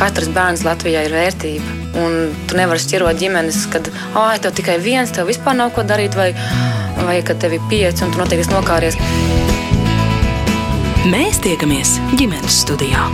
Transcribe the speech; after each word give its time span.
katrs 0.00 0.30
bērns 0.34 0.64
Latvijā 0.64 1.04
ir 1.06 1.14
vērtība. 1.14 1.76
Un 2.00 2.34
tu 2.48 2.56
nevari 2.58 2.80
šķirot 2.80 3.20
ģimenes, 3.20 3.64
kad 3.72 3.90
ah, 4.14 4.34
tev 4.40 4.54
tikai 4.56 4.78
viens, 4.82 5.12
tev 5.14 5.28
vispār 5.30 5.58
nav 5.58 5.74
ko 5.76 5.84
darīt, 5.86 6.16
vai, 6.16 6.30
vai 7.04 7.20
kad 7.26 7.40
tev 7.42 7.56
ir 7.58 7.66
pieci 7.72 8.06
un 8.06 8.14
tu 8.14 8.22
noteikti 8.22 8.54
nokāries. 8.54 8.98
Mēs 11.10 11.40
tiekamies 11.44 11.98
ģimenes 12.16 12.62
studijā. 12.64 13.08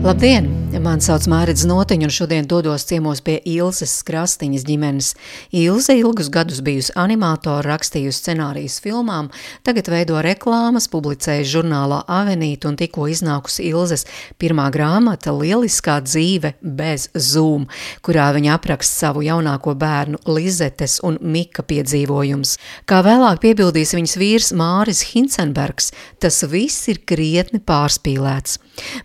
Labdien! 0.00 0.59
Mani 0.80 1.04
sauc 1.04 1.26
Mārcis 1.28 1.66
Notiņš, 1.68 2.06
un 2.06 2.12
šodien 2.14 2.46
dodos 2.48 2.86
ciemos 2.88 3.18
pie 3.20 3.34
Ilzas 3.52 3.98
Krastiņas 4.08 4.62
ģimenes. 4.64 5.10
Ilze 5.52 5.92
ilgus 5.98 6.30
gadus 6.32 6.62
bijusi 6.64 6.94
animatora, 6.96 7.74
rakstījusi 7.74 8.16
scenārijas 8.16 8.78
filmām, 8.80 9.28
tagad 9.66 9.90
veido 9.92 10.16
reklāmas, 10.24 10.86
publicēja 10.88 11.44
žurnālā 11.50 11.98
Avenīta 12.08 12.70
un 12.70 12.78
tikko 12.80 13.10
iznākusi 13.12 13.66
Ilzes 13.68 14.06
pirmā 14.40 14.70
grāmata 14.72 15.34
Lieliskā 15.36 15.98
dzīve 16.06 16.54
bez 16.62 17.10
Zoom, 17.12 17.68
kurā 18.00 18.30
viņa 18.38 18.56
apraksta 18.56 19.04
savu 19.04 19.26
jaunāko 19.26 19.76
bērnu 19.76 20.22
Lizetes 20.32 20.96
un 21.04 21.20
Mika 21.20 21.60
piedzīvojums. 21.60 22.54
Kā 22.88 23.02
vēlāk 23.04 23.42
piebildīs 23.44 23.92
viņas 23.98 24.16
vīrs 24.22 24.50
Māris 24.56 25.04
Hinsenbergs, 25.12 25.92
tas 26.24 26.40
viss 26.48 26.88
ir 26.88 27.04
krietni 27.04 27.60
pārspīlēts. 27.60 28.56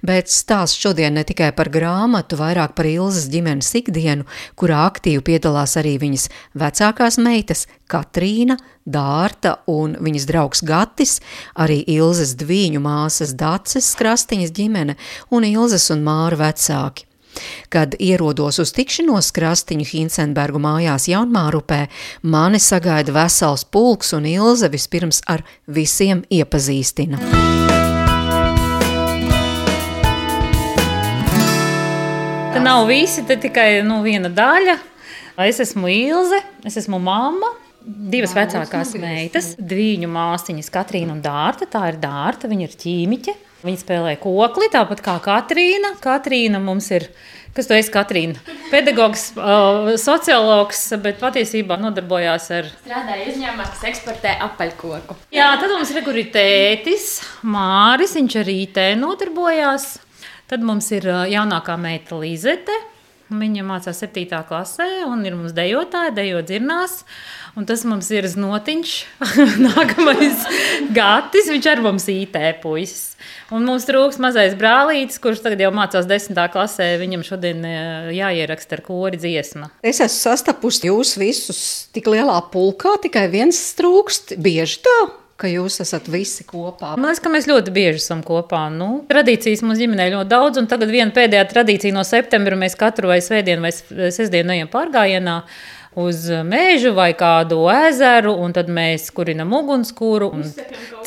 Bet 0.08 0.32
stāsts 0.32 0.80
šodien 0.80 1.20
ne 1.20 1.28
tikai 1.28 1.52
par 1.52 1.65
grāmatu, 1.74 2.38
vairāk 2.40 2.76
par 2.78 2.90
Ilzas 2.90 3.30
ģimenes 3.32 3.72
ikdienu, 3.80 4.28
kurā 4.60 4.86
aktīvi 4.90 5.24
piedalās 5.26 5.76
arī 5.80 5.96
viņas 6.02 6.30
vecākās 6.58 7.20
meitas 7.22 7.66
Katrīna, 7.92 8.58
Dārta 8.86 9.56
un 9.72 9.96
viņas 9.98 10.28
draugs 10.30 10.62
Gatis, 10.66 11.18
arī 11.58 11.80
Ilzas 11.90 12.36
dviņu 12.38 12.84
māsas 12.86 13.34
Daces 13.34 13.90
Krastiņas 13.98 14.54
ģimene 14.54 14.98
un 15.34 15.48
Ilzas 15.50 15.90
un 15.94 16.06
Māra 16.06 16.38
vecāki. 16.46 17.10
Kad 17.70 17.96
ierodos 18.00 18.60
uz 18.64 18.72
tikšanos 18.76 19.34
krastiņu 19.36 19.88
Hinsenbergu 19.90 20.62
mājās 20.64 21.10
Jaunmārupē, 21.12 21.86
mani 22.24 22.62
sagaida 22.64 23.16
vesels 23.16 23.68
pulks 23.68 24.16
un 24.16 24.30
Ilze 24.32 24.72
vispirms 24.72 25.24
ar 25.28 25.44
visiem 25.68 26.24
iepazīstina. 26.32 27.20
Te 27.20 27.75
nav 32.66 32.88
visi, 32.90 33.24
te 33.28 33.38
tikai 33.38 33.84
nu, 33.86 34.02
viena 34.06 34.32
daļa. 34.34 34.80
Es 35.46 35.60
esmu 35.64 35.92
Ilze, 35.92 36.42
es 36.66 36.80
esmu 36.82 37.00
mamma. 37.04 37.52
Divas 37.86 38.32
Jā, 38.34 38.40
vecākās 38.40 38.96
meitas, 38.98 39.52
divu 39.62 40.08
māsīņas, 40.10 40.72
Katrīna 40.74 41.14
un 41.14 41.20
Dārta. 41.22 41.68
Tā 41.70 41.84
ir 41.92 42.00
Dārta, 42.02 42.50
viņa 42.50 42.66
ir 42.66 42.78
ķīmiķe. 42.82 43.36
Viņa 43.66 43.82
spēlē 43.82 44.16
kokli, 44.22 44.72
tāpat 44.74 45.04
kā 45.06 45.20
Katrīna. 45.22 45.92
Katrīna 46.02 46.58
mums 46.62 46.88
ir, 46.96 47.06
kas 47.54 47.70
tu 47.70 47.76
esi, 47.78 47.92
Katrīna? 47.94 48.42
Pedagogs, 48.72 49.28
uh, 49.38 49.92
sociologs, 50.02 50.82
bet 51.04 51.22
patiesībā 51.22 51.78
nodarbojās 51.82 52.50
ar. 52.58 52.72
Strādāja 52.88 53.30
uzņēmumā, 53.30 53.68
kas 53.70 53.86
eksportē 53.92 54.34
apaļkoku. 54.48 55.20
Jā, 55.36 55.52
tad 55.62 55.76
mums 55.76 55.94
ir 55.94 56.24
tētis, 56.34 57.12
Māris, 57.46 58.18
viņš 58.18 58.40
arī 58.42 58.60
te 58.74 58.88
nodarbojās. 58.98 59.92
Tad 60.46 60.62
mums 60.62 60.92
ir 60.94 61.08
jaunākā 61.10 61.74
meita 61.82 62.20
Līzete. 62.22 62.76
Viņa 63.26 63.64
mācās 63.66 63.98
7. 64.04 64.38
klasē, 64.46 64.86
un 65.10 65.24
ir 65.26 65.34
mums 65.34 65.56
dejotāja, 65.58 66.12
dejo 66.14 66.44
dzirnās. 66.46 67.00
Un 67.58 67.66
tas 67.66 67.82
mums 67.88 68.12
ir 68.14 68.28
znotiņš, 68.30 68.92
nākamais 69.66 70.44
gatis. 70.94 71.50
Viņš 71.50 71.70
arī 71.72 71.86
mums 71.88 72.06
IT 72.14 72.38
puisis. 72.62 73.16
Un 73.50 73.66
mums 73.66 73.90
trūks 73.90 74.22
mazais 74.22 74.54
brālītis, 74.60 75.18
kurš 75.24 75.42
tagad 75.42 75.66
jau 75.66 75.74
mācās 75.74 76.06
10. 76.06 76.38
klasē. 76.54 76.92
Viņam 77.02 77.26
šodien 77.26 77.66
jāieraksta 78.14 78.78
ar 78.78 78.86
kori 78.86 79.18
dziesma. 79.18 79.74
Es 79.82 80.04
esmu 80.04 80.22
sastapusi 80.30 80.92
jūs 80.92 81.18
visus 81.18 81.62
tik 81.98 82.12
lielā 82.14 82.38
pulkā, 82.54 83.00
tikai 83.08 83.26
viens 83.34 83.58
trūkst. 83.80 84.38
Bieži 84.38 84.84
tā? 84.86 85.00
Ka 85.40 85.50
jūs 85.52 85.82
esat 85.84 86.08
visi 86.12 86.46
kopā? 86.48 86.94
Man 86.96 87.10
liekas, 87.10 87.22
ka 87.24 87.32
mēs 87.34 87.48
ļoti 87.50 87.74
bieži 87.76 88.02
esam 88.02 88.24
kopā. 88.26 88.66
Nu, 88.74 89.04
tradīcijas 89.10 89.64
mums 89.66 89.82
ģimenē 89.82 90.10
ļoti 90.14 90.32
daudz, 90.32 90.62
un 90.62 90.70
tagad 90.72 90.94
viena 90.94 91.12
pēdējā 91.16 91.48
tradīcija 91.52 91.96
no 91.96 92.06
septembra 92.08 92.58
mēs 92.60 92.78
katru 92.80 93.12
vai 93.12 93.22
svētdienu 93.24 93.66
vai 93.66 93.74
sestdienu 94.16 94.56
ejam 94.56 94.72
pārgājienā 94.72 95.42
uz 95.96 96.28
mežu 96.44 96.92
vai 96.96 97.14
kādu 97.16 97.62
ezeru, 97.72 98.36
un 98.44 98.54
tad 98.56 98.68
mēs 98.72 99.08
kurinam 99.16 99.54
ugunskura 99.56 100.28
un 100.28 100.44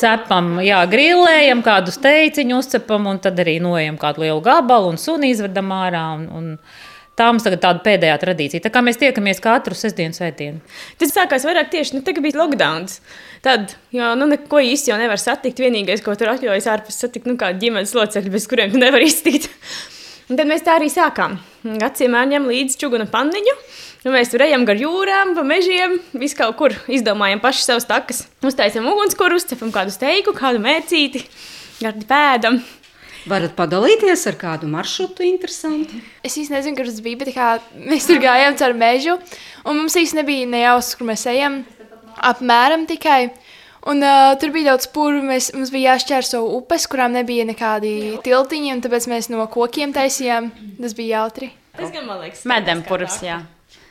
cepam, 0.01 0.55
jā, 0.65 0.79
grillējam 0.89 1.61
kādu 1.65 1.93
steiciņu, 1.93 2.57
uzcepam, 2.57 3.05
un 3.11 3.21
tad 3.21 3.37
arī 3.41 3.59
noejam 3.61 3.99
kādu 4.01 4.25
lielu 4.25 4.41
gabalu 4.45 4.93
un 4.93 5.01
suni 5.01 5.29
izvedam 5.33 5.69
ārā. 5.75 6.05
Un, 6.17 6.25
un, 6.33 6.55
Tā 7.19 7.25
mums 7.33 7.43
tagad 7.43 7.59
tāda 7.65 7.81
pēdējā 7.83 8.15
tradīcija. 8.21 8.63
Tā 8.63 8.69
kā 8.71 8.79
mēs 8.85 8.99
tiekamies 9.01 9.41
katru 9.43 9.75
sestdienu, 9.75 10.15
svētdienu. 10.15 10.61
Tas 11.01 11.11
sākās 11.11 11.43
vairāk 11.43 11.67
tieši, 11.73 11.97
nu, 11.97 12.03
tagad 12.07 12.23
bija 12.23 12.39
lockdown. 12.39 12.87
Tad, 13.43 13.73
jo, 13.91 14.13
nu, 14.15 14.29
neko 14.31 14.61
īsti 14.63 14.93
jau 14.93 14.99
nevar 15.01 15.19
satikt. 15.19 15.59
Vienīgais, 15.59 16.03
ko 16.05 16.15
tur 16.15 16.31
atļaujas 16.31 16.69
ārpus 16.71 17.01
satikt, 17.03 17.27
nu, 17.27 17.35
kādi 17.39 17.65
ģimenes 17.65 17.91
locekļi, 17.97 18.31
bez 18.37 18.47
kuriem 18.47 18.71
tu 18.71 18.79
nevar 18.85 19.03
iztikt. 19.03 19.51
Un 20.31 20.39
tad 20.39 20.47
mēs 20.47 20.63
tā 20.63 20.77
arī 20.79 20.87
sākām. 20.93 21.35
Gacījumā 21.83 22.23
ņem 22.31 22.47
līdzi 22.53 22.79
čuguna 22.79 23.09
panniņu. 23.11 23.59
Nu, 24.05 24.15
mēs 24.15 24.31
tur 24.31 24.45
ejam 24.45 24.63
gar 24.63 24.79
jūrām, 24.79 25.33
pa 25.35 25.43
mežiem, 25.43 25.97
vis 26.15 26.37
kaut 26.39 26.55
kur 26.55 26.75
izdomājam 26.87 27.43
paši 27.43 27.65
savus 27.65 27.89
takas. 27.89 28.23
Uztaisam 28.47 28.87
ugunskura, 28.87 29.35
uzcepam 29.35 29.73
kādu 29.75 29.91
steiku, 29.91 30.31
kādu 30.37 30.63
mērcīti, 30.63 31.25
gardi 31.81 32.07
pēdam. 32.07 32.61
Varat 33.27 33.51
padalīties 33.57 34.23
ar 34.29 34.37
kādu 34.39 34.69
maršrutu 34.71 35.25
interesantu? 35.27 35.99
Es 36.23 36.37
īsti 36.39 36.55
nezinu, 36.55 36.77
kur 36.77 36.87
tas 36.87 37.01
bija, 37.03 37.19
bet 37.19 37.33
kā, 37.35 37.49
mēs 37.75 38.07
tur 38.07 38.21
gājām 38.23 38.55
caur 38.59 38.75
mežu, 38.79 39.17
un 39.65 39.81
mums 39.81 39.97
īsti 39.99 40.21
nebija 40.21 40.47
nejausmas, 40.47 40.95
kur 40.95 41.09
mēs 41.09 41.25
ejam. 41.31 41.61
Apmēram 42.29 42.85
tikai. 42.87 43.29
Un, 43.87 44.03
uh, 44.03 44.33
tur 44.39 44.51
bija 44.55 44.73
daudz. 44.73 44.89
Mēs, 45.23 45.51
mums 45.55 45.71
bija 45.71 45.93
jāšķērso 45.93 46.41
upes, 46.57 46.87
kurām 46.91 47.15
nebija 47.15 47.45
nekādi 47.47 48.19
tiltiņi, 48.25 48.73
un 48.75 48.83
tāpēc 48.83 49.07
mēs 49.11 49.31
no 49.31 49.45
kokiem 49.51 49.95
taisījām. 49.95 50.51
Tas 50.79 50.95
bija 50.97 51.23
jautri. 51.23 51.53
Tas 51.77 51.93
gan 51.95 52.07
man 52.07 52.23
liekas, 52.25 52.43
medempurs. 52.49 53.21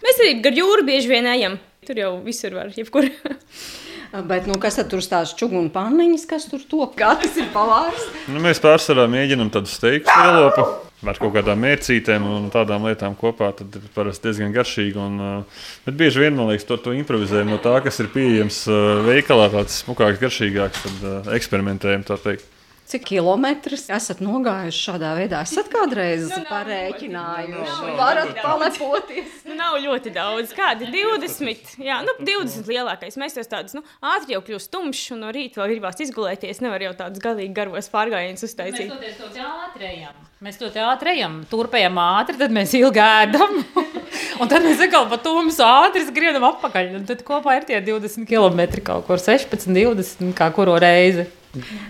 Mēs 0.05 0.21
arī 0.21 0.38
gar 0.44 0.56
jūru 0.56 0.84
bieži 0.88 1.09
vien 1.11 1.28
ejam. 1.28 1.56
Tur 1.88 2.00
jau 2.00 2.17
visur 2.25 2.56
var, 2.56 2.72
jebkur. 2.77 3.09
Bet, 4.08 4.46
nu, 4.48 4.56
kas 4.60 4.78
tur 4.88 5.02
stāsta 5.04 5.36
čūnu 5.42 5.69
panniņas, 5.74 6.24
kas 6.30 6.46
tur 6.48 6.62
top? 6.64 6.94
Katrs 6.96 7.36
ir 7.36 7.50
pavārs. 7.52 8.06
Nu, 8.32 8.41
mēs 8.41 8.60
pārsvarā 8.64 9.04
mēģinām 9.10 9.50
tādu 9.52 9.69
steiku 9.69 10.08
lielopu. 10.08 10.64
Ar 11.06 11.19
kaut 11.20 11.30
kādām 11.36 11.60
mērcītēm 11.62 12.24
un 12.26 12.48
tādām 12.50 12.88
lietām 12.88 13.14
kopā, 13.14 13.52
tad 13.54 13.76
ir 13.78 13.84
parasti 13.94 14.26
diezgan 14.26 14.50
garšīgi. 14.56 14.98
Un, 14.98 15.44
bet 15.84 15.98
bieži 16.00 16.24
vien, 16.24 16.34
man 16.34 16.48
liekas, 16.50 16.66
to, 16.66 16.80
to 16.82 16.96
improvizējam 16.96 17.52
no 17.52 17.60
tā, 17.62 17.76
kas 17.84 18.00
ir 18.02 18.08
pieejams 18.10 18.64
veikalā, 19.06 19.46
tāds 19.52 19.78
smukāks, 19.84 20.19
garšīgāks, 20.25 20.86
tad 20.88 21.34
eksperimentējam 21.38 22.08
tā 22.08 22.19
teikt. 22.25 22.48
Cik 22.88 23.03
kilometrus 23.04 23.82
esat 23.93 24.22
nogājuši 24.25 24.78
šādā 24.81 25.10
veidā? 25.19 25.43
Esat 25.44 25.66
kādreiz 25.69 26.22
nu, 26.31 26.38
parēķinājuši, 26.49 27.91
varat 27.99 28.31
palepoties? 28.41 29.34
Nu, 29.44 29.59
nav 29.59 29.76
ļoti 29.84 30.12
daudz, 30.15 30.54
kādi 30.56 30.88
20, 30.94 31.75
jā, 31.84 31.99
nu 32.06 32.15
20 32.22 32.71
lielākais. 32.72 33.19
Mēs 33.21 33.37
tos 33.37 33.53
tādus, 33.53 33.76
nu, 33.76 33.84
ātri 34.00 34.32
jau 34.32 34.41
kļūst 34.47 34.72
tumšs 34.72 35.12
un 35.12 35.21
no 35.26 35.32
rīta 35.37 35.60
vēl 35.60 35.75
gribās 35.75 36.00
izgulēties, 36.00 36.62
nevar 36.65 36.87
jau 36.87 36.94
tādus 36.97 37.21
galīgi 37.21 37.53
garos 37.60 37.93
pārgājienus 37.93 38.49
uztaisīt. 38.49 38.88
Mēs 38.88 39.20
to 39.20 39.28
ātri 39.44 39.91
ejam. 39.91 40.25
Mēs 40.41 40.56
to 40.56 40.72
ātri 40.88 41.12
ejam, 41.19 41.43
turpējam 41.53 42.00
ātri, 42.00 42.41
tad 42.41 42.56
mēs 42.56 42.72
ilgi 42.78 43.05
ēdam. 43.05 43.59
un 44.41 44.49
tad 44.49 44.65
mēs 44.65 44.81
atkal 44.88 45.10
pa 45.12 45.20
tumsu 45.20 45.60
ātri 45.66 46.09
skrienam 46.09 46.49
atpakaļ. 46.55 46.94
Un 47.03 47.05
tad 47.10 47.20
kopā 47.26 47.60
ir 47.60 47.69
tie 47.69 47.82
20 47.84 48.25
km 48.25 48.65
kaut 48.87 49.05
kur 49.10 49.20
16, 49.20 49.69
20 49.76 50.32
kā 50.41 50.49
kuru 50.56 50.81
reizi. 50.81 51.28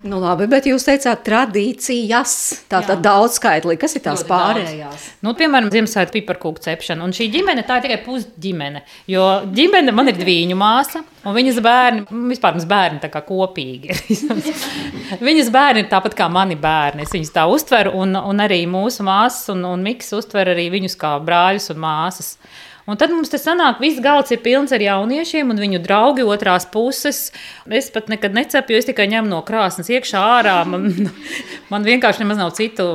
Nu, 0.09 0.19
labi, 0.23 0.47
bet 0.51 0.67
jūs 0.69 0.87
teicāt, 0.87 1.23
tradīcijas. 1.27 2.35
Tā 2.71 2.81
tad 2.87 3.03
daudz 3.05 3.39
skaitlī. 3.39 3.77
Kas 3.81 3.97
ir 3.99 4.05
tās 4.05 4.23
Ļoti 4.23 4.31
pārējās? 4.31 5.07
Nu, 5.25 5.35
piemēram, 5.39 5.71
Ziemassvētku 5.73 6.19
piparkūku 6.19 6.63
cepšana. 6.65 7.05
Un 7.07 7.15
šī 7.17 7.29
ģimene 7.35 7.65
tā 7.67 7.79
ir 7.79 7.87
tikai 7.87 7.99
pusģimene. 8.07 8.85
Jo 9.11 9.27
ģimene 9.55 9.95
man 9.95 10.13
ir 10.13 10.19
dviņu 10.19 10.59
māsa, 10.59 11.03
un 11.25 11.37
viņas 11.37 11.61
bērni, 11.65 12.05
vispār 12.31 12.57
mums 12.57 12.69
bērni 12.71 13.03
tā 13.03 13.11
kā 13.13 13.23
kopīgi. 13.27 13.97
viņas 15.29 15.53
bērni 15.55 15.85
ir 15.85 15.91
tāpat 15.91 16.17
kā 16.19 16.31
mani 16.33 16.59
bērni. 16.61 17.07
Es 17.07 17.15
viņus 17.17 17.35
tā 17.35 17.49
uztveru, 17.51 17.97
un, 18.03 18.17
un 18.19 18.45
arī 18.45 18.63
mūsu 18.71 19.07
māsas 19.07 19.53
un, 19.55 19.67
un 19.69 19.85
Miks 19.85 20.13
uztver 20.17 20.55
arī 20.55 20.69
viņus 20.75 20.99
kā 21.01 21.17
brāļus 21.25 21.73
un 21.75 21.85
māsas. 21.85 22.35
Un 22.89 22.97
tad 22.97 23.13
mums 23.13 23.29
te 23.29 23.37
sanāk, 23.37 23.83
viss 23.83 24.01
galds 24.01 24.33
ir 24.33 24.41
pilns 24.41 24.73
ar 24.73 24.81
jauniešiem 24.81 25.51
un 25.53 25.59
viņu 25.61 25.81
draugi 25.85 26.25
otrās 26.25 26.65
puses. 26.73 27.19
Es 27.69 27.91
pat 27.93 28.09
nekad 28.09 28.33
necepu, 28.37 28.73
jo 28.73 28.81
es 28.81 28.89
tikai 28.89 29.05
ņemu 29.13 29.29
no 29.29 29.43
krāsnes 29.45 29.91
iekšā 29.93 30.23
ārā. 30.39 30.55
Man, 30.69 30.89
man 31.73 31.85
vienkārši 31.85 32.25
nemaz 32.25 32.41
nav 32.41 32.55
citu 32.57 32.87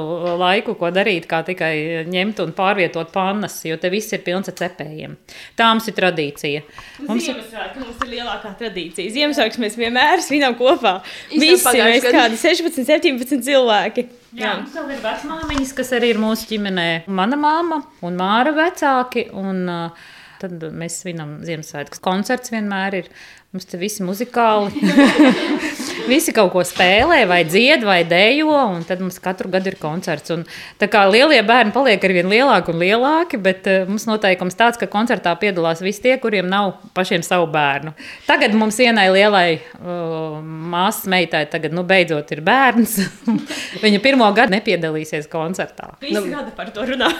laiku, 0.41 0.73
ko 0.79 0.89
darīt, 0.95 1.27
kā 1.29 1.43
tikai 1.45 2.07
ņemt 2.09 2.41
un 2.41 2.55
pārvietot 2.57 3.13
pannas, 3.13 3.59
jo 3.67 3.77
te 3.77 3.93
viss 3.93 4.17
ir 4.17 4.25
pilns 4.25 4.49
ar 4.49 4.57
cepējiem. 4.63 5.13
Tā 5.59 5.69
mums 5.69 5.91
ir 5.91 5.97
tradīcija. 6.01 6.65
Mums, 7.05 7.29
Ziemassvētku 7.29 7.85
mums 7.85 8.01
ir 8.01 8.11
lielākā 8.15 8.55
tradīcija. 8.63 9.13
Ziemassvētku 9.13 9.61
mēs 9.61 9.77
vienmēr 9.77 10.25
svinam 10.25 10.57
kopā. 10.57 10.97
Visi 11.29 11.77
mēs 11.77 12.09
kādi 12.09 12.41
16, 12.41 12.81
17 12.89 13.45
cilvēki. 13.45 14.09
Jā, 14.33 14.47
jā. 14.47 14.53
mums 14.61 14.73
vēl 14.77 14.95
ir 14.95 15.01
vecmāmiņas, 15.03 15.71
kas 15.77 15.93
arī 15.97 16.13
ir 16.13 16.19
mūsu 16.21 16.49
ģimenē. 16.49 16.87
Mana 17.07 17.37
māma 17.37 17.83
un 18.05 18.17
māra 18.17 18.53
vecāki. 18.57 19.27
Un, 19.37 19.63
uh, 19.69 20.11
tad 20.41 20.65
mēs 20.75 20.99
svinam 21.03 21.37
Ziemassvētku. 21.45 22.01
Koncerts 22.03 22.53
vienmēr 22.53 22.99
ir. 23.03 23.09
Mums 23.53 23.69
te 23.69 23.77
visi 23.77 24.01
muzikāli. 24.05 24.73
visi 26.07 26.33
kaut 26.35 26.51
ko 26.53 26.63
spēlē, 26.67 27.23
vai 27.29 27.41
dzied, 27.47 27.83
vai 27.87 28.01
dejo, 28.07 28.51
un 28.75 28.83
tad 28.87 29.01
mums 29.03 29.19
katru 29.23 29.51
gadu 29.53 29.71
ir 29.71 29.77
koncerts. 29.81 30.33
Un, 30.35 30.45
tā 30.81 30.89
kā 30.91 31.03
lielie 31.09 31.41
bērni 31.45 31.73
paliek 31.75 32.03
ar 32.03 32.15
vien 32.15 32.29
lielāki 32.31 32.73
un 32.73 32.81
lielāki, 32.81 33.39
bet 33.41 33.67
uh, 33.71 33.83
mums 33.89 34.07
noteikums 34.09 34.57
tāds, 34.59 34.79
ka 34.81 34.89
koncertā 34.91 35.33
piedalās 35.39 35.83
visi 35.83 36.03
tie, 36.05 36.15
kuriem 36.21 36.49
nav 36.51 36.75
pašiem 36.97 37.23
savu 37.25 37.47
bērnu. 37.53 37.95
Tagad 38.27 38.55
mums 38.57 38.79
vienai 38.81 39.07
lielai 39.13 39.47
uh, 39.57 40.39
māsas 40.43 41.07
meitai, 41.11 41.45
tagad 41.51 41.75
nu, 41.75 41.85
beidzot 41.87 42.33
ir 42.35 42.43
bērns. 42.45 42.97
Viņa 43.83 44.01
pirmo 44.03 44.29
gadu 44.35 44.57
nepiedalīsies 44.57 45.29
koncertā. 45.31 45.93
Visi 46.03 46.17
nu, 46.19 46.25
gada 46.31 46.53
par 46.55 46.73
to 46.75 46.85
runā. 46.87 47.11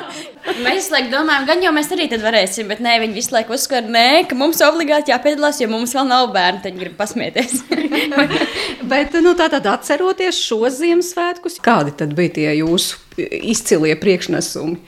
mēs 0.64 0.80
visu 0.80 0.94
laiku 0.94 1.10
domājam, 1.12 1.46
gan 1.48 1.64
jau 1.64 1.72
mēs 1.74 1.90
arī 1.94 2.06
tad 2.10 2.22
varēsim, 2.24 2.68
bet 2.70 2.82
nē, 2.84 2.96
viņi 3.04 3.16
visu 3.16 3.34
laiku 3.34 3.58
nē, 3.90 4.06
ka 4.28 4.38
mums 4.38 4.60
obligāti 4.64 5.12
jāpiedalās, 5.14 5.60
jo 5.62 5.68
mums 5.70 5.94
vēl 5.96 6.08
nav 6.08 6.30
bērni, 6.34 6.62
tad 6.62 6.74
viņi 6.74 6.84
grib 6.84 6.96
pasmieties. 6.98 7.60
bet, 8.92 9.16
nu, 9.24 9.34
tā 9.38 9.50
tad 9.52 9.68
atceroties 9.70 10.38
šos 10.40 10.78
Ziemassvētkus, 10.80 11.60
kādi 11.64 11.94
tad 12.00 12.14
bija 12.18 12.36
tie 12.38 12.48
jūsu 12.60 13.00
izcilie 13.40 13.96
priekšnesumi? 14.00 14.78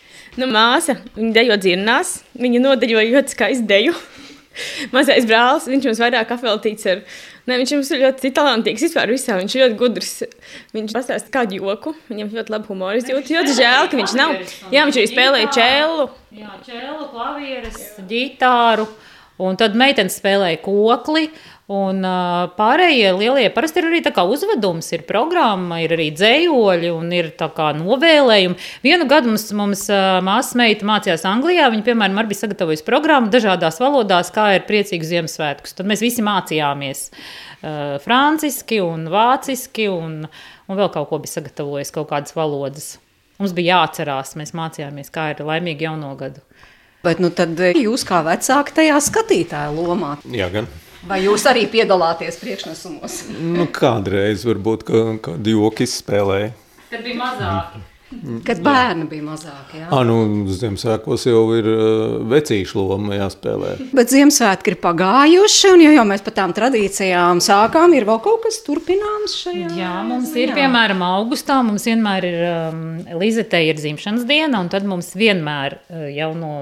Nu, 0.40 0.48
māsa, 0.48 0.96
viņa 1.18 1.32
dejo 1.36 1.58
dzirnās, 1.60 2.16
viņa 2.40 2.62
nodeļoja 2.64 3.12
ļoti 3.16 3.36
skaistu 3.36 3.68
deju. 3.68 3.96
Mazais 4.94 5.28
brālis, 5.28 5.68
viņš 5.68 5.90
mums 5.90 6.00
vairāk 6.02 6.32
apveltīts 6.34 6.88
ar 6.92 7.04
Ne, 7.42 7.56
viņš 7.58 7.72
mums 7.74 7.88
ir 7.90 8.02
ļoti 8.04 8.30
talantīgs 8.36 8.84
vispār 8.86 9.10
visā. 9.10 9.34
Viņš 9.40 9.54
ir 9.56 9.62
ļoti 9.64 9.78
gudrs. 9.80 10.12
Viņš 10.76 10.92
pastāsta 10.94 11.32
kādu 11.34 11.58
joku. 11.58 11.94
Viņam 12.10 12.30
ļoti 12.36 12.54
labi 12.54 12.70
humora 12.70 13.00
izjūta. 13.00 13.34
Ļoti 13.34 13.56
žēl, 13.56 13.88
ka 13.90 13.98
viņš 13.98 14.14
nav. 14.18 14.34
Jā, 14.70 14.84
viņš 14.86 14.98
arī 15.00 15.08
spēlēja 15.10 15.48
čēlu. 15.56 16.06
Jā, 16.38 16.52
čēlu, 16.68 17.08
klavieres, 17.10 17.80
ģitāru. 18.06 18.86
Un 19.42 19.58
tad 19.58 19.74
meitenes 19.78 20.20
spēlēja 20.20 20.60
kokli. 20.62 21.32
Un 21.70 22.02
uh, 22.02 22.48
pārējie 22.56 23.12
lielie 23.14 23.44
parasti 23.54 23.78
ir 23.78 23.86
arī 23.86 24.00
uzvedums, 24.02 24.88
ir 24.92 25.04
programma, 25.06 25.78
ir 25.84 25.94
arī 25.94 26.08
dzējoļi 26.10 26.90
un 26.90 27.12
ir 27.14 27.30
novēlējumi. 27.78 28.58
Vienu 28.82 29.06
gadu 29.06 29.30
mums, 29.30 29.46
mums 29.54 29.84
uh, 29.92 30.18
māsas 30.26 30.56
meita 30.58 30.88
mācījās 30.88 31.24
Anglijā. 31.30 31.70
Viņa, 31.70 31.86
piemēram, 31.86 32.18
arī 32.18 32.32
bija 32.32 32.42
sagatavojusi 32.42 32.86
programmu 32.88 33.30
dažādās 33.30 33.78
valodās, 33.78 34.32
kā 34.34 34.56
ir 34.56 34.66
priecīgs 34.66 35.12
Ziemassvētkus. 35.14 35.78
Tad 35.78 35.86
mēs 35.86 36.02
visi 36.02 36.26
mācījāmies 36.26 37.06
uh, 37.14 37.96
franciski 38.02 38.82
un 38.82 39.06
vāciski 39.12 39.86
un, 39.92 40.24
un 40.66 40.82
vēl 40.82 40.90
kaut 40.90 41.12
ko 41.14 41.22
bija 41.22 41.38
sagatavojis, 41.38 41.94
kaut 41.94 42.10
kādas 42.10 42.34
valodas. 42.34 42.96
Mums 43.38 43.54
bija 43.54 43.78
jāatcerās, 43.78 44.34
mēs 44.38 44.50
mācījāmies, 44.58 45.14
kā 45.14 45.30
ir 45.32 45.46
laimīgi 45.46 45.86
jauno 45.86 46.16
gadu. 46.18 46.42
Bet 47.06 47.22
nu, 47.22 47.30
tad 47.34 47.58
jūs 47.58 48.04
kā 48.06 48.20
vecāki 48.26 48.82
tajā 48.82 48.98
skatītāja 49.02 49.70
lomā? 49.74 50.18
Jā, 50.30 50.50
gan. 50.52 50.68
Vai 51.08 51.18
jūs 51.24 51.44
arī 51.50 51.64
piedalāties 51.70 52.36
priekšnesumos? 52.38 53.22
nu, 53.58 53.66
kādreiz 53.74 54.44
varbūt 54.46 54.84
kādu 55.24 55.56
joku 55.56 55.86
izspēlēju. 55.86 56.52
Tad 56.92 57.02
bija 57.02 57.18
mazāk. 57.18 57.80
Kad 58.46 58.60
bērni 58.64 59.06
bija 59.10 59.24
mazāki. 59.26 59.80
Jā, 59.80 59.88
à, 59.90 60.02
nu, 60.06 60.16
Ziemassvētkos 60.52 61.26
jau 61.26 61.42
ir 61.56 61.68
uh, 61.70 62.16
vecīšu 62.32 62.78
loma 62.78 63.16
jāspēlē. 63.18 63.74
Bet 63.96 64.12
Ziemassvētki 64.12 64.74
ir 64.74 64.78
pagājuši, 64.82 65.72
un 65.74 65.84
ja 65.86 65.94
jau 65.96 66.06
mēs 66.08 66.24
par 66.26 66.36
tām 66.36 66.54
tradīcijām 66.56 67.42
sākām, 67.44 67.96
ir 67.98 68.06
vēl 68.08 68.22
kaut 68.24 68.44
kas 68.46 68.60
turpināms 68.66 69.36
šajā. 69.42 69.72
Jā, 69.78 69.94
mums 70.08 70.32
ir, 70.36 70.52
jā. 70.52 70.60
piemēram, 70.62 71.04
augustā, 71.06 71.58
mums 71.66 71.88
vienmēr 71.88 72.28
ir 72.28 72.40
um, 72.48 72.82
Lizetē 73.22 73.64
ir 73.68 73.80
dzimšanas 73.80 74.26
diena, 74.28 74.62
un 74.62 74.70
tad 74.72 74.86
mums 74.88 75.12
vienmēr 75.18 75.80
jau 76.12 76.32
no 76.38 76.54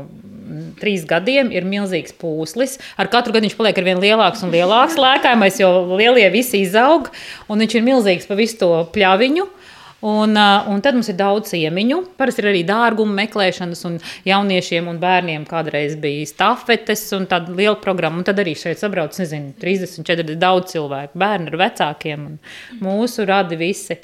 trīs 0.81 1.05
gadiem 1.09 1.51
ir 1.55 1.67
milzīgs 1.69 2.15
pūslis. 2.21 2.79
Ar 3.01 3.11
katru 3.13 3.35
gadu 3.35 3.47
viņš 3.47 3.57
paliek 3.59 3.79
ar 3.79 3.87
vien 3.87 4.03
lielāks 4.03 4.45
un 4.47 4.53
lielāks 4.55 4.99
lēkājumais, 5.01 5.61
jo 5.63 5.71
lielie 5.95 6.27
visi 6.33 6.65
izaug, 6.65 7.11
un 7.49 7.63
viņš 7.63 7.77
ir 7.77 7.87
milzīgs 7.87 8.31
pa 8.31 8.39
visu 8.39 8.61
to 8.63 8.73
pļaviņu. 8.95 9.47
Un, 10.01 10.33
un 10.73 10.81
tad 10.81 10.97
mums 10.97 11.11
ir 11.13 11.17
daudz 11.19 11.51
ciemiņu. 11.53 11.99
Parasti 12.17 12.41
ir 12.41 12.51
arī 12.53 12.61
dārguma 12.69 13.19
meklēšanas, 13.19 13.83
un 13.89 13.99
jauniešiem 14.25 14.89
un 14.89 15.01
bērniem 15.03 15.45
kādreiz 15.49 15.99
bija 16.01 16.29
stafetes 16.31 17.05
un 17.17 17.27
tāda 17.29 17.53
liela 17.53 17.77
programma. 17.83 18.23
Un 18.23 18.29
tad 18.29 18.41
arī 18.41 18.55
šeit 18.57 18.81
sabrauc, 18.81 19.17
nezinu, 19.21 19.53
30, 19.61 20.01
40 20.09 20.41
daudz 20.41 20.73
cilvēku, 20.73 21.21
bērni 21.21 21.53
ar 21.53 21.61
vecākiem 21.67 22.25
un 22.31 22.41
mūsu 22.81 23.29
radi 23.29 23.61
visi. 23.61 23.99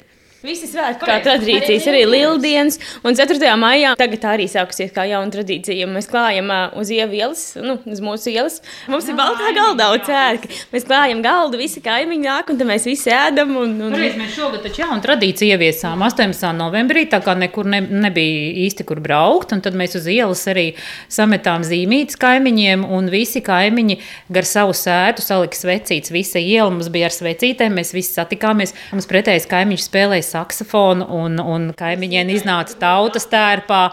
Visi 0.45 0.67
svētki, 0.69 1.01
kā 1.01 1.15
tradīcijas, 1.25 1.87
arī 1.89 2.03
Lieldienas. 2.05 2.75
Un 3.01 3.15
4. 3.17 3.49
maijā 3.57 3.95
tagad 3.97 4.25
arī 4.35 4.45
sākusies 4.45 4.91
kā 4.93 5.07
jauna 5.09 5.33
tradīcija. 5.33 5.87
Mēs 5.89 6.05
klājam 6.11 6.51
uz 6.77 6.91
ielas, 6.93 7.41
nu, 7.57 7.79
uz 7.89 8.01
mūsu 8.05 8.29
ielas. 8.29 8.59
Mums 8.85 9.07
ir 9.09 9.17
baltā 9.17 9.49
galda 9.55 9.87
daudz 9.87 10.05
sēdi. 10.05 10.51
Mēs 10.69 10.85
klājam 10.85 11.23
galdu, 11.25 11.57
visi 11.57 11.81
kaimiņi 11.81 12.21
nāk, 12.21 12.51
un 12.53 12.61
mēs 12.69 12.85
visi 12.85 13.09
ēdam. 13.09 13.55
Un, 13.63 13.73
un... 13.87 13.95
Pareiz, 13.95 14.19
mēs 14.19 14.35
šogad 14.35 14.61
taču 14.67 14.83
jaunu 14.83 15.01
tradīciju 15.07 15.55
ieviesām 15.55 16.05
18. 16.05 16.45
novembrī, 16.59 17.07
tā 17.09 17.21
kā 17.25 17.33
nekur 17.33 17.65
ne, 17.73 17.81
nebija 18.05 18.53
īsti 18.67 18.85
kur 18.85 19.01
braukt. 19.01 19.57
Un 19.57 19.65
tad 19.65 19.73
mēs 19.79 19.97
uz 19.97 20.05
ielas 20.05 20.45
arī 20.53 20.67
sametām 21.09 21.65
zīmītes 21.65 22.21
kaimiņiem, 22.21 22.85
un 22.85 23.09
visi 23.09 23.41
kaimiņi 23.41 23.97
gar 24.37 24.45
savu 24.45 24.77
sētu 24.77 25.25
salika 25.25 25.57
svecītes. 25.57 26.13
Visa 26.13 26.37
iela 26.37 26.69
mums 26.69 26.93
bija 26.93 27.09
ar 27.09 27.17
svecītēm, 27.17 27.81
mēs 27.81 27.95
visi 27.97 28.13
satikāmies. 28.13 28.77
Mums 28.93 29.09
pretējais 29.09 29.49
kaimiņš 29.49 29.89
spēlēja 29.89 30.26
saksofonu, 30.27 31.07
un, 31.19 31.39
un 31.41 31.69
kaimiņiem 31.77 32.33
iznāca 32.35 32.77
tautas 32.81 33.27
tērpā. 33.31 33.83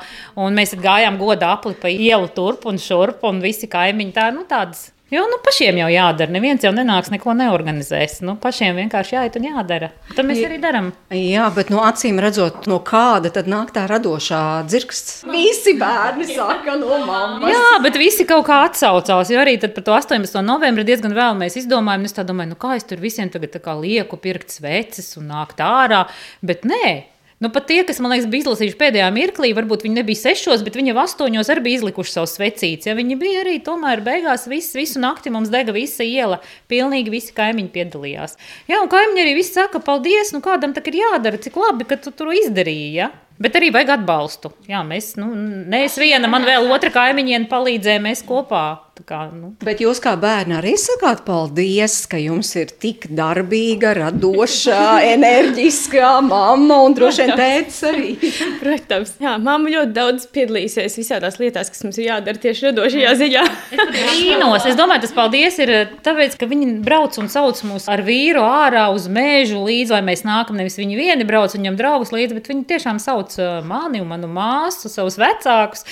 Mēs 0.54 0.75
gājām 0.81 1.20
godā 1.20 1.54
apli 1.58 1.76
pa 1.78 1.92
ielu 1.92 2.31
turp 2.34 2.66
un 2.70 2.81
šurp, 2.81 3.25
un 3.28 3.42
visi 3.44 3.70
kaimiņi 3.70 4.16
tā, 4.16 4.31
nu, 4.34 4.46
tādas 4.48 4.94
Jo 5.14 5.25
nu, 5.31 5.38
pašiem 5.44 5.76
jau 5.78 5.88
jādara. 5.93 6.32
Neviens 6.34 6.64
jau 6.64 6.72
nenāks, 6.75 7.11
neko 7.12 7.34
neorganizēs. 7.38 8.16
Nu, 8.26 8.34
pašiem 8.40 8.75
vienkārši 8.81 9.14
jāiet 9.14 9.37
un 9.38 9.46
jādara. 9.46 9.90
Tad 10.11 10.26
mēs 10.26 10.40
arī 10.43 10.58
darām. 10.62 10.90
Jā, 11.14 11.46
bet 11.55 11.70
no 11.70 11.84
acīm 11.87 12.19
redzot, 12.22 12.66
no 12.70 12.81
kāda 12.82 13.31
tad 13.34 13.46
nāk 13.50 13.70
tā 13.76 13.84
radošā 13.90 14.43
dzirksts? 14.66 15.22
Visi 15.31 15.76
bērni 15.78 16.26
saka 16.32 16.75
no 16.81 16.99
mammas. 17.06 17.46
Jā, 17.52 17.78
bet 17.84 18.00
visi 18.00 18.26
kaut 18.26 18.49
kā 18.49 18.64
atsaucās. 18.66 19.31
Jo 19.31 19.44
arī 19.44 19.55
par 19.62 19.87
to 19.87 19.94
18. 19.94 20.43
novembri 20.43 20.87
diezgan 20.88 21.14
vēl 21.14 21.38
mēs 21.38 21.60
izdomājām. 21.62 22.08
Es 22.08 22.19
domāju, 22.19 22.55
nu, 22.56 22.60
kā 22.60 22.75
es 22.81 22.88
tur 22.88 23.02
visiem 23.02 23.31
tagad 23.31 23.60
lieku 23.84 24.19
pirkt 24.19 24.50
sveces 24.56 25.14
un 25.20 25.31
nākt 25.31 25.62
ārā. 25.62 26.08
Bet 26.43 26.67
nē, 26.67 27.13
Nu, 27.43 27.50
pat 27.50 27.67
tie, 27.67 27.81
kas 27.86 27.98
man 27.98 28.12
liekas, 28.14 28.29
bija 28.31 28.44
izlasījuši 28.44 28.76
pēdējā 28.79 29.08
mirklī, 29.14 29.50
varbūt 29.56 29.82
viņi 29.84 29.98
nebija 29.98 30.20
sešos, 30.20 30.62
bet 30.64 30.76
viņi 30.79 30.93
jau 30.93 31.00
astoņos 31.03 31.50
arī 31.50 31.64
bija 31.64 31.81
izlikuši 31.81 32.14
savus 32.14 32.36
svecītus. 32.38 32.86
Ja 32.86 32.94
viņi 32.94 33.19
bija 33.19 33.43
arī 33.43 33.56
tomēr 33.64 34.05
beigās 34.06 34.46
visu, 34.50 34.79
visu 34.79 35.03
nakti 35.03 35.32
mums 35.34 35.50
dega 35.53 35.74
visa 35.74 36.06
iela. 36.06 36.38
Pilnīgi 36.70 37.12
visi 37.12 37.34
kaimiņi 37.34 37.72
piedalījās. 37.74 38.38
Jā, 38.70 38.79
un 38.79 38.93
kaimiņi 38.93 39.24
arī 39.26 39.34
visi 39.41 39.56
saka, 39.58 39.82
paldies, 39.82 40.31
nu 40.36 40.44
kādam 40.44 40.76
tak 40.76 40.93
ir 40.93 41.03
jādara, 41.03 41.43
cik 41.43 41.58
labi, 41.58 41.88
ka 41.91 41.98
tu 41.98 42.14
to 42.14 42.31
izdarīji. 42.31 42.94
Ja? 43.03 43.10
Bet 43.43 43.58
arī 43.58 43.72
vajag 43.74 43.96
atbalstu. 43.96 44.55
Jā, 44.70 44.84
mēs, 44.86 45.17
nu, 45.19 45.32
ne 45.34 45.84
es 45.88 45.98
viena, 45.98 46.31
man 46.31 46.46
vēl 46.46 46.70
otra 46.70 46.94
kaimiņiene 46.94 47.50
palīdzēja, 47.50 48.05
mēs 48.05 48.22
kopā 48.29 48.83
Kā, 49.03 49.24
nu. 49.34 49.51
Bet 49.65 49.81
jūs 49.82 49.98
kā 49.98 50.13
bērni 50.20 50.55
arī 50.55 50.77
sakāt 50.79 51.24
paldies, 51.27 51.96
ka 52.06 52.19
jums 52.20 52.53
ir 52.55 52.70
tik 52.79 53.08
darbīga, 53.10 53.91
radoša, 53.98 55.01
enerģiskā 55.17 56.13
mamma 56.22 56.77
un 56.86 56.94
droši 56.94 57.24
vien 57.24 57.32
tēvs 57.41 57.81
arī. 57.91 58.13
Protams, 58.63 59.17
jā, 59.19 59.32
mamma 59.43 59.72
ļoti 59.74 59.96
daudz 59.96 60.29
piedalīsies 60.34 60.94
visādās 61.01 61.41
lietās, 61.43 61.72
kas 61.74 61.82
mums 61.82 61.98
ir 61.98 62.06
jādara 62.13 62.41
tieši 62.44 62.69
radošajā 62.69 63.17
ziņā. 63.24 63.43
Brīnos. 63.74 64.69
Es 64.70 64.79
domāju, 64.79 65.03
tas 65.08 65.17
paldies 65.17 65.58
ir 65.65 65.74
eh, 65.74 65.93
tāpēc, 66.06 66.39
ka 66.39 66.48
viņi 66.51 66.70
brauc 66.86 67.19
un 67.19 67.32
sauc 67.32 67.65
mūs 67.67 67.91
ar 67.91 68.05
vīru 68.06 68.46
ārā 68.46 68.86
uz 68.94 69.10
mēžu 69.10 69.65
līdzi, 69.67 69.96
lai 69.96 70.05
mēs 70.06 70.22
nākam. 70.27 70.60
Nevis 70.60 70.79
viņi 70.79 71.01
vieni 71.01 71.27
brauc, 71.27 71.58
viņam 71.58 71.81
draugus 71.81 72.15
līdzi, 72.15 72.39
bet 72.39 72.53
viņi 72.53 72.67
tiešām 72.70 73.03
sauc 73.03 73.34
eh, 73.43 73.58
mani 73.67 74.05
un 74.05 74.10
manu 74.15 74.31
māsu, 74.31 74.93
savus 74.93 75.19
vecākus. 75.19 75.82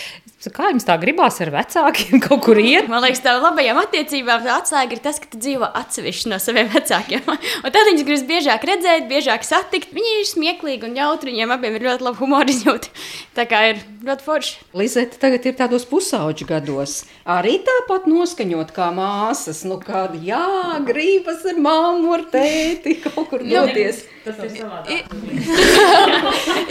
Kā 0.51 0.73
jums 0.73 0.83
tā 0.83 0.97
gribās 0.99 1.37
ar 1.45 1.53
vecākiem 1.55 2.19
kaut 2.25 2.41
kur 2.43 2.59
iet? 2.59 2.89
Man 2.91 3.05
liekas, 3.05 3.21
tā 3.23 3.37
labajām 3.39 3.79
attiecībām 3.79 4.49
atslēga 4.57 4.97
ir 4.97 5.03
tas, 5.05 5.21
ka 5.23 5.29
tu 5.31 5.39
dzīvo 5.39 5.69
atsevišķi 5.79 6.33
no 6.33 6.39
saviem 6.43 6.71
vecākiem. 6.73 7.23
un 7.65 7.69
tad 7.69 7.87
viņus 7.87 8.07
gribas 8.09 8.25
biežāk 8.27 8.67
redzēt, 8.67 9.07
biežāk 9.11 9.47
satikt. 9.47 9.93
Viņi 9.95 10.17
ir 10.19 10.27
smieklīgi 10.27 10.89
un 10.89 10.99
jautri, 10.99 11.31
viņiem 11.31 11.55
abiem 11.55 11.79
ir 11.79 11.87
ļoti 11.87 12.07
laba 12.09 12.19
humora 12.19 12.51
izjūta. 12.51 12.91
Tā 13.39 13.47
kā 13.47 13.61
ir 13.71 13.85
ļoti 14.03 14.27
forši. 14.27 14.57
Lizete 14.77 15.21
tagad 15.23 15.47
ir 15.47 15.55
tādos 15.61 15.87
pusauģu 15.89 16.49
gados. 16.51 17.03
Arī 17.23 17.61
tāpat 17.63 18.11
noskaņot 18.11 18.75
kā 18.75 18.91
māsas. 18.97 19.63
Nu, 19.69 19.79
kāda 19.83 20.19
jā, 20.27 20.43
gribas 20.89 21.47
ar 21.47 21.63
māmu, 21.63 22.11
ar 22.17 22.27
tēti 22.33 22.99
kaut 23.05 23.31
kur 23.31 23.47
doties. 23.47 24.03
Tas 24.23 24.39
ir 24.43 24.53
savādāk. 24.55 25.09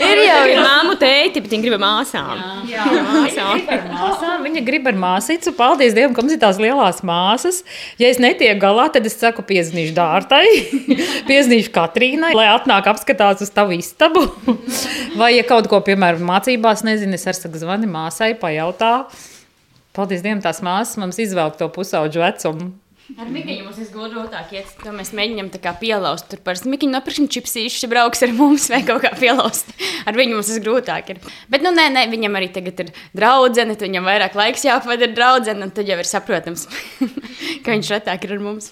Ir 0.00 0.20
jau 0.24 0.44
ir 0.48 0.60
māmu 0.60 0.94
tēti, 1.00 1.42
bet 1.42 1.52
viņi 1.52 1.66
grib 1.66 1.82
māsām. 1.82 2.36
Jā. 2.68 2.86
Ar 2.86 3.02
māsām. 3.08 3.61
Viņa 4.42 4.62
grib 4.66 4.88
ar 4.90 4.98
māsīcu. 4.98 5.54
Paldies 5.56 5.94
Dievam, 5.96 6.14
ka 6.16 6.24
mums 6.24 6.34
ir 6.34 6.40
tās 6.42 6.58
lielās 6.62 7.02
māsas. 7.06 7.62
Ja 8.00 8.10
es 8.10 8.20
netieku 8.22 8.60
galā, 8.62 8.88
tad 8.92 9.06
es 9.08 9.16
saku, 9.20 9.44
piezīmīšu 9.46 9.94
Dārtai, 9.96 10.44
piezīmīšu 11.30 11.72
Katrīnai, 11.74 12.34
lai 12.36 12.48
atnāk 12.52 12.90
apskatās 12.92 13.44
uz 13.44 13.52
tavu 13.54 13.78
istabu. 13.78 14.26
Vai, 15.20 15.34
ja 15.36 15.46
kaut 15.48 15.70
ko, 15.70 15.82
piemēram, 15.84 16.24
mācībās 16.28 16.84
nezinu, 16.88 17.18
es 17.18 17.28
ar 17.30 17.38
saku 17.38 17.62
zvani 17.62 17.90
māsai, 17.90 18.34
pajautā. 18.40 18.94
Paldies 19.96 20.24
Dievam, 20.24 20.42
tās 20.44 20.62
māsas 20.64 20.98
mums 21.00 21.20
izvelk 21.22 21.60
to 21.60 21.68
pusauģu 21.72 22.24
vecumu. 22.24 22.72
Ar 23.18 23.28
Mikiņu 23.28 23.64
mums 23.66 23.78
ir 23.82 23.88
grūtāk 23.92 24.52
iet, 24.54 24.68
to 24.80 24.92
mēs 24.94 25.10
mēģinām 25.16 25.48
tā 25.52 25.58
kā 25.60 25.72
pielauzt. 25.76 26.28
Tur 26.30 26.40
parasti 26.44 26.70
Mikiņu 26.72 26.94
nopirksim 26.94 27.26
čipsīšu, 27.32 27.82
ja 27.84 27.90
brauks 27.90 28.22
ar 28.24 28.32
mums 28.36 28.68
vai 28.72 28.80
kaut 28.86 29.02
kā 29.04 29.10
pielauzt. 29.18 29.72
Ar 30.08 30.16
viņu 30.16 30.38
mums 30.38 30.48
tas 30.48 30.60
grūtāk 30.62 31.10
ir. 31.12 31.18
Bet, 31.52 31.64
nu, 31.66 31.74
nē, 31.74 31.88
nē, 31.92 32.06
viņam 32.12 32.38
arī 32.38 32.48
tagad 32.54 32.84
ir 32.84 32.92
draudzene, 33.18 33.74
tad 33.76 33.90
viņam 33.90 34.06
vairāk 34.08 34.38
laiks 34.38 34.64
jāpavada 34.68 35.08
ar 35.08 35.16
draudzeni, 35.18 35.66
un 35.66 35.74
tad 35.74 35.90
jau 35.90 35.98
ir 36.00 36.08
saprotams, 36.08 36.68
ka 37.64 37.74
viņš 37.74 37.92
retāk 37.96 38.28
ir 38.28 38.36
ar 38.38 38.46
mums. 38.46 38.70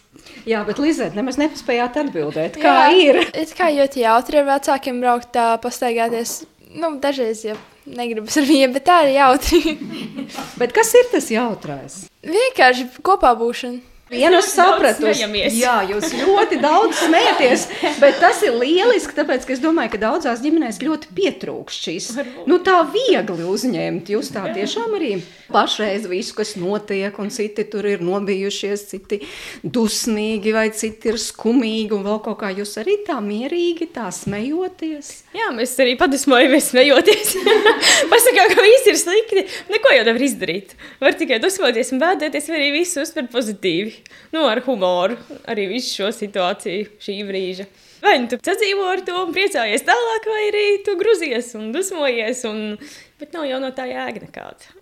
Jā, 0.49 0.63
bet 0.65 0.81
Lizete, 0.81 1.19
nemaz 1.19 1.37
nepaspējāt 1.41 1.99
atbildēt, 2.05 2.57
kā 2.63 2.77
Jā, 2.79 2.87
ir. 2.97 3.21
Ir 3.37 3.53
kā 3.59 3.69
ļoti 3.75 4.07
jautri 4.07 4.41
ar 4.41 4.49
vecākiem 4.55 5.03
braukt, 5.03 5.35
tā 5.37 5.51
pastaigāties. 5.61 6.41
Nu, 6.71 6.95
dažreiz 7.03 7.43
jau 7.45 7.59
negribas 7.91 8.39
ar 8.39 8.47
viņiem, 8.49 8.73
bet 8.79 8.87
tā 8.87 9.03
ir 9.09 9.17
jautri. 9.19 9.77
Bet 10.61 10.73
kas 10.77 10.93
ir 10.95 11.09
tas 11.11 11.27
jautrais? 11.33 12.05
Vienkārši 12.23 12.87
kopā 13.03 13.33
būšana. 13.39 13.90
Vienu 14.11 14.41
es 14.41 14.49
sapratu, 14.51 15.07
jā, 15.07 15.75
jūs 15.87 16.11
ļoti 16.19 16.57
daudz 16.59 16.99
smējaties, 16.99 17.67
bet 18.03 18.17
tas 18.19 18.41
ir 18.43 18.57
lieliski, 18.59 19.15
tāpēc, 19.15 19.45
ka 19.47 19.55
es 19.55 19.61
domāju, 19.63 19.93
ka 19.93 20.01
daudzās 20.03 20.43
ģimenēs 20.43 20.81
ļoti 20.83 21.13
pietrūkst 21.15 21.87
šīs. 21.87 22.09
Nu, 22.51 22.59
tā 22.67 22.81
viegli 22.91 23.47
uzņemt. 23.47 24.11
Jūs 24.11 24.33
tā 24.35 24.49
tiešām 24.57 24.97
arī 24.99 25.13
pašreiz 25.51 26.09
visu, 26.11 26.35
kas 26.41 26.57
notiek, 26.59 27.15
un 27.23 27.31
citi 27.31 27.63
tur 27.71 27.87
ir 27.87 28.03
nobijušies, 28.03 28.83
citi 28.91 29.21
dusmīgi, 29.63 30.57
vai 30.59 30.67
citi 30.75 31.13
ir 31.13 31.21
skumīgi, 31.23 31.95
un 31.95 32.03
vēl 32.07 32.19
kaut 32.27 32.41
kā 32.43 32.51
jūs 32.55 32.75
arī 32.83 32.99
tā 33.07 33.21
mierīgi, 33.23 33.93
tā 33.95 34.09
smejoties. 34.15 35.13
Jā, 35.39 35.53
mēs 35.55 35.77
arī 35.83 35.95
padusmojamies, 36.01 36.73
smejoties. 36.73 37.37
Pasakām, 38.13 38.57
ka 38.57 38.67
viss 38.67 38.91
ir 38.91 39.01
slikti. 39.07 39.47
Neko 39.71 39.95
jau 39.95 40.05
nevar 40.11 40.27
izdarīt. 40.27 40.75
Var 40.99 41.19
tikai 41.23 41.39
dusmoties 41.43 41.95
un 41.95 42.03
bēdēties, 42.03 42.51
vai 42.51 42.59
arī 42.59 42.71
visu 42.81 43.07
uztvert 43.07 43.31
pozitīvi. 43.31 44.00
Nu, 44.35 44.47
ar 44.49 44.63
humoru. 44.67 45.19
Arī 45.51 45.69
visu 45.71 46.01
šo 46.01 46.11
situāciju, 46.15 46.89
šī 47.03 47.17
brīža. 47.29 47.69
Vai 48.01 48.17
nu 48.23 48.31
tu 48.31 48.39
sadzīvo 48.41 48.87
ar 48.89 49.05
to 49.05 49.17
un 49.27 49.35
priecājies 49.37 49.85
tālāk, 49.85 50.29
vai 50.33 50.45
arī 50.49 50.65
tu 50.87 50.97
gruzies 51.01 51.53
un 51.59 51.71
dusmojies. 51.75 52.45
Un... 52.49 52.79
Bet 53.21 53.37
nav 53.37 53.45
jau 53.49 53.61
no 53.61 53.73
tā 53.77 53.85
jēga 53.91 54.25
nekāda. 54.25 54.77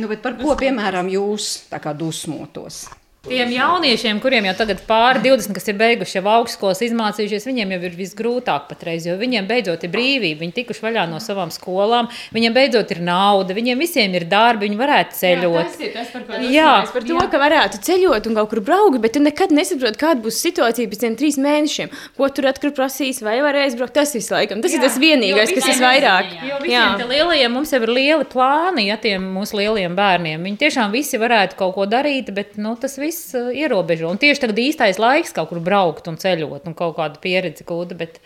Nu, 0.00 0.08
par 0.24 0.38
ko, 0.40 0.56
piemēram, 0.56 1.10
jūs 1.12 1.68
dusmotos? 2.00 2.86
Tiem 3.22 3.52
jauniešiem, 3.54 4.18
kuriem 4.18 4.48
jau 4.48 4.52
tagad 4.58 4.80
pāri 4.82 5.20
20, 5.22 5.54
kas 5.54 5.68
ir 5.70 5.76
beiguši 5.78 6.16
jau 6.16 6.24
augstskolas, 6.26 6.80
izmācījušies, 6.82 7.44
viņiem 7.46 7.70
jau 7.70 7.76
ir 7.86 7.92
visgrūtāk 7.94 8.64
patreiz, 8.66 9.04
jo 9.06 9.14
viņiem 9.20 9.46
beidzot 9.46 9.84
ir 9.86 9.92
brīvība, 9.92 10.40
viņi 10.40 10.54
tikuši 10.56 10.82
vaļā 10.82 11.04
no 11.06 11.20
savām 11.22 11.52
skolām, 11.54 12.08
viņiem 12.34 12.56
beidzot 12.56 12.90
ir 12.90 12.98
nauda, 13.06 13.54
viņiem 13.54 13.78
visiem 13.78 14.16
ir 14.18 14.26
darbi, 14.26 14.66
viņi 14.66 14.78
varētu 14.80 15.14
ceļot. 15.20 15.54
Jā, 15.54 15.68
tas 15.68 15.84
ir 15.86 15.92
tas, 15.94 16.08
par 16.10 16.24
ko 16.26 16.40
Jā, 16.40 16.50
jā, 16.56 16.72
par 16.96 17.06
to, 17.06 17.20
ka 17.30 17.40
varētu 17.44 17.80
ceļot 17.86 18.26
un 18.26 18.40
kaut 18.40 18.50
kur 18.50 18.62
braukt, 18.66 18.98
bet 19.06 19.14
tu 19.14 19.22
nekad 19.22 19.54
nesaproti, 19.54 20.02
kāda 20.02 20.26
būs 20.26 20.42
situācija 20.42 20.90
pēc 20.90 21.04
tiem 21.04 21.16
trīs 21.22 21.38
mēnešiem. 21.46 21.94
Ko 22.18 22.26
tur 22.34 22.50
atkal 22.50 22.74
prasīs, 22.74 23.22
vai 23.22 23.36
varēs 23.46 23.78
braukt. 23.78 23.94
Tas 24.00 24.16
viss 24.18 24.34
laikam, 24.34 24.64
tas 24.66 24.74
jā, 24.74 24.82
ir 24.82 24.86
tas 24.88 24.98
vienīgais, 24.98 25.54
kas 25.54 25.70
ir 25.70 25.78
vairāk. 25.78 26.34
Jo 26.50 26.58
visiem 26.66 27.06
lielajiem 27.14 27.54
mums 27.54 27.70
jau 27.70 27.82
ir 27.86 27.94
lieli 28.00 28.26
plāni, 28.34 28.88
ja 28.90 28.98
tiem 28.98 29.30
mūsu 29.38 29.62
lielajiem 29.62 29.94
bērniem. 29.94 30.42
Viņi 30.50 30.62
tiešām 30.66 30.90
visi 30.96 31.22
varētu 31.22 31.60
kaut 31.60 31.76
ko 31.78 31.86
darīt, 31.86 32.34
bet 32.34 32.58
nu, 32.58 32.74
tas 32.80 32.98
viss 32.98 33.11
uh, 33.38 33.50
ierobežo. 33.54 34.10
Un 34.12 34.20
tieši 34.20 34.44
tagad 34.44 34.60
īstais 34.62 35.00
laiks 35.02 35.34
kaut 35.36 35.50
kur 35.52 35.60
braukt 35.64 36.08
un 36.10 36.18
ceļot 36.20 36.68
un 36.68 36.76
kaut 36.78 36.96
kādu 36.98 37.20
pieredzi 37.22 37.66
gūt. 37.68 37.94
Bet, 37.98 38.18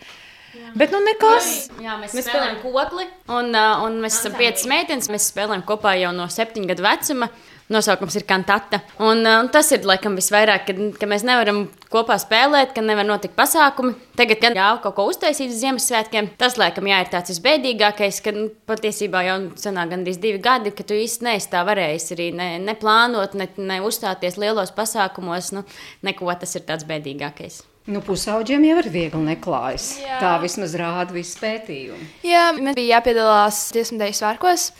bet 0.77 0.95
nu 0.95 1.01
nekas. 1.05 1.67
Jā, 1.83 1.97
mēs, 2.01 2.15
mēs 2.17 2.29
spēlējam 2.29 2.61
kokli, 2.63 3.07
un, 3.27 3.51
uh, 3.53 3.83
un 3.85 3.99
mēs 4.03 4.21
esam 4.21 4.37
piecas 4.39 4.67
meitenes. 4.69 5.11
Mēs 5.13 5.29
spēlējam 5.33 5.65
kopā 5.67 5.97
jau 6.01 6.13
no 6.15 6.29
septiņu 6.31 6.73
gadu 6.73 6.87
vecuma. 6.87 7.31
Nosaukums 7.67 8.15
ir 8.15 8.23
kantata. 8.23 8.79
Un, 9.03 9.25
uh, 9.25 9.41
un 9.41 9.49
tas 9.51 9.67
ir 9.75 9.83
laikam 9.87 10.15
visvairāk, 10.15 10.63
kad, 10.69 10.77
ka 11.01 11.09
mēs 11.09 11.25
nevaram 11.27 11.65
kopā 11.91 12.15
spēlēt, 12.21 12.71
ka 12.75 12.83
nevar 12.85 13.03
notikt 13.07 13.35
pasākumi. 13.35 13.91
Tagad, 14.15 14.39
kad 14.39 14.55
jau 14.55 14.69
kaut 14.85 14.95
ko 14.95 15.07
uztaisīt 15.11 15.51
uz 15.51 15.59
Ziemassvētkiem, 15.59 16.31
tas 16.39 16.55
laikam 16.59 16.87
jā, 16.87 17.01
ir 17.03 17.11
tāds 17.11 17.33
visbēdīgākais, 17.33 18.21
kad 18.23 18.39
nu, 18.39 18.47
patiesībā 18.71 19.23
jau 19.27 19.37
senāk 19.59 19.91
gandrīz 19.91 20.19
divi 20.23 20.39
gadi, 20.43 20.71
ka 20.75 20.87
tu 20.87 20.95
īsti 20.95 21.27
neesi 21.27 21.51
tā 21.51 21.63
varējis 21.67 22.13
arī 22.15 22.29
ne, 22.39 22.51
ne 22.63 22.75
plānot, 22.79 23.35
ne, 23.35 23.49
ne 23.59 23.81
uzstāties 23.83 24.39
lielos 24.39 24.71
pasākumos. 24.77 25.51
Nu, 25.57 25.67
neko 26.07 26.31
tas 26.39 26.55
ir 26.55 26.63
tāds 26.69 26.87
bēdīgākais. 26.87 27.65
Nu, 27.87 28.01
pusauģiem 28.03 28.65
jau 28.67 28.77
ir 28.81 28.87
viegli 28.91 29.21
neklājas. 29.29 29.93
Jā. 30.03 30.17
Tā 30.19 30.33
vismaz 30.43 30.73
rāda 30.75 31.15
visi 31.15 31.37
pētījumi. 31.39 32.07
Jā, 32.27 32.49
man 32.55 32.75
bija 32.75 32.97
jāpiedalās 32.97 33.61
dēļ 33.75 34.15
svārkos. 34.17 34.71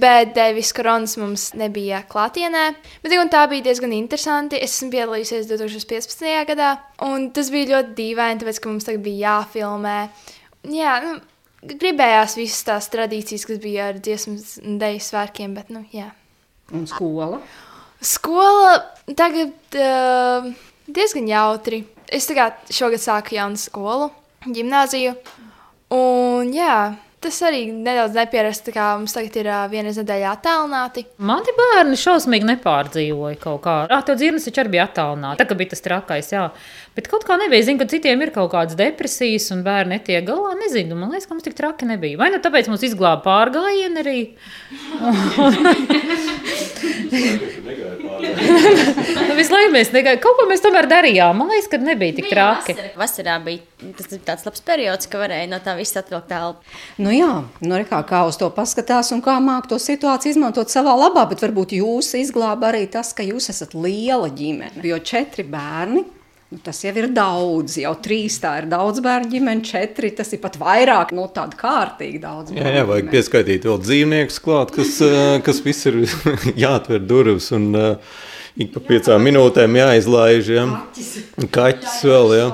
Bet 0.00 0.32
Devis 0.34 0.72
Koronas 0.74 1.14
mums 1.20 1.48
nebija 1.58 2.00
klātienē. 2.10 2.64
Bet 3.04 3.14
un 3.20 3.30
tā 3.32 3.44
bija 3.50 3.68
diezgan 3.68 3.92
interesanti. 3.94 4.58
Es 4.58 4.76
esmu 4.78 4.90
piedalījusies 4.94 5.46
2015. 5.50 6.26
gadā. 6.50 6.70
Un 7.06 7.28
tas 7.36 7.50
bija 7.52 7.76
ļoti 7.76 7.94
dīvaini, 7.98 8.40
tāpēc, 8.42 8.60
ka 8.60 8.72
mums 8.72 8.88
tagad 8.88 9.04
bija 9.04 9.36
jāfilmē. 9.36 9.98
Jā, 10.74 10.96
nu, 11.04 11.14
gribējās 11.74 12.36
visas 12.40 12.66
tās 12.66 12.90
tradīcijas, 12.92 13.46
kas 13.48 13.60
bija 13.62 13.90
ar 13.92 14.00
dziesmu 14.02 14.38
dēļ 14.80 15.00
svētkiem. 15.04 15.54
Bet, 15.58 15.70
nu, 15.74 15.84
jā. 15.94 16.10
Un 16.74 16.88
skola. 16.90 17.38
Skola 18.04 18.76
tagad 19.16 19.78
uh, 19.80 20.50
diezgan 20.86 21.28
jautri. 21.30 21.84
Es 22.08 22.28
tagad 22.28 22.68
šogad 22.72 23.00
sāku 23.00 23.36
jaunu 23.38 23.60
skolu, 23.60 24.10
gimnāziju. 24.44 25.14
Un 25.94 26.50
jā, 26.52 26.76
tas 27.24 27.40
arī 27.48 27.64
nedaudz 27.72 28.16
nepierasti, 28.18 28.74
kā 28.74 28.90
mums 28.98 29.16
tagad 29.16 29.38
ir 29.40 29.50
vienreiz 29.72 29.98
nedēļā 30.00 30.32
attālināti. 30.36 31.06
Mani 31.24 31.54
bērni 31.58 31.98
šausmīgi 32.00 32.48
nepārdzīvoja 32.52 33.40
kaut 33.42 33.62
kā. 33.64 33.76
Ah, 33.88 34.04
tev 34.06 34.20
dzirnas 34.20 34.46
taču 34.48 34.62
arī 34.62 34.76
bija 34.76 34.88
attālināta. 34.88 35.40
Tā 35.42 35.48
kā 35.48 35.58
bija 35.58 35.72
tas 35.74 35.84
trakais, 35.84 36.32
jā. 36.34 36.48
Bet 36.94 37.08
kaut 37.10 37.24
kā 37.26 37.34
nebija. 37.40 37.64
Zinu, 37.66 37.80
ka 37.80 37.86
citiem 37.90 38.22
ir 38.22 38.30
kaut 38.34 38.52
kādas 38.52 38.76
depresijas 38.78 39.50
un 39.54 39.60
bērni 39.66 39.90
netiek 39.96 40.22
galā. 40.28 40.50
Nezinu, 40.60 40.94
man 40.98 41.10
liekas, 41.10 41.26
ka 41.26 41.34
mums 41.34 41.46
tik 41.46 41.56
traki 41.58 41.84
nebija. 41.90 42.20
Vai 42.20 42.28
nu 42.30 42.38
tāpēc 42.42 42.64
mums 42.70 42.86
izglāba 42.86 43.22
pārgājienu 43.26 43.96
arī? 44.04 44.20
Nu, 45.00 45.08
Visu 49.34 49.52
laiku 49.52 49.72
mēs 49.74 49.90
negājām. 49.94 50.20
Kaut 50.22 50.38
ko 50.38 50.46
mēs 50.48 50.62
tomēr 50.62 50.86
darījām. 50.90 51.38
Man 51.40 51.50
liekas, 51.50 51.68
ka 51.72 51.80
nebija 51.82 52.16
tik 52.16 52.28
traki. 52.30 52.76
Vasara, 52.76 52.92
vasarā 53.00 53.36
bija 53.44 53.92
tas 53.98 54.08
bija 54.08 54.22
tāds 54.30 54.46
labs 54.46 54.62
periods, 54.64 55.08
ka 55.10 55.20
varēja 55.20 55.48
no 55.50 55.58
tā 55.64 55.74
visa 55.78 56.00
atvilkt 56.00 56.28
telpu. 56.30 56.74
Nu 57.02 57.12
jā, 57.14 57.30
nu 57.64 57.78
re, 57.78 57.86
kā, 57.88 58.00
kā 58.08 58.24
uz 58.28 58.38
to 58.40 58.48
paskatās 58.54 59.12
un 59.16 59.22
kā 59.24 59.36
māk 59.44 59.68
to 59.70 59.78
situāciju 59.82 60.36
izmantot 60.36 60.72
savā 60.72 60.94
labā, 60.98 61.26
bet 61.30 61.42
varbūt 61.44 61.76
jūs 61.80 62.14
izglāba 62.20 62.70
arī 62.70 62.86
tas, 62.90 63.12
ka 63.16 63.26
jūs 63.26 63.50
esat 63.52 63.74
liela 63.76 64.30
ģimene. 64.32 64.84
Jo 64.86 65.00
četri 65.02 65.46
bērni. 65.48 66.04
Nu, 66.52 66.58
Tas 66.64 66.82
jau 66.84 66.92
ir 67.00 67.08
daudz, 67.14 67.78
jau 67.80 67.94
trīs 68.04 68.36
tā 68.42 68.56
ir 68.62 68.68
daudz 68.70 69.00
bērnu 69.04 69.32
ģimene, 69.32 69.64
četri 69.66 70.12
tas 70.16 70.30
ir 70.36 70.42
pat 70.42 70.58
vairāk, 70.60 71.14
no 71.16 71.26
tāda 71.32 71.58
kārtīgi 71.58 72.20
daudz. 72.22 72.54
Jā, 72.54 72.68
jā, 72.78 72.84
vajag 72.88 73.10
pieskaitīt 73.14 73.66
vēl 73.68 73.80
dzīvniekus 73.82 74.38
klāt, 74.44 74.74
kas, 74.76 74.98
eh, 75.04 75.40
kas 75.46 75.62
viss 75.64 75.90
ir 75.90 76.04
jāatver 76.66 77.02
durvis 77.02 77.50
un 77.56 77.70
uh, 77.74 78.14
ik 78.60 78.70
pa 78.74 78.84
piecām 78.84 79.24
minūtēm 79.26 79.80
jāizlaiž. 79.80 80.52
Ja. 80.54 80.68
Un 81.40 81.50
Kaķis 81.50 82.00
vēl, 82.06 82.38
jā. 82.38 82.48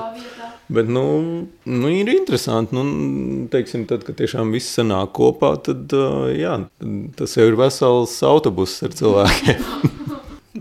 Bet, 0.71 0.87
nu, 0.87 1.03
nu, 1.67 1.89
ir 1.91 2.07
interesanti, 2.13 2.77
nu, 2.77 2.83
teiksim, 3.51 3.83
tad, 3.89 4.05
kad 4.07 4.15
tiešām 4.21 4.53
viss 4.55 4.71
sanāk 4.77 5.11
kopā, 5.17 5.57
tad, 5.65 5.91
uh, 5.91 6.29
jā, 6.31 6.61
tas 7.19 7.35
jau 7.35 7.49
ir 7.49 7.59
vesels 7.59 8.15
autobuss 8.23 8.79
ar 8.87 8.95
cilvēkiem. 8.95 9.65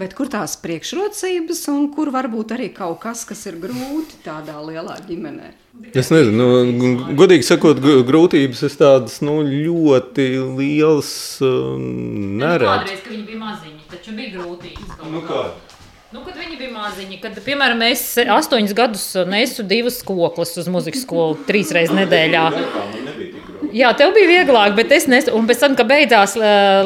Bet 0.01 0.15
kur 0.17 0.31
tās 0.33 0.55
priekšrocības 0.63 1.59
un 1.69 1.91
kur 1.93 2.09
varbūt 2.15 2.55
arī 2.57 2.71
kaut 2.73 3.03
kas, 3.03 3.27
kas 3.29 3.43
ir 3.51 3.59
grūti 3.61 4.23
tādā 4.25 4.57
lielā 4.65 4.95
ģimenē? 5.05 5.51
Es 5.97 6.09
nezinu, 6.13 6.47
nu, 6.73 6.93
godīgi 7.19 7.45
sakot, 7.45 7.83
grūtības 8.09 8.63
es 8.69 8.79
tādas 8.81 9.19
nu, 9.25 9.39
ļoti 9.45 10.27
lielas 10.57 11.11
uh, 11.45 11.75
neredzu. 11.77 12.71
Kādreiz, 12.71 13.03
kad 13.05 13.13
viņi 13.13 13.27
bija 13.29 13.43
maziņi, 13.43 13.83
taču 13.93 14.17
bija 14.17 14.33
grūtības. 14.39 14.97
Nu, 15.13 15.23
kā? 15.29 15.45
Nu, 16.11 16.25
kad 16.27 16.41
viņi 16.41 16.57
bija 16.59 16.73
maziņi, 16.75 17.21
kad, 17.23 17.37
piemēram, 17.45 17.85
es 17.87 18.03
astoņus 18.25 18.77
gadus 18.81 19.05
nesu 19.29 19.63
divas 19.69 20.01
koklas 20.07 20.57
uz 20.59 20.73
muzikas 20.73 21.05
skolu 21.05 21.37
trīs 21.47 21.71
reizes 21.77 21.95
nedēļā. 21.95 22.47
Jā, 23.71 23.91
tev 23.95 24.11
bija 24.17 24.27
vieglāk, 24.27 24.73
bet 24.75 24.91
es 24.95 25.07
nesu. 25.11 25.33
Un 25.37 25.47
pēc 25.47 25.61
tam, 25.63 25.75
kad 25.79 25.87
beidzās 25.91 26.35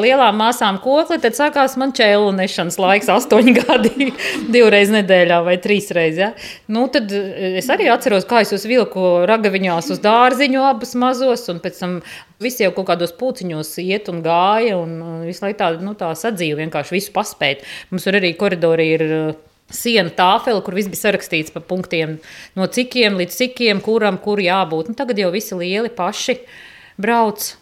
lielām 0.03 0.37
māsām 0.37 0.77
kokli, 0.85 1.17
tad 1.23 1.37
sākās 1.37 1.79
man 1.81 1.95
čēlu 1.97 2.33
nešanas 2.37 2.77
laiks, 2.81 3.09
astoņi 3.17 3.55
gadi, 3.57 4.11
divreiz 4.55 4.93
nedēļā 4.93 5.41
vai 5.47 5.57
trīsreiz. 5.65 6.21
Ja? 6.21 6.33
Nu, 6.69 6.87
tad 6.93 7.13
es 7.15 7.71
arī 7.73 7.89
atceros, 7.93 8.27
kā 8.29 8.43
es 8.45 8.53
uz 8.57 8.67
vilku 8.69 9.25
ragaviņās 9.31 9.89
uz 9.95 10.03
dārziņu 10.05 10.67
abus 10.69 10.93
mazos, 11.01 11.47
un 11.53 11.63
pēc 11.65 11.81
tam 11.81 11.97
visi 12.45 12.67
jau 12.67 12.75
kaut 12.77 12.91
kādos 12.93 13.15
puciņos 13.17 13.73
iet 13.85 14.11
un 14.13 14.21
gāja, 14.25 14.77
un 14.77 15.25
visu 15.25 15.47
laiku 15.47 15.61
tā, 15.63 15.73
nu, 15.81 15.97
tā 15.99 16.13
sadzīve 16.19 16.61
vienkārši 16.65 16.99
visu 16.99 17.15
paspēt. 17.17 17.65
Mums 17.93 18.05
tur 18.05 18.21
arī 18.21 18.35
koridori 18.37 18.91
ir 18.99 19.07
siena 19.73 20.13
tāfeli, 20.13 20.61
kur 20.65 20.77
viss 20.77 20.91
bija 20.93 21.07
sarakstīts 21.07 21.55
pa 21.55 21.63
punktiem, 21.65 22.19
no 22.59 22.69
cikiem 22.69 23.17
līdz 23.21 23.41
cikiem, 23.41 23.81
kuram 23.85 24.21
kur 24.23 24.43
jābūt. 24.43 24.93
Nu, 24.93 24.99
tagad 24.99 25.21
jau 25.21 25.33
visi 25.35 25.57
lieli 25.57 25.93
paši 25.95 26.37
brauc, 27.01 27.55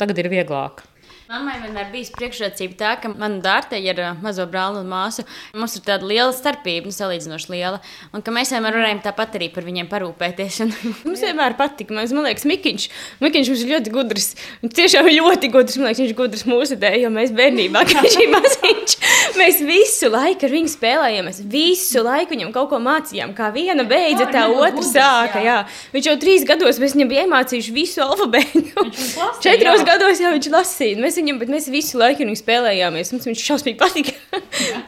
tagad 0.00 0.22
ir 0.22 0.30
vieglāk. 0.32 0.84
Mammai 1.30 1.60
vienmēr 1.62 1.92
bija 1.92 2.10
priekšrocība 2.16 2.74
tā, 2.74 2.88
ka 2.98 3.06
mana 3.12 3.36
dārta 3.38 3.78
ir 3.78 4.00
mazo 4.18 4.42
brāli 4.50 4.80
un 4.80 4.88
māsu. 4.90 5.22
Mums 5.54 5.76
ir 5.78 5.84
tāda 5.86 6.08
liela 6.10 6.32
starpība, 6.34 6.90
nu, 6.90 6.94
salīdzinoši 6.96 7.52
liela. 7.52 7.78
Un 8.10 8.24
ka 8.26 8.34
mēs 8.34 8.50
vienmēr 8.50 8.74
varējām 8.74 9.02
tāpat 9.04 9.36
arī 9.38 9.46
par 9.54 9.62
viņiem 9.62 9.86
parūpēties. 9.92 10.58
Un... 10.64 10.74
mums 11.06 11.22
vienmēr 11.22 11.54
patika. 11.60 11.94
Man, 11.94 12.10
man 12.18 12.26
liekas, 12.26 12.48
Mikiņš, 12.50 12.88
Mikiņš 13.22 13.50
mums 13.52 13.62
ir 13.62 13.70
ļoti 13.76 13.94
gudrs. 13.94 14.26
Tiešām 14.80 15.06
ļoti 15.06 15.52
gudrs. 15.54 15.78
Man 15.78 15.92
liekas, 15.92 16.02
viņš 16.02 16.10
ir 16.10 16.18
gudrs 16.18 16.42
mūsu 16.50 16.80
dēļ, 16.82 16.98
jo 17.04 17.14
mēs 17.14 17.30
bērnībā, 17.38 17.84
viņš 17.92 18.18
bija 18.24 18.34
maziņš, 18.34 18.98
mēs 19.38 19.60
visu 19.64 20.10
laiku 20.12 20.46
ar 20.46 20.54
viņu 20.54 20.72
spēlējām. 20.72 21.28
Mēs 21.30 21.40
visu 21.52 22.02
laiku 22.04 22.34
viņam 22.34 22.52
kaut 22.54 22.70
ko 22.72 22.80
mācījām. 22.82 23.34
Kā 23.36 23.50
viena 23.54 23.84
beidza, 23.88 24.26
tā 24.32 24.46
otra 24.52 24.84
sāka. 24.86 25.42
Jā. 25.44 25.58
Viņš 25.94 26.10
jau 26.10 26.16
trīs 26.22 26.46
gados 26.48 26.80
mēs 26.82 26.96
viņam 26.96 27.10
bija 27.12 27.24
iemācījuši 27.26 27.74
visu 27.74 28.04
alfabētu. 28.04 28.86
Četros 29.44 29.84
gados 29.88 30.22
jau 30.22 30.32
viņš 30.36 30.50
lasīja. 30.54 31.00
Mēs 31.02 31.18
viņam, 31.20 31.40
bet 31.42 31.52
mēs 31.52 31.68
visu 31.72 32.00
laiku 32.00 32.24
viņu 32.24 32.38
spēlējāmies. 32.40 33.12
Mums 33.14 33.28
viņš 33.30 33.44
šausmīgi 33.50 33.80
patika. 33.80 34.16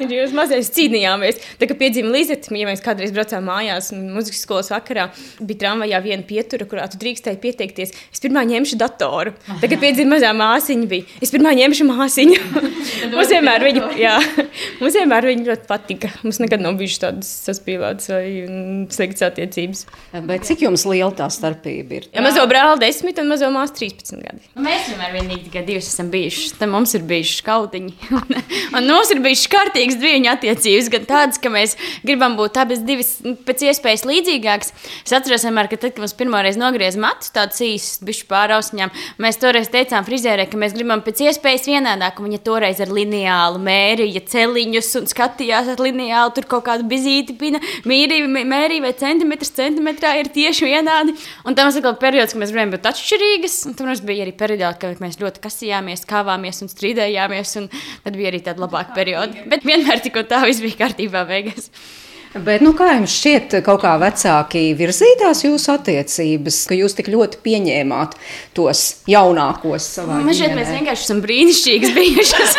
viņš 0.01 0.15
jau 0.17 0.29
mazliet 0.37 0.73
cīnījāmies. 0.77 1.41
Tā 1.61 1.69
kā 1.71 1.77
piedzima 1.79 2.13
Lizete, 2.13 2.53
ja 2.57 2.69
mēs 2.69 2.83
kādreiz 2.85 3.13
braucām 3.15 3.47
mājās, 3.49 3.93
muzikas 3.95 4.43
skolas 4.45 4.71
vakarā, 4.73 5.09
bija 5.41 5.65
tramvajā 5.65 6.01
viena 6.05 6.27
pietura, 6.27 6.67
kurā 6.69 6.87
tu 6.91 7.01
drīkstēji 7.03 7.41
pieteikties. 7.43 7.95
Es 8.13 8.23
pirmā 8.23 8.45
ņemšu 8.49 8.79
datoru. 8.81 9.35
Tagad 9.63 9.81
piedzima 9.83 10.17
mazā 10.17 10.33
māsiņa 10.37 10.89
bija. 10.91 11.09
Es 11.25 11.33
pirmā 11.35 11.55
ņemšu 11.59 11.89
māsiņu. 11.89 12.41
mums 13.15 13.33
vienmēr 13.33 13.67
viņa, 13.69 13.91
jā, 14.01 14.17
mums 14.81 14.99
vienmēr 14.99 15.29
viņa 15.31 15.49
ļoti 15.51 15.71
patika. 15.71 16.13
Mums 16.25 16.41
nekad 16.43 16.65
nav 16.65 16.81
bijušas 16.81 17.05
tādas 17.07 17.33
saspīlētas 17.47 18.11
vai 18.13 18.25
sliktas 18.93 19.29
attiecības. 19.31 19.87
Bet 20.29 20.49
cik 20.49 20.67
jums 20.67 20.87
liela 20.89 21.13
tā 21.17 21.29
starpība 21.33 22.01
ir? 22.01 22.11
Ja 22.15 22.25
mazo 22.25 22.45
brāli 22.51 22.83
10 22.83 23.23
un 23.23 23.33
mazo 23.33 23.53
māsu 23.55 23.79
13 23.85 24.23
gadi. 24.25 24.45
Mēs 24.59 24.91
vienmēr 24.91 25.17
vienīgi 25.21 25.49
tikai 25.49 25.67
divas 25.69 25.93
esam 25.93 26.11
bijuši 26.13 26.33
bijušas, 26.33 26.59
tad 26.59 26.69
mums 26.69 26.95
ir 26.95 27.03
bijušas 27.03 27.41
kautiņi. 27.47 27.93
un, 28.19 28.37
un 28.79 28.89
mums 28.89 29.11
ir 29.13 29.21
bijušas 29.23 29.51
kārtīgas 29.53 29.99
divu 30.01 30.29
attiecības, 30.33 30.89
gan 30.93 31.07
tādas, 31.09 31.41
ka 31.43 31.51
mēs 31.53 31.77
gribam 32.03 32.37
būt 32.39 32.59
abas 32.63 32.83
divas 32.87 33.15
pēc 33.47 33.67
iespējas 33.71 34.05
līdzīgākas. 34.09 34.73
Es 35.05 35.15
atceros, 35.17 35.45
vienmēr, 35.47 35.71
ka 35.71 35.79
tad, 35.79 35.95
kad 35.95 36.05
mums 36.05 36.17
pirmoreiz 36.19 36.59
nogriez 36.61 36.99
matus, 37.01 37.33
tāds 37.35 37.61
īsts, 37.65 38.03
bišķi 38.07 38.29
pārausņām, 38.31 38.93
mēs 39.23 39.41
toreiz 39.43 39.71
teicām 39.73 40.07
frizērē, 40.07 40.49
ka 40.51 40.61
mēs 40.61 40.77
gribam 40.77 41.03
pēc 41.05 41.25
iespējas 41.29 41.69
vienādāk, 41.71 42.21
un 42.21 42.31
viņa 42.31 42.43
toreiz 42.47 42.83
ar 42.83 42.93
lineālu 42.93 43.63
mērīja 44.13 44.29
celiņus 44.29 44.91
un 45.01 45.07
skatījās 45.09 45.71
ar 45.73 45.81
lineālu, 45.81 46.33
tur 46.35 46.47
kaut 46.47 46.67
kādu 46.67 46.85
bizīti 46.89 47.37
pina, 47.39 47.61
mīrīja, 47.85 48.29
mērīja 48.29 48.83
vai 48.85 48.93
centimetrs 48.93 49.53
centimetrā 49.57 50.19
ir 50.21 50.29
tieši 50.33 50.69
vienādi. 50.69 51.15
Un 51.47 51.55
tam 51.55 51.71
ir 51.71 51.97
periods, 51.99 52.33
kad 52.33 52.43
mēs 52.43 52.53
gribējām 52.53 52.75
būt 52.75 52.89
atšķirīgas, 52.93 53.59
un 53.67 53.75
tam 53.75 53.93
bija 54.05 54.27
arī 54.27 54.33
periods, 54.37 54.79
kad 54.81 55.01
mēs 55.01 55.19
ļoti 55.21 55.43
kasījāmies, 55.43 56.07
kāvāmies 56.07 56.63
un 56.63 56.69
strīdējāmies, 56.69 57.57
un 57.61 57.69
tad 58.05 58.17
bija 58.17 58.33
arī 58.33 58.43
tāda 58.43 58.67
labāka 58.67 58.95
perioda. 58.95 59.47
Bet 59.49 59.65
vienmēr 59.65 60.03
tik 60.03 60.17
un 60.17 60.29
tā 60.29 60.45
viss 60.47 60.63
bija 60.63 60.85
kārtībā 60.85 61.27
beigās. 61.29 61.71
Bet, 62.33 62.63
nu, 62.65 62.71
kā 62.73 62.87
jums 62.95 63.13
šķiet, 63.13 63.59
kaut 63.67 63.83
kā 63.83 63.91
vecāki 64.01 64.71
virzītās 64.79 65.43
jūsu 65.45 65.75
attiecības, 65.75 66.63
ka 66.71 66.79
jūs 66.79 66.97
tik 66.97 67.11
ļoti 67.13 67.43
pieņēmāt 67.45 68.15
tos 68.57 68.85
jaunākos 69.11 69.89
savā 69.99 70.17
Man 70.25 70.33
šķiet, 70.33 70.55
mēs 70.57 70.71
vienkārši 70.73 71.05
esam 71.05 71.21
brīnišķīgas 71.27 71.93
bijušas. 71.99 72.57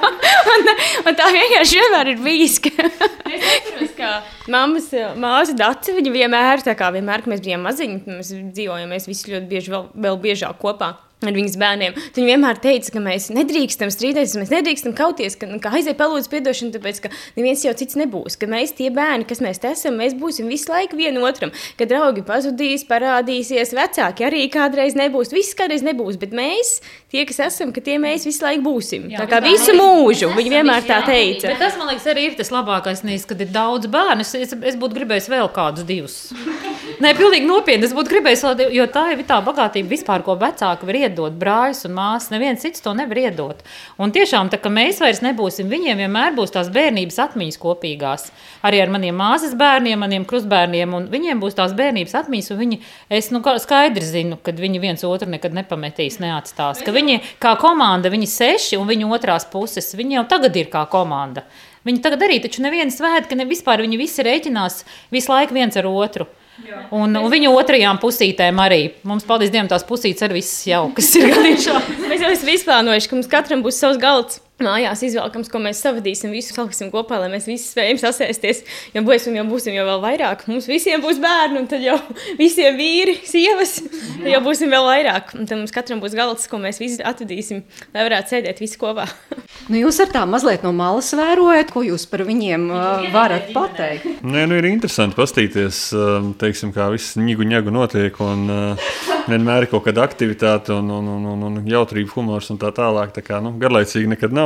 un, 0.54 0.68
un 1.08 1.16
tā 1.16 1.30
vienkārši 1.38 1.80
vienmēr 1.80 2.12
ir 2.12 2.20
bijis. 2.26 2.58
Ka... 2.66 2.90
es 3.30 3.48
atceros, 3.54 3.96
ka 3.96 4.12
mammas 4.52 4.92
māsa 5.16 5.56
Dace, 5.56 5.96
viņa 5.96 6.14
vienmēr, 6.18 6.66
tā 6.68 6.76
kā 6.76 6.92
vienmēr, 6.92 7.24
kad 7.24 7.32
mēs 7.32 7.44
bijām 7.48 7.64
maziņi, 7.64 8.02
mēs 8.10 8.36
dzīvojam, 8.52 8.92
mēs 8.92 9.08
visi 9.08 9.32
ļoti 9.32 9.50
bieži 9.54 9.72
vēl, 9.72 9.88
vēl 10.04 10.20
biežāk 10.28 10.60
kopā 10.60 10.92
ar 11.22 11.34
viņas 11.34 11.56
bērniem. 11.60 11.94
Tad 11.96 12.20
viņa 12.20 12.30
vienmēr 12.32 12.60
teica, 12.62 12.92
ka 12.94 13.02
mēs 13.02 13.28
nedrīkstam 13.34 13.90
strīdēties, 13.92 14.36
mēs 14.40 14.52
nedrīkstam 14.52 14.94
kauties, 14.96 15.36
ka, 15.40 15.48
ka 15.62 15.72
aiziet 15.78 15.98
palūdz 16.00 16.28
atdošanu, 16.28 16.74
tāpēc 16.74 17.00
ka 17.04 17.10
neviens 17.38 17.64
jau 17.64 17.72
cits 17.78 17.98
nebūs. 17.98 18.36
Ka 18.40 18.48
mēs 18.50 18.74
tie 18.76 18.90
bērni, 18.94 19.26
kas 19.28 19.40
mēs 19.44 19.62
esam, 19.64 19.98
mēs 20.00 20.16
būsim 20.18 20.50
visu 20.50 20.72
laiku 20.72 20.98
vienotram. 20.98 21.54
Kad 21.78 21.92
draugi 21.92 22.24
pazudīs, 22.26 22.86
parādīsies, 22.88 23.74
vecāki 23.76 24.26
arī 24.26 24.44
kādreiz 24.52 24.98
nebūs. 24.98 25.32
Viss 25.34 25.56
kādreiz 25.58 25.84
nebūs, 25.86 26.18
bet 26.20 26.34
mēs, 26.36 26.76
tie, 27.12 27.24
kas 27.28 27.40
esam, 27.48 27.72
ka 27.74 27.84
tie 27.84 27.96
mēs 28.02 28.26
visu 28.28 28.44
laiku 28.44 28.66
būsim. 28.66 29.08
Jā, 29.12 29.22
tā 29.22 29.30
kā 29.30 29.42
visu 29.44 29.76
mūžu 29.78 30.32
viņa 30.34 30.56
vienmēr 30.58 30.88
tā 30.88 31.00
teica. 31.06 31.52
Bet 31.52 31.62
tas 31.62 31.78
man 31.80 31.92
liekas 31.92 32.10
arī 32.12 32.28
ir 32.30 32.38
tas 32.38 32.52
labākais, 32.54 33.04
nevis, 33.06 33.28
kad 33.30 33.40
ir 33.40 33.52
daudz 33.54 33.90
bērnu. 33.92 34.26
Es, 34.26 34.34
es, 34.36 34.56
es 34.74 34.80
būtu 34.80 35.00
gribējis 35.00 35.30
vēl 35.32 35.50
kādus 35.54 35.88
divus. 35.88 36.18
Nē, 37.02 37.10
pilnīgi 37.18 37.46
nopietni. 37.48 37.86
Es 37.88 37.94
būtu 37.96 38.12
gribējis, 38.12 38.42
jo 38.74 38.84
tā 38.92 39.04
ir 39.14 39.22
tā 39.26 39.40
bagātība 39.42 39.90
vispār, 39.90 40.22
ko 40.26 40.36
vecāki 40.38 40.86
var 40.86 40.98
iedot 40.98 41.34
brāļus 41.40 41.84
un 41.88 41.94
māsas. 41.96 42.30
Neviens 42.30 42.62
cits 42.62 42.84
to 42.84 42.92
nevar 42.94 43.18
iedot. 43.18 43.64
Un 43.98 44.12
tiešām, 44.14 44.50
tā, 44.52 44.60
ka 44.62 44.70
mēs 44.70 45.00
vairs 45.02 45.22
nebūsim, 45.24 45.70
viņiem 45.72 46.04
vienmēr 46.04 46.36
būs 46.36 46.54
tās 46.54 46.70
bērnības 46.74 47.18
atmiņas 47.26 47.58
kopīgās. 47.62 48.28
Arī 48.66 48.84
ar 48.84 48.92
maniem 48.94 49.18
māsas 49.18 49.56
bērniem, 49.58 49.98
maniem 50.04 50.26
krustbērniem, 50.28 50.94
un 50.94 51.08
viņiem 51.10 51.42
būs 51.42 51.58
tās 51.58 51.74
bērnības 51.74 52.14
atmiņas, 52.22 52.52
viņi, 52.62 52.80
es 53.18 53.32
nu, 53.34 53.42
skaidri 53.42 54.06
zinu, 54.06 54.38
ka 54.38 54.54
viņi 54.54 54.82
viens 54.84 55.04
otru 55.08 55.30
nekad 55.34 55.56
nepametīs, 55.56 56.20
neatstās. 56.22 56.84
Ka 56.84 56.94
viņi 56.94 57.20
kā 57.42 57.56
komanda, 57.60 58.12
viņi 58.12 58.30
seši 58.30 58.78
un 58.78 58.90
viņu 58.90 59.10
otrās 59.18 59.48
puses, 59.50 59.94
viņi 59.98 60.20
jau 60.20 60.28
tagad 60.36 60.62
ir 60.62 60.70
kā 60.70 60.86
komanda. 60.90 61.42
Viņi 61.84 62.00
tagad 62.04 62.22
arī, 62.24 62.38
taču 62.40 62.62
neviena 62.64 62.92
svētka, 62.92 63.36
ne 63.36 63.44
vispār 63.48 63.82
viņi 63.84 64.00
visi 64.00 64.24
rēķinās 64.24 64.80
visu 65.12 65.32
laiku 65.34 65.58
viens 65.58 65.76
ar 65.76 65.90
otru. 65.90 66.30
Un, 66.94 67.16
un 67.18 67.30
viņu 67.32 67.50
otrajām 67.58 67.98
pusītēm 68.02 68.60
arī. 68.62 68.80
Mums, 69.08 69.26
paldies 69.26 69.50
Dievam, 69.50 69.68
tās 69.72 69.86
pusītes 69.88 70.22
arī 70.22 70.38
visas 70.38 70.66
jaukas 70.68 71.10
ir. 71.18 71.34
Mēs 71.34 71.66
jau 71.66 72.30
esam 72.30 72.52
izplānojuši, 72.54 73.10
ka 73.10 73.18
mums 73.18 73.30
katram 73.32 73.64
būs 73.64 73.80
savs 73.82 73.98
galds 74.02 74.43
mājās 74.62 75.02
izvēlkams, 75.08 75.48
ko 75.50 75.58
mēs 75.62 75.80
savadīsim, 75.82 76.30
visu 76.34 76.54
saliksim 76.54 76.90
kopā, 76.92 77.18
lai 77.18 77.30
mēs 77.32 77.48
visi 77.50 77.66
spējam 77.66 77.98
sasēsties. 77.98 78.62
Ja 78.94 79.02
būsim, 79.04 79.34
jau 79.34 79.44
būsim 79.48 79.74
jau 79.74 79.86
vēl 79.88 80.02
vairāk, 80.04 80.44
mums 80.50 80.68
visiem 80.70 81.02
būs 81.02 81.18
bērni, 81.22 81.64
un 81.64 81.66
tad 81.70 81.82
jau 81.82 81.96
visiem 82.38 82.78
vīri, 82.78 83.16
sievas, 83.26 83.80
jau 84.22 84.40
būsim 84.44 84.70
vēl 84.70 84.86
vairāk. 84.86 85.34
Un 85.38 85.50
tad 85.50 85.58
mums 85.58 85.74
katram 85.74 86.02
būs 86.02 86.14
galds, 86.14 86.46
ko 86.50 86.60
mēs 86.62 86.78
visi 86.82 87.02
atvedīsim, 87.02 87.64
lai 87.96 88.06
varētu 88.06 88.36
sēdēt 88.36 88.62
visi 88.62 88.78
kopā. 88.78 89.08
nu, 89.70 89.80
jūs 89.80 89.98
ar 90.04 90.14
tā 90.14 90.22
mazliet 90.28 90.62
no 90.66 90.70
malas 90.76 91.10
vērojat, 91.18 91.74
ko 91.74 91.82
jūs 91.88 92.06
par 92.10 92.22
viņiem 92.28 92.68
uh, 92.70 93.08
varat 93.14 93.50
pateikt? 93.56 94.22
Nē, 94.22 94.46
nu 94.50 94.60
ir 94.60 94.70
interesanti 94.70 95.18
pastīties, 95.18 95.88
teiksim, 96.38 96.70
kā 96.76 96.92
viss 96.94 97.18
ņigu 97.18 97.50
ņegu 97.50 97.74
notiek. 97.74 98.22
Un, 98.22 98.46
uh, 98.54 98.94
vienmēr 99.28 99.64
ir 99.64 99.70
kaut 99.72 99.84
kāda 99.86 100.04
aktivitāte, 100.04 100.72
un, 100.74 100.90
un, 100.92 101.08
un, 101.16 101.26
un, 101.32 101.44
un 101.48 101.68
jautrība, 101.68 102.12
humors 102.14 102.50
un 102.52 102.60
tā 102.60 102.70
tālāk. 102.74 103.14
Tā 103.16 103.24
kā, 103.24 103.40
nu, 103.44 103.54
garlaicīgi 103.60 104.10
nekad 104.10 104.34
nav. 104.36 104.43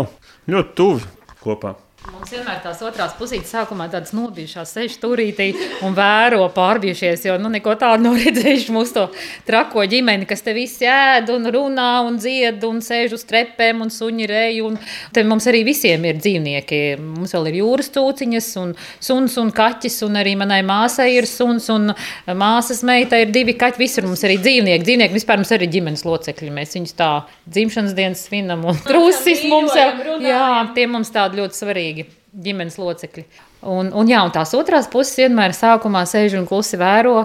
Ļoti 0.50 0.74
tuvi 0.78 1.06
kopā. 1.42 1.74
Mums 2.08 2.30
vienmēr 2.32 2.62
tās 2.64 2.78
otrās 2.80 3.12
pusītes 3.18 3.50
sākumā 3.52 3.84
tādas 3.92 4.14
nobijušās, 4.16 4.70
sēž 4.72 4.94
turītī 5.02 5.50
un 5.84 5.92
vēro 5.96 6.46
pārbijušies, 6.54 7.26
jo 7.28 7.34
nu 7.36 7.50
neko 7.52 7.74
tādu 7.76 8.06
nav 8.06 8.16
redzējuši 8.22 8.72
mūsu 8.72 8.94
to 8.96 9.02
trako 9.44 9.84
ģimeni, 9.92 10.24
kas 10.28 10.40
te 10.46 10.54
visi 10.56 10.88
ēd 10.88 11.28
un 11.34 11.50
runā 11.52 11.90
un 12.06 12.16
dzied 12.16 12.64
un 12.64 12.80
sēž 12.84 13.12
uz 13.18 13.24
trepēm 13.28 13.84
un 13.84 13.92
suņi 13.92 14.28
rej. 14.30 14.60
Un 14.64 14.78
te 15.12 15.24
mums 15.28 15.48
arī 15.52 15.60
visiem 15.68 16.06
ir 16.08 16.16
dzīvnieki. 16.22 16.80
Mums 17.02 17.34
vēl 17.36 17.50
ir 17.50 17.58
jūras 17.60 17.92
cūciņas 17.92 18.48
un 18.62 18.72
suns 18.96 19.36
un 19.44 19.52
kaķis 19.60 20.00
un 20.08 20.16
arī 20.22 20.32
manai 20.40 20.62
māsai 20.64 21.10
ir 21.18 21.28
suns 21.28 21.68
un 21.74 21.92
māsas 22.40 22.80
meita 22.88 23.20
ir 23.20 23.34
divi 23.36 23.56
kaķi. 23.60 23.82
Visur 23.84 24.08
mums 24.08 24.24
arī 24.24 24.40
dzīvnieki. 24.40 24.86
Dzīvnieki 24.88 25.18
vispār 25.18 25.42
mums 25.42 25.52
arī 25.58 25.68
ģimenes 25.76 26.06
locekļi. 26.08 26.50
Mēs 26.56 26.72
viņus 26.78 26.98
tā 26.98 27.12
dzimšanas 27.44 27.96
dienas 28.00 28.24
svinam 28.30 28.64
un 28.72 28.80
trusis 28.88 29.44
mums 29.52 29.76
jau. 29.76 29.90
Jā, 30.24 30.48
tie 30.72 30.88
mums 30.88 31.12
tādi 31.12 31.42
ļoti 31.42 31.62
svarīgi 31.62 31.97
ģimenes 32.32 32.78
locekļi. 32.80 33.24
Un, 33.68 33.90
un, 33.90 34.10
jā, 34.10 34.20
un 34.22 34.32
tās 34.34 34.52
otrās 34.54 34.86
puses 34.90 35.16
vienmēr 35.18 35.54
sākumā 35.56 36.04
sēž 36.06 36.36
un 36.38 36.46
klusi 36.46 36.78
vēro 36.78 37.24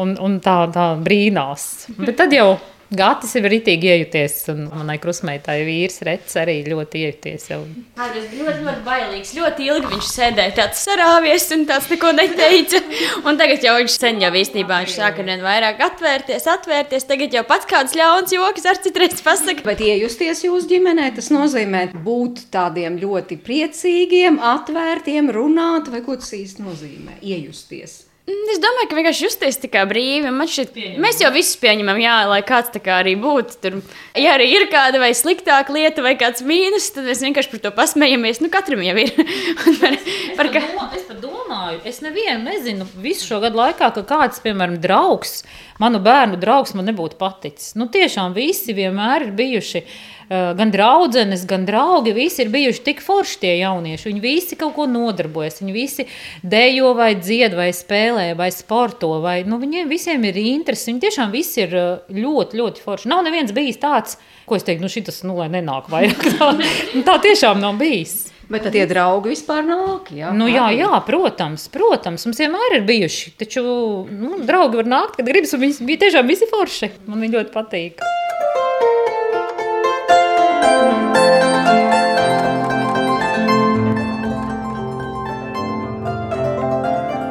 un, 0.00 0.14
un 0.16 0.38
tā, 0.44 0.62
tā 0.72 0.92
brīnās. 1.00 1.90
Bet 1.98 2.16
tad 2.22 2.32
jau 2.32 2.54
Gatis 2.98 3.34
ir 3.38 3.46
rītīgi 3.50 3.90
iejuties, 3.90 4.36
un 4.52 4.66
manai 4.70 4.96
krusmeitai 5.02 5.58
vīrs 5.66 6.00
Rets 6.06 6.36
arī 6.40 6.56
ļoti 6.66 7.02
iejuties. 7.02 7.48
Jau. 7.50 7.60
Tas 7.98 8.14
bija 8.14 8.46
ļoti, 8.46 8.64
ļoti 8.66 8.84
bailīgs. 8.86 9.32
Ļoti 9.38 9.66
ilgi 9.70 9.90
viņš 9.94 10.10
sēdēja 10.10 10.54
tāds 10.58 10.84
sarāvies 10.86 11.48
un 11.56 11.66
tāds 11.68 11.90
neko 11.92 12.12
neteica. 12.16 12.80
Un 13.24 13.40
tagad 13.40 13.66
jau 13.66 13.74
viņš 13.80 13.98
sen 13.98 14.22
jau 14.22 14.30
īstenībā 14.40 14.80
viņš 14.84 14.96
sāka 15.00 15.26
vien 15.26 15.44
vairāk 15.44 15.82
atvērties, 15.88 16.48
atvērties. 16.54 17.08
Tagad 17.10 17.36
jau 17.38 17.44
pats 17.48 17.68
kāds 17.70 17.98
ļauns 17.98 18.34
joks 18.36 18.70
ar 18.70 18.80
citreiz 18.84 19.20
pasaka. 19.24 19.66
Bet 19.66 19.82
iejusties 19.84 20.44
jūsu 20.46 20.70
ģimenē, 20.72 21.10
tas 21.18 21.30
nozīmē 21.34 21.86
būt 22.06 22.46
tādiem 22.54 22.98
ļoti 23.02 23.40
priecīgiem, 23.44 24.40
atvērtiem, 24.54 25.30
runāt, 25.34 25.90
vai 25.92 26.04
ko 26.06 26.18
tas 26.20 26.34
īsti 26.36 26.64
nozīmē? 26.64 27.20
Iejusties. 27.24 28.04
Mm, 28.24 28.44
Es 28.54 28.60
domāju, 28.62 28.88
ka 28.88 28.96
vienkārši 28.96 29.24
justies 29.26 29.58
tā 29.60 29.68
kā 29.72 29.82
brīvi. 29.88 30.30
Šķiet, 30.48 30.76
mēs 31.02 31.18
jau 31.20 31.28
visus 31.34 31.58
pieņemam, 31.60 31.98
jā, 32.00 32.14
lai 32.30 32.38
kāds 32.46 32.70
tā 32.72 32.80
kā 32.80 33.00
arī 33.02 33.16
būtu. 33.20 33.56
Tur, 33.60 33.76
ja 34.16 34.36
arī 34.36 34.46
ir 34.54 34.64
kāda 34.72 35.00
vai 35.02 35.10
sliktāka 35.16 35.74
lieta, 35.74 36.04
vai 36.04 36.14
kāds 36.20 36.44
mīnus, 36.46 36.86
tad 36.94 37.08
mēs 37.08 37.20
vienkārši 37.24 37.52
par 37.52 37.62
to 37.66 37.72
pasmējamies. 37.76 38.40
Nu, 38.44 38.48
katram 38.54 38.84
jau 38.86 38.94
ir. 39.02 39.12
Un 39.68 39.76
par, 39.82 39.98
par 40.38 40.50
ka... 40.54 40.62
Es 40.94 41.04
pat 41.08 41.20
domāju, 41.20 41.82
es 41.90 42.00
nevienu 42.04 42.46
nezinu 42.46 42.88
visu 43.02 43.28
šo 43.28 43.42
gadu 43.44 43.60
laikā, 43.60 43.90
ka 43.98 44.06
kāds, 44.14 44.40
piemēram, 44.44 44.78
draugs, 44.80 45.42
manu 45.82 46.00
bērnu 46.04 46.38
draugs 46.40 46.74
man 46.78 46.88
nebūtu 46.90 47.18
paticis. 47.20 47.74
Nu, 47.78 47.88
tiešām 47.92 48.34
visi 48.36 48.74
vienmēr 48.76 49.28
ir 49.28 49.32
bijuši. 49.38 49.84
Uh, 50.24 50.54
gan 50.56 50.70
draudzenes, 50.72 51.42
gan 51.44 51.66
draugi, 51.68 52.14
visi 52.16 52.40
ir 52.44 52.48
bijuši 52.52 52.80
tik 52.86 53.02
forši 53.04 53.40
tie 53.42 53.52
jaunieši. 53.58 54.08
Viņi 54.08 54.22
visi 54.24 54.56
kaut 54.56 54.72
ko 54.78 54.86
nodarbojas. 54.88 55.60
Viņi 55.60 55.74
visi 55.76 56.06
dejo, 56.40 56.94
vai 56.96 57.10
dzied, 57.18 57.56
vai 57.58 57.68
spēlē, 57.76 58.30
vai 58.38 58.48
sporto. 58.54 59.18
Vai, 59.24 59.42
nu, 59.48 59.60
viņiem 59.60 59.90
visiem 59.90 60.24
ir 60.24 60.40
interesi. 60.40 60.88
Viņi 60.90 61.04
tiešām 61.04 61.34
visi 61.34 61.66
ir 61.66 61.76
uh, 61.76 62.12
ļoti, 62.12 62.60
ļoti 62.60 62.84
forši. 62.84 63.10
Nav 63.12 63.24
neviens 63.28 63.52
bijis 63.56 63.80
tāds, 63.82 64.16
ko 64.48 64.56
es 64.56 64.64
teiktu, 64.64 64.86
nu, 64.86 64.92
šis, 64.92 65.24
nu, 65.28 65.36
lai 65.42 65.50
nenāk 65.52 65.92
vairāk. 65.92 66.30
Tā, 66.38 66.54
tā 67.10 67.18
tiešām 67.28 67.60
nav 67.60 67.76
bijis. 67.80 68.33
Bet 68.48 68.66
tad 68.66 68.74
tie 68.76 68.84
draugi 68.88 69.32
vispār 69.32 69.64
nāk. 69.66 70.10
Jā, 70.14 70.32
Nu, 70.36 70.48
jā, 70.50 70.68
jā, 70.76 70.90
protams, 71.06 71.68
protams, 71.72 72.26
mums 72.28 72.42
vienmēr 72.42 72.78
ir 72.78 72.88
bijuši. 72.88 73.34
Taču 73.40 73.64
nu, 74.10 74.34
draugi 74.44 74.82
var 74.82 74.90
nākt, 74.90 75.16
kad 75.20 75.30
gribas, 75.30 75.54
un 75.56 75.64
viņi 75.64 75.88
bija 75.88 76.04
tiešām 76.06 76.28
visi 76.28 76.48
forši. 76.50 76.92
Man 77.08 77.24
viņi 77.24 77.38
ļoti 77.38 77.54
patīk. 77.54 78.04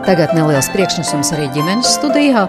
Tagad 0.03 0.33
neliels 0.35 0.67
priekšnesums 0.73 1.29
arī 1.31 1.45
ģimenes 1.55 1.93
studijā. 1.95 2.41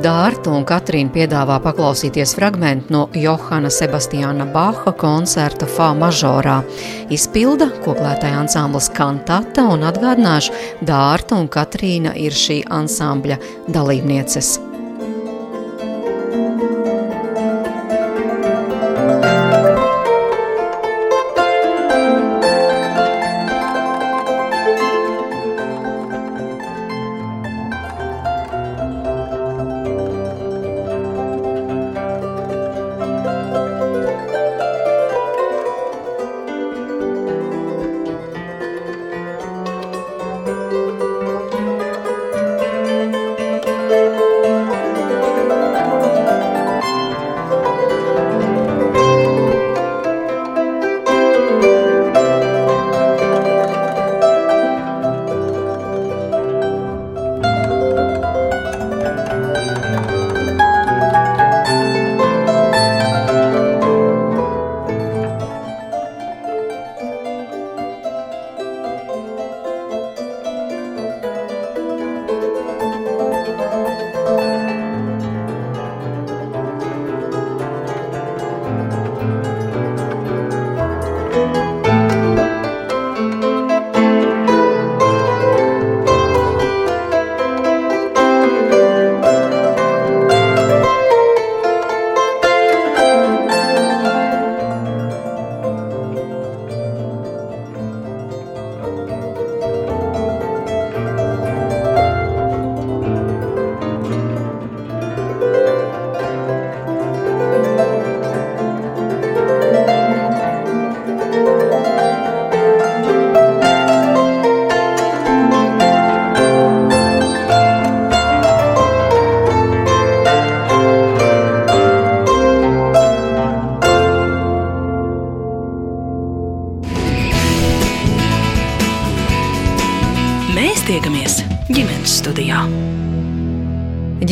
Dārta 0.00 0.54
un 0.56 0.64
Katrīna 0.64 1.12
piedāvā 1.12 1.58
paklausīties 1.60 2.32
fragment 2.38 2.88
no 2.94 3.02
Johana 3.12 3.68
Sebastiāna 3.68 4.46
Baha 4.54 4.94
koncerta 4.96 5.68
Fā 5.68 5.90
mažorā. 5.98 6.62
Izpilda 7.12 7.68
koklētāja 7.84 8.40
ansamblis 8.46 8.88
Kantata 8.96 9.68
un 9.74 9.84
atgādināšu, 9.92 10.56
Dārta 10.88 11.36
un 11.36 11.52
Katrīna 11.52 12.16
ir 12.16 12.32
šī 12.32 12.62
ansambļa 12.80 13.42
dalībnieces. 13.68 14.71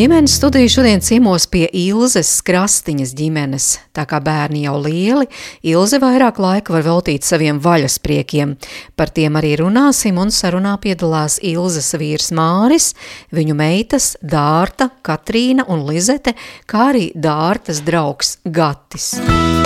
Ģimenes 0.01 0.33
studiju 0.39 0.69
šodien 0.73 1.03
ciemos 1.05 1.45
pie 1.53 1.67
Ilzes 1.77 2.31
Krastiņas 2.47 3.11
ģimenes. 3.19 3.67
Tā 3.93 4.07
kā 4.09 4.17
bērni 4.25 4.63
jau 4.63 4.79
lieli, 4.81 5.27
Ilze 5.69 6.01
vairāk 6.01 6.41
laika 6.41 6.73
var 6.73 6.87
veltīt 6.87 7.29
saviem 7.29 7.61
vaļaspriekiem. 7.61 8.55
Par 8.97 9.13
tiem 9.13 9.37
arī 9.37 9.53
runāsim 9.61 10.17
un 10.23 10.33
sarunā 10.33 10.79
piedalās 10.81 11.37
Ilzes 11.45 11.93
vīrs 12.01 12.33
Māris, 12.33 12.95
viņu 13.29 13.61
meitas 13.61 14.15
Dārta, 14.25 14.89
Katrīna 15.05 15.69
un 15.69 15.85
Lizete, 15.91 16.33
kā 16.65 16.95
arī 16.95 17.11
Dārtas 17.13 17.85
draugs 17.85 18.39
Gatis. 18.49 19.19
Es 19.21 19.60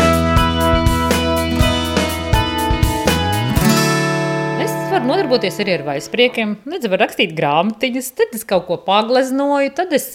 varu 5.04 5.12
nodarboties 5.12 5.58
arī 5.60 5.74
ar 5.76 5.82
vaispriekiem. 5.84 6.54
Nedz 6.68 6.88
var 6.88 7.02
rakstīt 7.04 7.34
grāmatiņas, 7.36 8.12
tad 8.16 8.36
es 8.36 8.44
kaut 8.48 8.64
ko 8.68 8.78
pagleznoju, 8.86 9.72
tad 9.76 9.92
es 9.96 10.12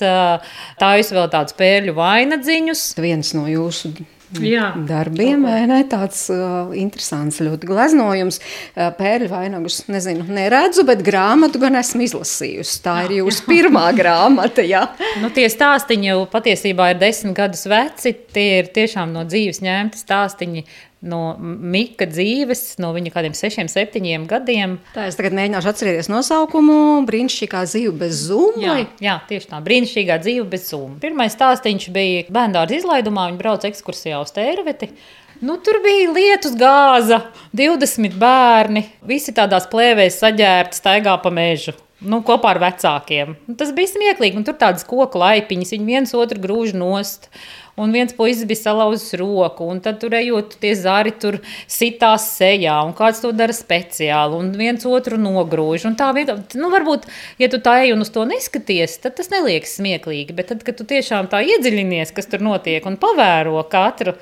taisu 0.81 1.17
vēl 1.17 1.27
tādus 1.33 1.57
pērļu 1.59 1.93
vainagdziņus. 1.97 2.85
Viens 2.97 3.35
no 3.37 3.45
jūsu 3.49 3.93
Jā. 4.41 4.67
darbiem, 4.85 5.45
ne? 5.69 5.79
Tāds 5.89 6.27
uh, 6.29 6.69
interesants, 6.77 7.39
ļoti 7.41 7.69
gleznojums. 7.69 8.37
Uh, 8.75 8.91
Pērļu 8.97 9.29
vainagus, 9.31 9.79
nezinu, 9.89 10.27
neredzu, 10.29 10.85
bet 10.85 11.01
grāmatu 11.05 11.61
gan 11.61 11.79
esmu 11.79 12.05
izlasījusi. 12.05 12.77
Tā 12.85 12.99
ir 13.07 13.15
jūsu 13.23 13.47
pirmā 13.49 13.87
grāmata, 13.99 14.65
jā. 14.65 14.85
Nu, 15.23 15.31
tie 15.33 15.47
stāstīņi 15.49 16.11
jau 16.11 16.19
patiesībā 16.29 16.91
ir 16.93 17.01
desmit 17.01 17.37
gadus 17.41 17.65
veci. 17.69 18.13
Tie 18.33 18.47
ir 18.59 18.69
tiešām 18.73 19.13
no 19.13 19.25
dzīves 19.25 19.63
ņemti 19.65 20.01
stāstīņi. 20.05 20.65
No 20.99 21.37
Mika 21.39 22.03
dzīves, 22.09 22.73
no 22.83 22.89
viņa 22.91 23.13
kādiem 23.13 23.35
sešiem, 23.37 23.69
septiņiem 23.71 24.25
gadiem. 24.27 24.75
Tā 24.91 25.05
es 25.07 25.15
tagad 25.15 25.37
mēģināšu 25.37 25.71
atcerēties 25.71 26.09
nosaukumu. 26.11 26.75
Brīnišķīgā 27.07 27.61
dzīve 27.69 27.93
bez 28.01 28.25
zūmu. 28.27 28.59
Jā, 28.65 28.75
jā, 28.99 29.15
tieši 29.29 29.47
tā. 29.53 29.61
Brīnišķīgā 29.63 30.19
dzīve 30.25 30.43
bez 30.51 30.67
summas. 30.67 30.99
Pirmais 30.99 31.37
stāstījums 31.37 31.87
bija 31.95 32.27
bērnu 32.35 32.65
izlaidumā. 32.81 33.29
Viņi 33.29 33.39
brauca 33.39 33.71
ekskursijā 33.71 34.19
uz 34.19 34.35
Tērveti. 34.35 34.91
Nu, 35.39 35.55
tur 35.63 35.79
bija 35.79 36.11
lietus 36.11 36.57
gāza, 36.59 37.21
20 37.55 38.17
bērni. 38.19 38.89
Visi 39.07 39.31
tādās 39.31 39.69
plēvēs 39.71 40.19
saģērbti, 40.19 40.81
staigā 40.81 41.15
pa 41.23 41.31
mežu. 41.31 41.77
Nu, 41.99 42.21
kopā 42.23 42.53
ar 42.53 42.59
vecākiem. 42.63 43.37
Un 43.47 43.55
tas 43.59 43.71
bija 43.75 43.91
smieklīgi. 43.91 44.39
Un 44.39 44.45
tur 44.47 44.55
tādas 44.59 44.85
koku 44.87 45.19
laipiņas, 45.19 45.73
viņi 45.75 45.87
viens 45.87 46.13
otru 46.15 46.39
grūž 46.43 46.75
nost. 46.75 47.27
Un 47.79 47.93
viens 47.95 48.11
puisis 48.15 48.45
bija 48.49 48.59
salauzis 48.65 49.15
roku, 49.19 49.67
un 49.71 49.79
tad 49.83 50.01
tur 50.01 50.13
ejot 50.19 50.57
tie 50.61 50.73
zari 50.77 51.13
tur 51.19 51.39
sitās 51.71 52.27
sejā, 52.37 52.75
un 52.85 52.93
kāds 52.97 53.23
to 53.23 53.31
dara 53.35 53.55
speciāli, 53.55 54.35
un 54.39 54.51
viens 54.59 54.83
otru 54.89 55.17
nogrūž. 55.21 55.87
Un 55.89 55.95
tā 55.99 56.09
vieta, 56.17 56.35
nu, 56.59 56.69
varbūt, 56.73 57.07
ja 57.41 57.49
tu 57.51 57.61
tā 57.63 57.77
ej 57.85 57.95
un 57.95 58.03
uz 58.05 58.11
to 58.15 58.25
neskaties, 58.29 58.99
tad 59.03 59.15
tas 59.19 59.31
neliekas 59.33 59.77
smieklīgi, 59.79 60.35
bet 60.37 60.51
tad, 60.53 60.63
kad 60.67 60.77
tu 60.79 60.87
tiešām 60.89 61.31
tā 61.31 61.41
iedziļinies, 61.47 62.13
kas 62.15 62.29
tur 62.31 62.43
notiek, 62.45 62.85
un 62.89 62.99
pavēro 63.01 63.61
katru, 63.71 64.15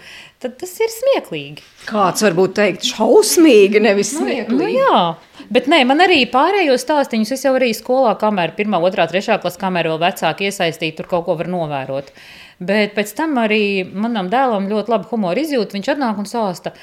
tad 0.44 0.58
tas 0.62 0.74
ir 0.84 0.92
smieklīgi. 0.94 1.64
Kāds 1.90 2.22
varbūt 2.26 2.54
teikt 2.60 2.86
šausmīgi, 2.92 3.82
nevis 3.82 4.12
Nu, 4.14 4.26
smieklīgi. 4.26 4.76
jā, 4.78 5.48
bet 5.54 5.70
nē, 5.72 5.80
man 5.90 6.04
arī 6.06 6.20
pārējos 6.30 6.84
stāstīņus 6.86 7.34
es 7.38 7.46
jau 7.48 7.56
arī 7.58 7.72
skolā, 7.78 8.14
kamēr 8.22 8.54
pirmā, 8.58 8.78
otrā, 8.86 9.08
trešā 9.10 9.40
klasē, 9.42 9.62
kamēr 9.66 9.90
vēl 9.94 10.02
vecāki 10.06 10.50
iesaistīti, 10.52 10.98
tur 11.00 11.10
kaut 11.10 11.26
ko 11.26 11.38
var 11.40 11.50
novērot. 11.50 12.12
Bet 12.60 12.96
pēc 12.98 13.12
tam 13.18 13.38
arī 13.38 13.86
manam 13.86 14.32
dēlam 14.34 14.70
ļoti 14.70 14.94
labi 14.94 15.12
humora 15.12 15.44
izjūta. 15.44 15.78
Viņš 15.78 15.92
atnāk 15.94 16.22
un 16.22 16.30
stāsta 16.30 16.74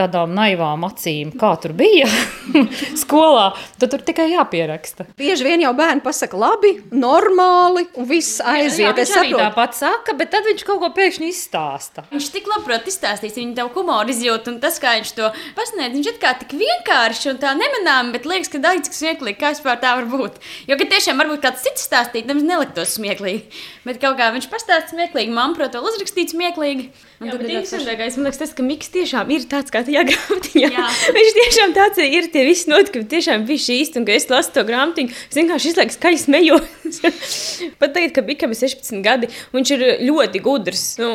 tādām 0.00 0.34
naivām 0.36 0.84
acīm, 0.88 1.32
kā 1.38 1.52
tur 1.62 1.74
bija 1.76 2.08
skolā. 3.02 3.50
Tad 3.80 3.92
tur 3.92 4.04
tikai 4.06 4.30
jāpieraksta. 4.32 5.06
Bieži 5.20 5.46
vien 5.46 5.62
jau 5.64 5.72
bērni 5.76 6.02
pasaka, 6.04 6.38
labi, 6.40 6.72
normāli, 6.92 7.86
un 8.00 8.08
viss 8.08 8.40
aiziet. 8.40 8.88
Jā, 8.88 8.94
es 8.96 9.12
viņš 9.12 9.20
arī 9.20 9.34
tāpat 9.38 9.76
saka, 9.78 10.14
bet 10.18 10.32
tad 10.34 10.46
viņš 10.48 10.64
kaut 10.68 10.80
ko 10.82 10.90
pēkšņi 10.96 11.30
izstāsta. 11.30 12.04
Viņš 12.12 12.30
tik 12.34 12.48
labi 12.50 12.66
prot 12.68 12.88
izstāstīt, 12.90 13.36
viņa 13.38 13.56
tev 13.60 13.72
humoru 13.76 14.12
izjūt, 14.14 14.50
un 14.52 14.60
tas, 14.62 14.78
kā 14.82 14.96
viņš 14.98 15.12
to 15.18 15.30
pasniedz, 15.58 15.96
viņš 15.96 16.10
ir 16.12 16.18
kā 16.22 16.34
tik 16.40 16.54
vienkārši 16.60 17.32
un 17.34 17.40
tā 17.42 17.52
nemanām, 17.58 18.12
bet 18.14 18.28
liekas, 18.28 18.50
ka 18.52 18.62
daudz 18.62 18.90
kas 18.90 19.02
smieklīgi, 19.02 19.38
kā 19.40 19.52
vispār 19.54 19.80
tā 19.82 19.94
var 19.98 20.08
būt. 20.10 20.40
Jo, 20.70 20.78
ka 20.80 20.88
tiešām 20.90 21.20
varbūt 21.20 21.44
kāds 21.44 21.64
cits 21.66 21.86
stāstīt, 21.88 22.28
nemaz 22.30 22.46
neliktos 22.46 22.96
smieklīgi, 22.98 23.62
bet 23.86 24.00
kaut 24.02 24.18
kā 24.20 24.30
viņš 24.34 24.50
pastāsta 24.52 24.94
smieklīgi, 24.94 25.32
man, 25.34 25.56
protams, 25.58 25.92
uzrakstīt 25.92 26.34
smieklīgi. 26.34 26.90
Un 27.20 27.28
Jā, 27.28 27.34
tad 27.34 27.42
bet 27.42 27.50
ir 27.50 27.58
interesantākais, 27.58 28.16
man 28.16 28.28
liekas, 28.30 28.40
tas, 28.40 28.54
ka 28.56 28.64
Miks 28.64 28.88
tiešām 28.94 29.32
ir 29.34 29.44
tāds, 29.50 29.72
kā 29.74 29.82
grāmatiņā. 30.10 30.70
Jā. 30.70 30.86
Viņš 31.16 31.32
tiešām 31.38 31.74
tāds 31.76 32.02
ir, 32.04 32.28
tie 32.32 32.44
visi 32.46 32.70
notikumi 32.70 33.08
tiešām 33.10 33.46
bija 33.48 33.76
īsti, 33.76 34.00
un 34.00 34.06
ka 34.08 34.14
es 34.14 34.28
lasu 34.30 34.54
to 34.54 34.64
grāmatiņu, 34.68 35.14
es 35.30 35.38
vienkārši 35.38 35.72
izlaiku 35.72 35.96
skaļi 35.96 36.20
smējos. 36.24 37.00
Pat 37.80 37.94
tagad, 37.94 38.14
kad 38.16 38.26
Mikam 38.26 38.54
ir 38.54 38.58
16 38.60 39.02
gadi, 39.04 39.30
viņš 39.54 39.72
ir 39.76 39.84
ļoti 40.08 40.42
gudrs, 40.44 40.84
nu, 41.00 41.10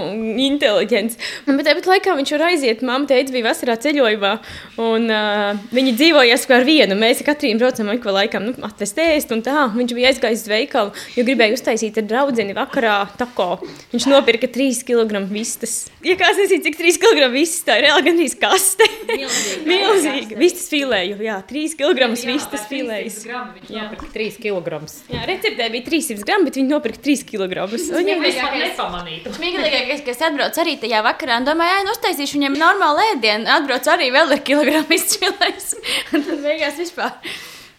inteliģents. 0.45 1.19
Un, 1.45 1.57
bet 1.57 1.67
tāpat 1.69 1.89
laikā 1.89 2.15
viņš 2.19 2.33
var 2.35 2.45
aiziet, 2.49 2.83
mamma 2.85 3.09
teica, 3.09 3.33
bija 3.35 3.49
vasarā 3.49 3.75
ceļojumā, 3.83 4.33
un 4.85 5.09
uh, 5.11 5.65
viņi 5.75 5.95
dzīvojas 5.99 6.47
ar 6.55 6.67
vienu. 6.67 6.97
Mēs 6.99 7.23
Katrīnu 7.25 7.61
braucam 7.61 7.91
ik 7.93 8.03
pa 8.05 8.13
laikam, 8.15 8.47
nu, 8.47 8.55
atvest 8.67 8.99
ēst, 9.01 9.33
un 9.35 9.43
tā. 9.45 9.67
Viņš 9.75 9.95
bija 9.97 10.11
aizgājis 10.13 10.45
uz 10.45 10.51
veikalu, 10.51 10.93
jo 11.17 11.25
gribēja 11.27 11.57
uztaisīt 11.57 11.99
ar 12.01 12.07
draudzeni 12.09 12.55
vakarā 12.57 12.97
tako. 13.19 13.59
Viņš 13.93 14.07
nopirka 14.11 14.49
3 14.51 14.83
kg 14.87 15.25
vistas. 15.31 15.87
Ja 16.05 16.17
kāds 16.19 16.39
nezina, 16.41 16.63
cik 16.67 16.79
3 16.79 17.01
kg 17.01 17.29
vistas, 17.33 17.65
tā 17.67 17.79
ir 17.79 17.87
reāli 17.89 18.09
gandrīz 18.09 18.37
kaste. 18.65 18.87
Milzīgi. 19.65 20.37
Vistas 20.39 20.65
filēju, 20.71 21.17
jā, 21.23 21.37
3 21.49 21.77
kg 21.79 22.09
vistas 22.15 22.65
filējas. 22.69 23.19
Jā, 23.69 23.85
3 24.13 24.39
kg. 24.41 24.81
Jā, 25.11 25.23
receptē 25.29 25.69
bija 25.73 25.85
300 25.87 26.25
gramu, 26.25 26.49
bet 26.49 26.59
viņi 26.59 26.71
nopirka 26.71 27.01
3 27.05 27.25
kg. 27.29 27.65
Viņam 27.69 28.25
vispār 28.25 28.57
nepamanītu. 28.63 29.33
Smieklīgākais, 29.37 30.03
ka 30.05 30.13
es 30.15 30.23
atbraucu 30.29 30.63
arī 30.65 30.77
tajā 30.81 31.01
vakarā 31.05 31.39
un 31.41 31.49
domāju, 31.49 31.79
ah, 31.79 31.91
uztaisīšu 31.93 32.39
viņam 32.39 32.59
normālu 32.61 33.05
ēdienu. 33.13 33.49
Atbraucu 33.59 33.93
arī 33.93 34.11
vēl 34.15 34.35
ar 34.35 34.45
kilogramu 34.45 34.97
izcēlējis. 34.97 35.73
Un 36.15 36.25
tad 36.25 36.45
beigās 36.45 36.79
vispār. 36.81 37.17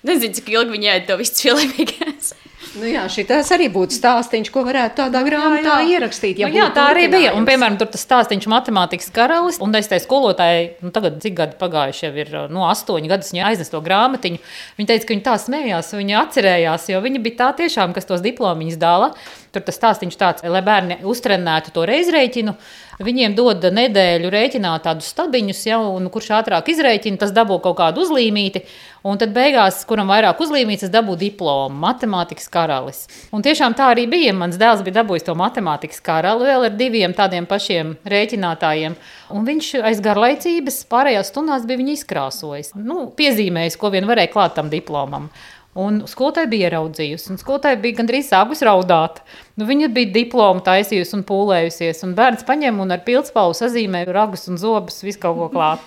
Nezinu, 0.06 0.36
cik 0.38 0.52
ilgi 0.54 0.76
viņi 0.76 0.92
ēda 0.92 1.08
to 1.10 1.20
visu 1.22 1.48
filēju. 1.48 2.45
Nu 2.76 2.88
jā, 2.88 3.04
šitās 3.12 3.48
arī 3.54 3.68
būtu 3.72 3.96
stāstīns, 3.96 4.50
ko 4.52 4.64
varētu 4.66 4.98
tādā 4.98 5.22
grāmatā 5.26 5.76
ierakstīt. 5.88 6.40
Ja 6.42 6.50
nu, 6.50 6.58
jā, 6.58 6.66
tā 6.74 6.88
arī 6.92 7.06
bija. 7.12 7.32
Un, 7.38 7.46
piemēram, 7.48 7.78
tur 7.80 7.88
tas 7.92 8.04
stāstījums 8.04 8.48
matemātikas 8.52 9.08
karalis. 9.14 9.60
Un 9.64 9.74
es 9.78 9.88
teicu, 9.90 10.04
skolotāji, 10.04 10.68
nu, 10.84 10.92
tagad 10.94 11.16
cik 11.22 11.36
gadi 11.38 11.58
pagājuši, 11.60 12.04
jau 12.08 12.12
ir 12.24 12.34
no 12.52 12.66
astoņi 12.68 13.12
gadus, 13.12 13.32
viņa 13.32 13.48
aiznes 13.50 13.72
to 13.72 13.80
grāmatiņu. 13.84 14.42
Viņa 14.80 14.92
teica, 14.92 15.08
ka 15.08 15.14
viņa 15.14 15.26
tā 15.30 15.36
smējās, 15.46 15.92
viņa 15.96 16.18
atcerējās, 16.24 16.88
jo 16.92 17.02
viņa 17.06 17.22
bija 17.24 17.40
tā 17.40 17.50
tiešām, 17.62 17.96
kas 17.96 18.08
tos 18.10 18.24
diplomiņus 18.26 18.80
dala. 18.82 19.12
Tur 19.54 19.64
tas 19.64 19.78
stāstījums 19.78 20.18
tāds, 20.20 20.44
lai 20.44 20.60
bērni 20.64 21.00
uztrenētu 21.06 21.72
to 21.72 21.86
reizrēķinu. 21.88 22.52
Viņiem 22.96 23.34
dod 23.36 23.60
nedēļu 23.76 24.30
rēķināt 24.32 24.86
tādus 24.86 25.10
stabiņus, 25.12 25.58
jau, 25.68 25.80
un 25.98 26.08
kurš 26.12 26.30
ātrāk 26.38 26.70
izrēķina, 26.72 27.20
tas 27.20 27.34
dabū 27.36 27.58
kaut 27.64 27.76
kādu 27.80 28.00
uzlīmīti. 28.06 28.62
Un 29.06 29.20
tad 29.20 29.34
beigās, 29.36 29.82
kuram 29.86 30.08
vairāk 30.10 30.40
uzlīmīts, 30.40 30.86
tas 30.86 30.92
dabū 30.94 31.14
diplomu, 31.20 31.76
matemātikas 31.82 32.48
karalis. 32.52 33.04
Un 33.36 33.44
tiešām 33.44 33.76
tā 33.76 33.90
arī 33.92 34.06
bija. 34.10 34.32
Mans 34.36 34.56
dēls 34.60 34.80
bija 34.86 35.02
dabūjis 35.02 35.28
to 35.28 35.36
matemātikas 35.38 36.00
karali 36.04 36.48
vēl 36.48 36.70
ar 36.70 36.78
diviem 36.78 37.12
tādiem 37.16 37.46
pašiem 37.46 37.94
rēķinātājiem. 38.08 38.96
Un 39.36 39.44
viņš 39.46 39.74
aiz 39.86 40.00
garlaicības 40.02 40.80
pārējās 40.90 41.30
stundās 41.34 41.68
bija 41.68 41.84
izkrāsojis. 41.92 42.72
Nu, 42.80 43.10
piezīmējis, 43.18 43.76
ko 43.76 43.92
vien 43.92 44.08
varēja 44.08 44.32
klāt 44.32 44.56
tam 44.56 44.72
diplomam. 44.72 45.28
Un 45.76 45.98
skolotāja 46.08 46.48
bija 46.48 46.70
ieraudzījusi, 46.70 47.28
un 47.34 47.40
skolotāja 47.40 47.76
bija 47.80 47.98
gandrīz 47.98 48.30
sākusi 48.30 48.64
raudāt. 48.64 49.20
Nu, 49.60 49.66
viņa 49.68 49.90
bija 49.92 50.08
diplomu 50.14 50.64
taisījusi 50.64 51.18
un 51.18 51.24
pūlējusies, 51.28 52.00
un 52.06 52.14
bērns 52.16 52.46
paņēma 52.48 52.86
un 52.86 52.96
ar 52.96 53.02
pildspalvu 53.04 53.58
sazīmēja 53.58 54.14
ragus 54.16 54.48
un 54.48 54.56
zobus, 54.60 55.02
visu 55.04 55.20
kaut 55.20 55.36
ko 55.36 55.50
klāt. 55.52 55.84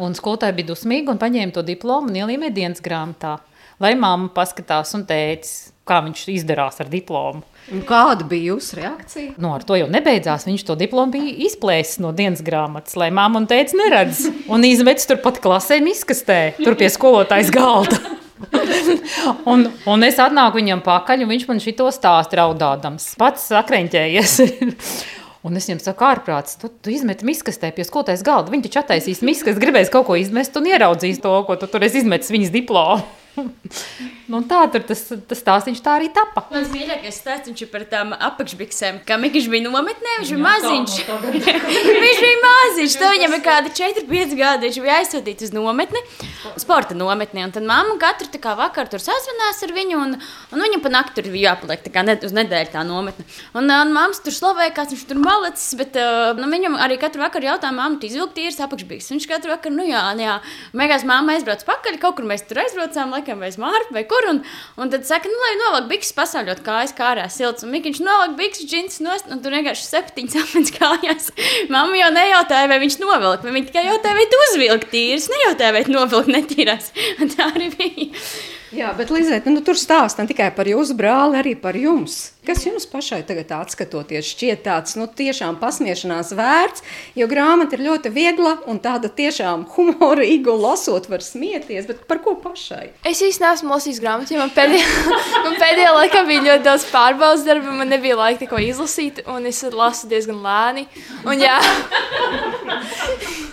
Un 0.00 0.12
skolotāja 0.16 0.56
bija 0.58 0.74
dusmīga 0.74 1.14
un 1.14 1.22
paņēma 1.22 1.56
to 1.56 1.64
diplomu 1.64 2.12
un 2.12 2.20
ielīmēja 2.20 2.56
dienas 2.58 2.84
grāmatā, 2.84 3.38
lai 3.80 3.94
mamma 3.96 4.28
paskatās 4.36 4.92
un 4.98 5.08
teica, 5.08 5.72
kā 5.88 6.02
viņš 6.04 6.28
izdarās 6.36 6.84
ar 6.84 6.92
diplomu. 6.92 7.40
Un 7.72 7.80
kāda 7.88 8.28
bija 8.28 8.52
jūsu 8.52 8.76
reakcija? 8.76 9.34
Nu, 9.40 9.54
ar 9.56 9.64
to 9.64 9.80
jau 9.80 9.88
nebeidzās. 9.90 10.44
Viņš 10.48 10.68
to 10.68 10.76
diplomu 10.78 11.16
bija 11.16 11.32
izplēsis 11.48 12.00
no 12.04 12.12
dienas 12.16 12.44
grāmatas, 12.44 12.96
lai 13.00 13.08
māma 13.14 13.40
un 13.40 13.48
teica, 13.50 13.78
neredz. 13.80 14.26
Un 14.52 14.68
izmetis 14.68 15.08
turpat 15.08 15.40
klasē, 15.40 15.80
izkastē, 15.80 16.40
tur 16.60 16.76
pie 16.76 16.92
skolotājas 16.92 17.52
galda. 17.54 18.19
un, 19.52 19.66
un 19.90 20.06
es 20.06 20.20
atnāku 20.22 20.60
viņam 20.60 20.82
pakaļ, 20.84 21.24
un 21.24 21.32
viņš 21.34 21.46
man 21.48 21.62
šito 21.62 21.88
stāstu 21.94 22.40
raudādams. 22.40 23.14
Pats 23.20 23.50
sakreņķējies. 23.52 24.36
Un 25.40 25.56
es 25.56 25.64
viņam 25.64 25.78
saku, 25.80 26.04
ārprāts, 26.04 26.58
tu, 26.60 26.68
tu 26.68 26.90
izmeti 26.92 27.24
miskastē 27.24 27.70
pie 27.72 27.86
skolotājas 27.88 28.20
galda. 28.26 28.52
Viņš 28.52 28.66
taču 28.66 28.80
attaisīs 28.82 29.22
miskas, 29.24 29.56
gribēs 29.56 29.88
kaut 29.88 30.04
ko 30.10 30.18
izmest 30.20 30.58
un 30.60 30.68
ieraudzīs 30.68 31.22
to, 31.24 31.32
ko 31.48 31.56
tu 31.56 31.64
tur 31.70 31.86
esi 31.86 32.02
izmetis 32.02 32.28
viņas 32.34 32.52
diplomu. 32.52 33.00
Nu, 34.30 34.40
tā 34.48 34.60
tur 34.72 34.82
tas, 34.88 35.02
tas 35.30 35.40
stāstījums 35.40 35.82
tā 35.84 35.96
arī 35.98 36.08
tapa. 36.14 36.44
Mans 36.50 36.70
mīļākais 36.72 37.20
stāsts 37.20 37.52
ir 37.52 37.70
par 37.72 37.84
tām 37.90 38.12
apakšbiksēm. 38.16 39.00
Kā 39.06 39.18
Mikls 39.20 39.48
bija 39.52 39.66
nometnē, 39.66 40.16
viņš 40.20 40.32
bija 40.34 40.44
maziņš. 40.44 40.96
viņš 42.04 42.22
bija 42.24 42.40
maziņš, 42.44 42.96
tad 43.00 43.14
viņam 43.16 43.34
bija 43.36 43.44
kādi 43.46 43.74
4, 43.78 44.06
5 44.10 44.36
gadi. 44.40 44.68
Viņš 44.68 44.80
bija 44.84 44.98
aizsūtīts 45.00 45.48
uz 45.48 45.54
nometni, 45.54 46.02
sporta 46.60 46.96
nometni. 46.98 47.44
Un 47.46 47.54
tad 47.54 47.66
mamma 47.66 47.96
katru 48.02 48.30
kā 48.40 48.56
vakaru 48.58 48.92
tur 48.92 49.04
sazvanās 49.04 49.62
ar 49.66 49.74
viņu, 49.76 50.00
un, 50.00 50.16
un 50.54 50.64
viņam 50.66 50.84
pa 50.84 50.92
nakti 50.92 51.20
tur 51.20 51.30
bija 51.32 51.54
jāpaliek 51.54 51.86
kā 51.90 52.04
ne, 52.06 52.16
uz 52.26 52.34
nedēļu 52.36 52.74
tā 52.74 52.84
nometne. 52.86 53.26
Un, 53.54 53.70
un 53.70 53.94
mammas 53.94 54.22
tur 54.24 54.34
slavēja, 54.34 54.74
kāds 54.76 54.94
viņš 54.94 55.06
tur 55.10 55.20
malicis, 55.22 55.74
bet 55.78 55.96
uh, 56.00 56.32
nu, 56.38 56.48
viņam 56.50 56.78
arī 56.82 56.98
katru 57.00 57.24
vakaru 57.24 57.50
jautāja, 57.50 57.74
mamma, 57.76 57.98
tu 58.00 58.08
izvilki 58.08 58.40
tīras 58.40 58.60
apakšbiksas. 58.66 59.12
Viņš 59.14 59.28
katru 59.30 59.54
vakaru, 59.54 59.76
nu 59.78 59.86
jā, 59.88 60.02
jā. 60.20 60.36
Mēgās 60.76 61.06
mamma 61.08 61.36
aizbrauc 61.36 61.64
pakaļ, 61.68 61.98
kaut 62.02 62.18
kur 62.18 62.28
mēs 62.30 62.46
tur 62.48 62.62
aizbraucām, 62.64 63.14
laikam, 63.20 63.40
vai 63.40 63.50
smārpi, 63.54 63.94
vai 63.94 64.04
kur. 64.08 64.26
Un, 64.30 64.42
un 64.80 64.92
tad 64.92 65.06
saka, 65.08 65.30
nu, 65.30 65.40
lai 65.44 65.54
novelk 65.60 65.90
bikses 65.92 66.16
pasauļot 66.16 66.62
kājas 66.66 66.94
kārā 66.96 67.26
silts. 67.32 67.64
Un 67.64 67.72
Mikiņš 67.74 68.02
novelk 68.04 68.36
bikses 68.40 68.68
džins 68.68 69.00
nost, 69.04 69.28
un 69.30 69.42
tur 69.44 69.54
vienkārši 69.56 69.86
septiņas 69.86 70.38
apmens 70.42 70.72
kājās. 70.76 71.28
Mamma 71.72 72.00
jau 72.00 72.12
nejautāja, 72.16 72.70
vai 72.70 72.80
viņš 72.84 73.00
novelk, 73.02 73.44
vai 73.44 73.56
viņa 73.58 73.70
tikai 73.70 73.86
jautāja, 73.88 74.18
vai 74.18 74.28
tu 74.30 74.40
uzvilki 74.48 74.90
tīras. 74.94 75.28
Nejautāja, 75.34 75.76
vai 75.76 75.84
tu 75.86 75.94
novelk 75.96 76.32
netīrās. 76.32 76.90
Un 77.20 77.34
tā 77.34 77.52
arī 77.52 77.70
bija. 77.76 78.24
Jā, 78.70 78.92
bet 78.94 79.10
Lizette, 79.10 79.50
nu, 79.50 79.64
tur 79.66 79.74
stāsta 79.78 80.22
ne 80.22 80.30
tikai 80.30 80.52
par 80.54 80.68
jūsu 80.70 80.94
brāli, 80.94 81.40
arī 81.40 81.56
par 81.58 81.74
jums. 81.74 82.28
Kas 82.50 82.64
jums 82.66 82.82
pašai 82.90 83.20
tagad 83.22 83.52
atskatoties 83.54 84.26
šķiet 84.32 84.64
tāds, 84.64 84.96
nu, 84.98 85.04
tiešām 85.06 85.60
pasmiešanās 85.60 86.32
vērts, 86.34 86.82
jo 87.14 87.28
grāmata 87.30 87.76
ir 87.76 87.84
ļoti 87.84 88.10
viegla 88.10 88.56
un 88.66 88.80
tāda 88.82 89.06
tiešām 89.06 89.68
humorīga 89.76 90.50
un 90.50 90.64
lasot 90.64 91.06
var 91.12 91.22
smieties, 91.22 91.86
bet 91.86 92.00
par 92.10 92.18
ko 92.24 92.34
pašai? 92.42 92.88
Es 93.06 93.22
īstenībā 93.22 93.52
neesmu 93.52 93.70
lasījis 93.70 94.00
grāmatu, 94.02 94.34
jo 94.34 94.42
man 94.42 94.50
pēdējā, 94.56 95.12
man 95.46 95.54
pēdējā 95.62 95.94
laikā 96.00 96.24
bija 96.26 96.46
ļoti 96.48 96.66
daudz 96.66 96.88
pārbaudas 96.90 97.46
darba, 97.46 97.76
man 97.84 97.94
nebija 97.94 98.18
laika 98.18 98.48
neko 98.48 98.64
izlasīt, 98.66 99.22
un 99.30 99.46
es 99.46 99.62
lasu 99.70 100.10
diezgan 100.10 100.42
lēni. 100.42 100.88
Un, 101.22 101.38
jā, 101.38 101.54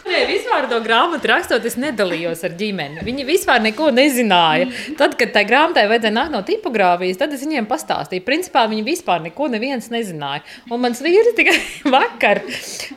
Nē, 0.08 0.22
vispār 0.30 0.68
to 0.72 0.78
grāmatu 0.84 1.28
rakstot, 1.28 1.66
es 1.68 1.76
nedalījos 1.80 2.40
ar 2.48 2.54
ģimeni. 2.58 3.02
Viņi 3.04 3.26
vispār 3.28 3.60
neko 3.66 3.90
nezināja. 3.96 4.70
Tad, 5.00 5.18
kad 5.20 5.34
tai 5.36 5.44
grāmatai 5.50 5.84
vajadzēja 5.92 6.16
nākt 6.16 6.34
no 6.34 6.42
tipogrāfijas, 6.48 7.20
tad 7.20 7.36
es 7.36 7.44
viņiem 7.44 7.68
pastāstīju. 7.68 8.24
Principā 8.28 8.64
viņi 8.72 8.86
vispār 8.88 9.22
neko 9.26 9.50
neviens 9.52 9.90
nezināja. 9.94 10.44
Un 10.72 10.82
mans 10.84 11.02
vīrs 11.04 11.36
tikai 11.38 11.56
vakar, 11.96 12.42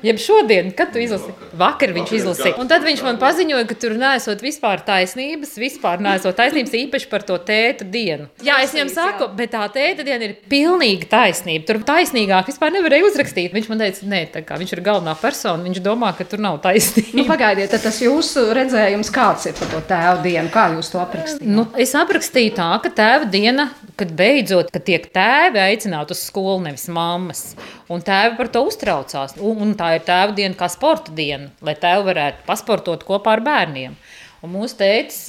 jeb 0.04 0.20
šodien, 0.22 0.70
kad 0.76 0.92
tu 0.94 1.02
izlasi, 1.02 1.34
vakar 1.58 1.94
viņš 1.96 2.14
izlasīja. 2.20 2.56
Un 2.60 2.70
tad 2.70 2.84
viņš 2.86 3.02
man 3.06 3.20
paziņoja, 3.20 3.66
ka 3.68 3.76
tur 3.80 3.96
nesot 4.00 4.42
vispār 4.44 4.82
taisnības, 4.86 5.56
vispār 5.60 6.02
nesot 6.04 6.36
taisnības 6.38 6.76
īpaši 6.84 7.10
par 7.10 7.26
to 7.26 7.38
tēta 7.46 7.86
dienu. 7.86 8.30
Jā, 8.46 8.60
es 8.64 8.74
viņam 8.76 8.92
saku, 8.94 9.30
bet 9.36 9.52
tā 9.54 9.66
tēta 9.74 10.06
diena 10.06 10.30
ir 10.30 10.36
pilnīgi 10.50 11.08
taisnība. 11.10 11.66
Tur 11.68 11.82
taisnīgāk 11.86 12.50
vispār 12.50 12.74
nevarēja 12.76 13.08
uzrakstīt. 13.10 13.54
Viņš 13.56 13.70
man 13.72 13.84
teica, 13.84 14.08
nē, 14.10 14.22
tā 14.34 14.44
kā 14.46 14.58
viņš 14.60 14.74
ir 14.76 14.84
galvenā 14.86 15.16
persona, 15.20 15.66
viņš 15.66 15.82
domā, 15.84 16.12
ka 16.16 16.26
tur 16.28 16.42
nav 16.42 16.60
taisnība. 16.64 17.18
Nu, 17.20 17.26
pagaidiet, 17.28 17.72
tad 17.74 17.84
tas 17.84 18.00
jūsu 18.02 18.48
redzējums 18.56 19.12
kāds 19.14 19.48
ir 19.50 19.56
par 19.58 19.72
to 19.74 19.82
tēvu 19.90 20.24
dienu? 20.26 20.52
Kā 20.54 20.68
jūs 20.74 20.92
to 20.92 21.02
aprakstījāt? 21.02 21.46
Nu, 21.50 21.66
es 21.80 21.94
aprakstīju 21.98 22.54
tā, 22.56 22.70
ka 22.84 22.92
tēva 23.00 23.28
diena, 23.30 23.68
kad 24.00 24.12
beidzot 24.16 24.70
kad 24.72 24.84
tiek 24.86 25.06
tēvi 25.14 25.60
aicināti 25.70 26.14
uz 26.16 26.22
skolu, 26.28 26.58
nevis 26.66 26.88
mammas. 26.92 27.42
Un 27.90 28.04
tēvi 28.06 28.36
par 28.38 28.50
to 28.52 28.62
uztraucās. 28.68 29.36
Un, 29.38 29.62
un 29.64 29.74
tā 29.78 29.94
ir 29.96 30.06
tēva 30.06 30.34
diena 30.36 30.58
kā 30.58 30.68
sporta 30.70 31.14
diena, 31.16 31.50
lai 31.64 31.76
tēvi 31.80 32.08
varētu 32.10 32.46
pasportot 32.48 33.06
kopā 33.08 33.38
ar 33.38 33.44
bērniem. 33.46 33.96
Un 34.40 34.54
mūsu 34.54 34.78
tēvs 34.80 35.24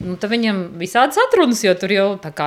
Nu, 0.00 0.14
viņam 0.16 0.60
visādas 0.80 1.18
atrunas, 1.20 1.58
jo 1.60 1.74
tur 1.76 1.92
jau 1.92 2.04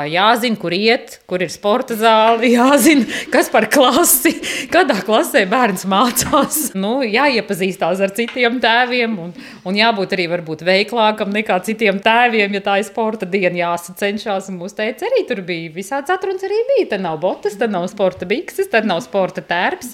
jāzina, 0.10 0.58
kur 0.58 0.74
iet, 0.74 1.20
kur 1.30 1.44
ir 1.46 1.52
sporta 1.54 1.94
zāle, 1.94 2.50
jāzina, 2.56 3.06
kas 3.30 3.52
par 3.54 3.68
klasi, 3.70 4.32
kādā 4.74 4.98
klasē 5.06 5.46
bērns 5.50 5.86
mācās. 5.86 6.64
Nu, 6.84 7.04
jāiepazīstās 7.06 8.02
ar 8.02 8.12
citiem 8.18 8.58
tēviem 8.64 9.14
un, 9.22 9.30
un 9.70 9.78
jābūt 9.78 10.16
arī 10.18 10.26
varbūt 10.32 10.66
veiklākam 10.66 11.30
nekā 11.36 11.60
citiem 11.68 12.02
tēviem, 12.02 12.58
ja 12.58 12.64
tā 12.66 12.80
ir 12.82 12.88
sporta 12.90 13.30
diena, 13.30 13.54
jāsacenšas. 13.60 14.50
Mūsu 14.58 14.80
teica, 14.82 15.06
arī 15.08 15.22
tur 15.30 15.44
bija 15.46 15.70
visādas 15.78 16.18
atrunas, 16.18 16.44
arī 16.48 16.58
bija. 16.74 16.90
Tad 16.96 17.06
nav 17.06 17.22
botas, 17.22 17.60
tad 17.62 17.72
nav 17.72 17.86
sporta 17.94 18.26
bikses, 18.26 18.72
tad 18.74 18.90
nav 18.90 19.06
sporta 19.06 19.46
tērps. 19.46 19.94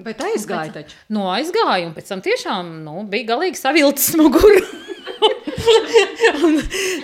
Bet 0.00 0.22
aizgāja 0.24 0.72
taču. 0.78 0.96
Nu, 1.12 1.26
aizgāja, 1.28 1.88
un 1.88 1.96
pēc 1.96 2.08
tam 2.08 2.22
tiešām 2.24 2.70
nu, 2.86 3.02
bija 3.10 3.34
galīgi 3.34 3.60
savilcis 3.60 4.16
muguru. 4.20 4.62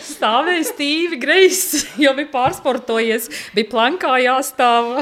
stāvēja 0.06 0.64
stīvi, 0.70 1.18
greizs, 1.20 1.84
jo 2.00 2.12
bija 2.16 2.30
pārsportojies, 2.32 3.28
bija 3.56 3.70
plankā 3.72 4.16
jāstāv. 4.24 4.94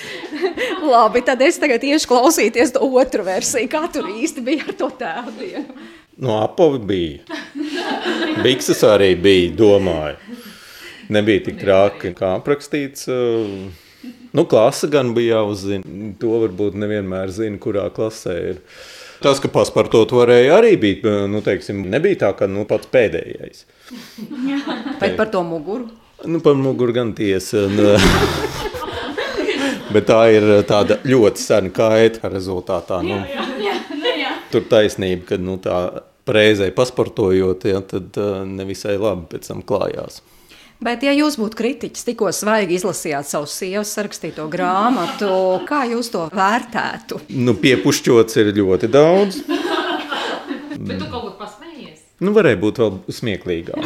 Labi, 0.92 1.22
tad 1.26 1.42
es 1.46 1.58
tagad 1.62 1.84
iešu 1.86 2.10
klausīties 2.10 2.74
to 2.76 2.84
otru 2.86 3.26
versiju. 3.26 3.70
Kā 3.70 3.84
tur 3.92 4.08
īsti 4.10 4.44
bija 4.46 4.68
ar 4.68 4.78
to 4.78 4.90
tēvu 5.00 5.36
dienu? 5.38 5.90
No 6.20 6.40
apavi 6.44 6.80
bija. 6.84 7.40
Bikses 8.44 8.82
arī 8.86 9.14
bija, 9.16 9.52
domāju. 9.56 10.38
Nebija 11.10 11.46
tik 11.48 11.56
traki, 11.62 12.12
kā 12.14 12.36
aprakstīts. 12.38 13.08
Nu, 14.32 14.44
klasa 14.46 14.86
gan 14.90 15.14
bija 15.14 15.40
jāuzzina. 15.40 15.84
To 16.22 16.38
varbūt 16.44 16.76
nevienmēr 16.78 17.32
zina, 17.34 17.58
kurā 17.62 17.88
klasē 17.94 18.36
ir. 18.52 18.60
Tas, 19.20 19.40
ka 19.42 19.50
pasportot 19.52 20.14
varēja 20.16 20.54
arī 20.60 20.76
būt, 20.80 21.08
nu, 21.28 21.42
teiksim, 21.44 21.82
nebija 21.92 22.22
tā, 22.22 22.30
ka 22.38 22.48
nu, 22.48 22.64
pats 22.68 22.88
pēdējais. 22.92 23.66
Bet 25.02 25.18
par 25.18 25.32
to 25.34 25.42
muguru? 25.44 25.90
Nu, 26.24 26.40
par 26.44 26.56
muguru 26.56 26.94
gan 26.96 27.12
tiesa. 27.16 27.66
Bet 29.94 30.06
tā 30.06 30.20
ir 30.30 30.46
tāda 30.68 31.00
ļoti 31.02 31.42
sena 31.42 31.72
kaita 31.74 32.30
rezultātā. 32.30 33.00
Nu, 33.02 33.18
tur 34.54 34.66
taisnība, 34.70 35.32
ka 35.32 35.40
nu, 35.42 35.58
tā 35.62 35.80
reizē 36.30 36.70
pasportojot, 36.76 37.66
ja, 37.66 37.80
tad 37.82 38.14
nevisai 38.46 38.94
labi 39.00 39.26
pēc 39.32 39.50
tam 39.50 39.64
klājās. 39.66 40.20
Bet, 40.80 41.02
ja 41.04 41.12
jūs 41.12 41.36
būtu 41.36 41.58
kritiķis, 41.58 42.06
tikko 42.06 42.30
svaigi 42.32 42.78
izlasījāt 42.78 43.28
savu 43.28 43.48
sievas 43.52 43.90
sarakstīto 43.92 44.46
grāmatu, 44.48 45.28
kā 45.68 45.82
jūs 45.90 46.08
to 46.14 46.22
vērtētu? 46.32 47.20
Nu, 47.36 47.52
piepušķots 47.60 48.40
ir 48.40 48.54
ļoti 48.56 48.88
daudz. 48.88 49.42
Bet 50.80 50.96
tu 50.96 51.04
kaut 51.04 51.26
ko 51.26 51.34
pasmējies? 51.42 52.00
Nu, 52.24 52.32
varēja 52.32 52.62
būt 52.64 52.80
vēl 52.80 52.96
smieklīgāk. 53.12 53.76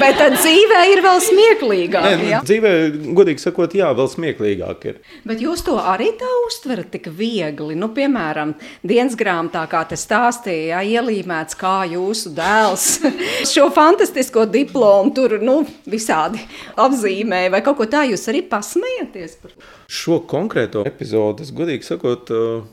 Bet 0.00 0.18
tā 0.20 0.26
dzīvē 0.34 0.80
ir 0.92 1.00
vēl 1.04 1.20
smieklīgāk. 1.24 2.06
Nē, 2.06 2.28
ja? 2.30 2.40
dzīvē, 2.44 2.72
godīgi 3.16 3.42
sakot, 3.42 3.74
jā, 3.76 3.88
vēl 3.96 4.08
smieklīgāk 4.12 4.86
ir. 4.90 5.00
Bet 5.28 5.42
jūs 5.42 5.64
to 5.66 5.76
arī 5.80 6.10
tā 6.20 6.28
uztverat 6.44 6.90
tik 6.92 7.08
viegli. 7.16 7.76
Nu, 7.78 7.88
piemēram, 7.96 8.54
dienas 8.86 9.16
grāmatā, 9.18 9.64
kā 9.70 9.82
te 9.88 9.98
stāstīja, 10.00 10.82
ja, 10.82 11.00
ielīmēts, 11.00 11.58
kā 11.58 11.78
jūsu 11.90 12.34
dēls 12.36 12.86
šo 13.52 13.68
fantastisko 13.74 14.46
diplomu 14.52 15.14
tur 15.16 15.38
nu, 15.42 15.58
visādi 15.88 16.42
apzīmē, 16.80 17.46
vai 17.52 17.62
kaut 17.66 17.80
ko 17.80 17.88
tā 17.90 18.04
jūs 18.10 18.28
arī 18.32 18.44
pasmējaties 18.50 19.38
par? 19.42 19.56
Šo 19.86 20.20
konkrēto 20.28 20.84
epizodi, 20.88 21.46
es 21.46 21.54
godīgi 21.56 21.86
sakot, 21.86 22.32
uh, 22.34 22.64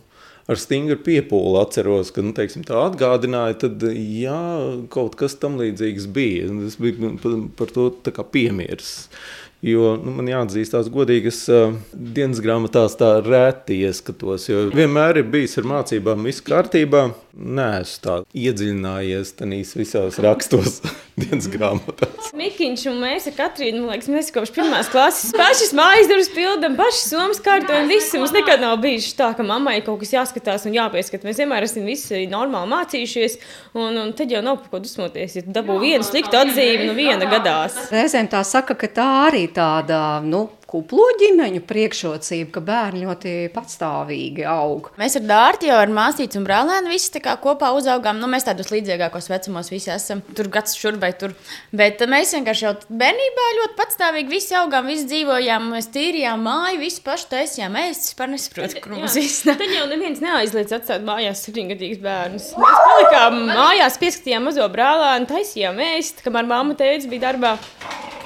ar 0.50 0.60
stingru 0.60 0.98
piepūli 1.00 1.62
atceros, 1.62 2.12
ka 2.14 2.24
nu, 2.26 2.34
teiksim, 2.36 2.66
tā 2.68 2.80
atgādināja, 2.88 3.62
tad 3.66 3.86
jā, 3.94 4.42
kaut 4.94 5.16
kas 5.20 5.38
tam 5.40 5.56
līdzīgs 5.62 6.10
bija. 6.14 6.50
Es 6.68 6.78
biju 6.82 7.16
par, 7.60 7.72
to 7.72 7.90
piemirsis. 8.34 9.10
Jo 9.64 9.94
nu, 9.96 10.12
man 10.18 10.28
jāatzīstās, 10.28 10.90
godīgi, 10.92 11.32
es 11.32 11.46
uh, 11.48 11.72
dienas 11.94 12.42
grāmatās 12.44 12.98
tā 13.00 13.14
reti 13.24 13.80
ieskatos. 13.88 14.50
Vienmēr 14.76 15.22
ir 15.22 15.30
bijis 15.32 15.56
ar 15.62 15.70
mācībām, 15.72 16.28
viss 16.28 16.44
kārtībā. 16.44 17.06
Nē, 17.34 17.80
es 17.82 17.96
tā 17.98 18.20
iedziļinājies 18.38 19.32
tajos 19.40 19.72
visos 19.74 20.18
rakstos, 20.22 20.76
dienas 21.20 21.48
grāmatās. 21.50 22.28
Mikiņš 22.38 22.84
un 22.92 23.00
mēs 23.02 23.26
ar 23.32 23.34
Katrīnu, 23.40 23.80
man 23.82 23.96
liekas, 23.96 24.10
mēs 24.14 24.30
kopš 24.36 24.52
pirmās 24.54 24.92
klases 24.94 25.34
pašas 25.34 25.74
mājas 25.74 26.12
darbus 26.12 26.30
pildām, 26.36 26.78
pašas 26.78 27.10
somas 27.10 27.42
kārtojam. 27.42 27.90
Visi 27.90 28.22
mums 28.22 28.36
nekad 28.38 28.62
nav 28.62 28.78
bijis 28.86 29.10
tā, 29.18 29.32
ka 29.34 29.46
mammai 29.50 29.80
kaut 29.82 30.04
kas 30.04 30.14
jāskatās 30.14 30.68
un 30.70 30.78
jāpieskat. 30.78 31.26
Mēs 31.26 31.42
vienmēr 31.42 31.66
esam 31.66 31.90
visi 31.90 32.28
normāli 32.30 32.70
mācījušies, 32.76 33.40
un, 33.74 33.98
un 34.04 34.14
tad 34.14 34.30
jau 34.30 34.46
nav 34.46 34.62
par 34.62 34.76
ko 34.76 34.84
dusmoties. 34.86 35.40
Ja 35.40 35.48
dabū 35.58 35.80
vienu 35.82 36.06
sliktu 36.06 36.38
atzīmi, 36.38 36.86
nu 36.86 36.94
viena 36.98 37.26
gadās. 37.34 37.88
Reizēm 37.94 38.30
tā 38.30 38.46
saka, 38.46 38.78
ka 38.78 38.94
tā 38.94 39.10
arī 39.26 39.48
tāda, 39.58 40.20
nu, 40.22 40.52
kuplo 40.74 41.06
ģimeņu 41.22 41.62
priekšrocība, 41.70 42.50
ka 42.56 42.62
bērni 42.66 43.04
ļoti 43.06 43.34
patstāvīgi 43.54 44.46
aug. 44.50 44.90
Mēs 44.98 45.18
ar 45.20 45.26
Dārtu 45.30 45.68
jau 45.70 45.78
ar 45.78 45.92
māsīcu 45.94 46.40
un 46.40 46.48
brālēnu 46.48 46.90
visi 46.90 47.22
kopā 47.22 47.70
uzaugām. 47.78 48.18
Nu, 48.22 48.30
mēs 48.32 48.48
tādos 48.48 48.72
līdzīgākos 48.74 49.30
vecumos 49.30 49.70
visi 49.70 49.92
esam. 49.94 50.24
Tur 50.34 50.50
gads 50.54 50.78
šur 50.80 50.98
vai 51.02 51.12
tur. 51.18 51.36
Bet 51.76 52.02
mēs 52.10 52.34
vienkārši 52.34 52.66
jau 52.66 52.74
bērnībā 52.90 53.48
ļoti 53.60 53.78
patstāvīgi 53.78 54.34
visi 54.34 54.58
augām, 54.58 54.90
visi 54.90 55.06
dzīvojām, 55.12 55.68
mēs 55.76 55.90
tīrījām 55.94 56.46
māju, 56.48 56.80
visi 56.82 57.04
paši 57.06 57.30
taisījām. 57.36 57.78
Es 57.84 58.02
vispār 58.08 58.32
nesaprotu, 58.34 58.82
kur 58.84 58.96
mums 58.98 59.18
viss. 59.20 59.44
Tad 59.46 59.62
jau 59.68 59.86
neviens 59.92 60.24
neaizliedz 60.24 60.74
atstāt 60.80 61.06
mājās 61.06 61.44
septiņgadīgus 61.46 62.02
bērnus. 62.04 62.50
Mēs 62.64 62.82
palikām 62.88 63.38
mājās, 63.52 64.00
pieskatījām 64.02 64.50
mazo 64.50 64.66
brālēnu, 64.74 65.30
taisījām 65.30 65.84
ēst, 65.92 66.26
kamēr 66.26 66.50
mamma 66.50 66.78
teica, 66.80 67.12
bija 67.12 67.28
darbā. 67.30 67.54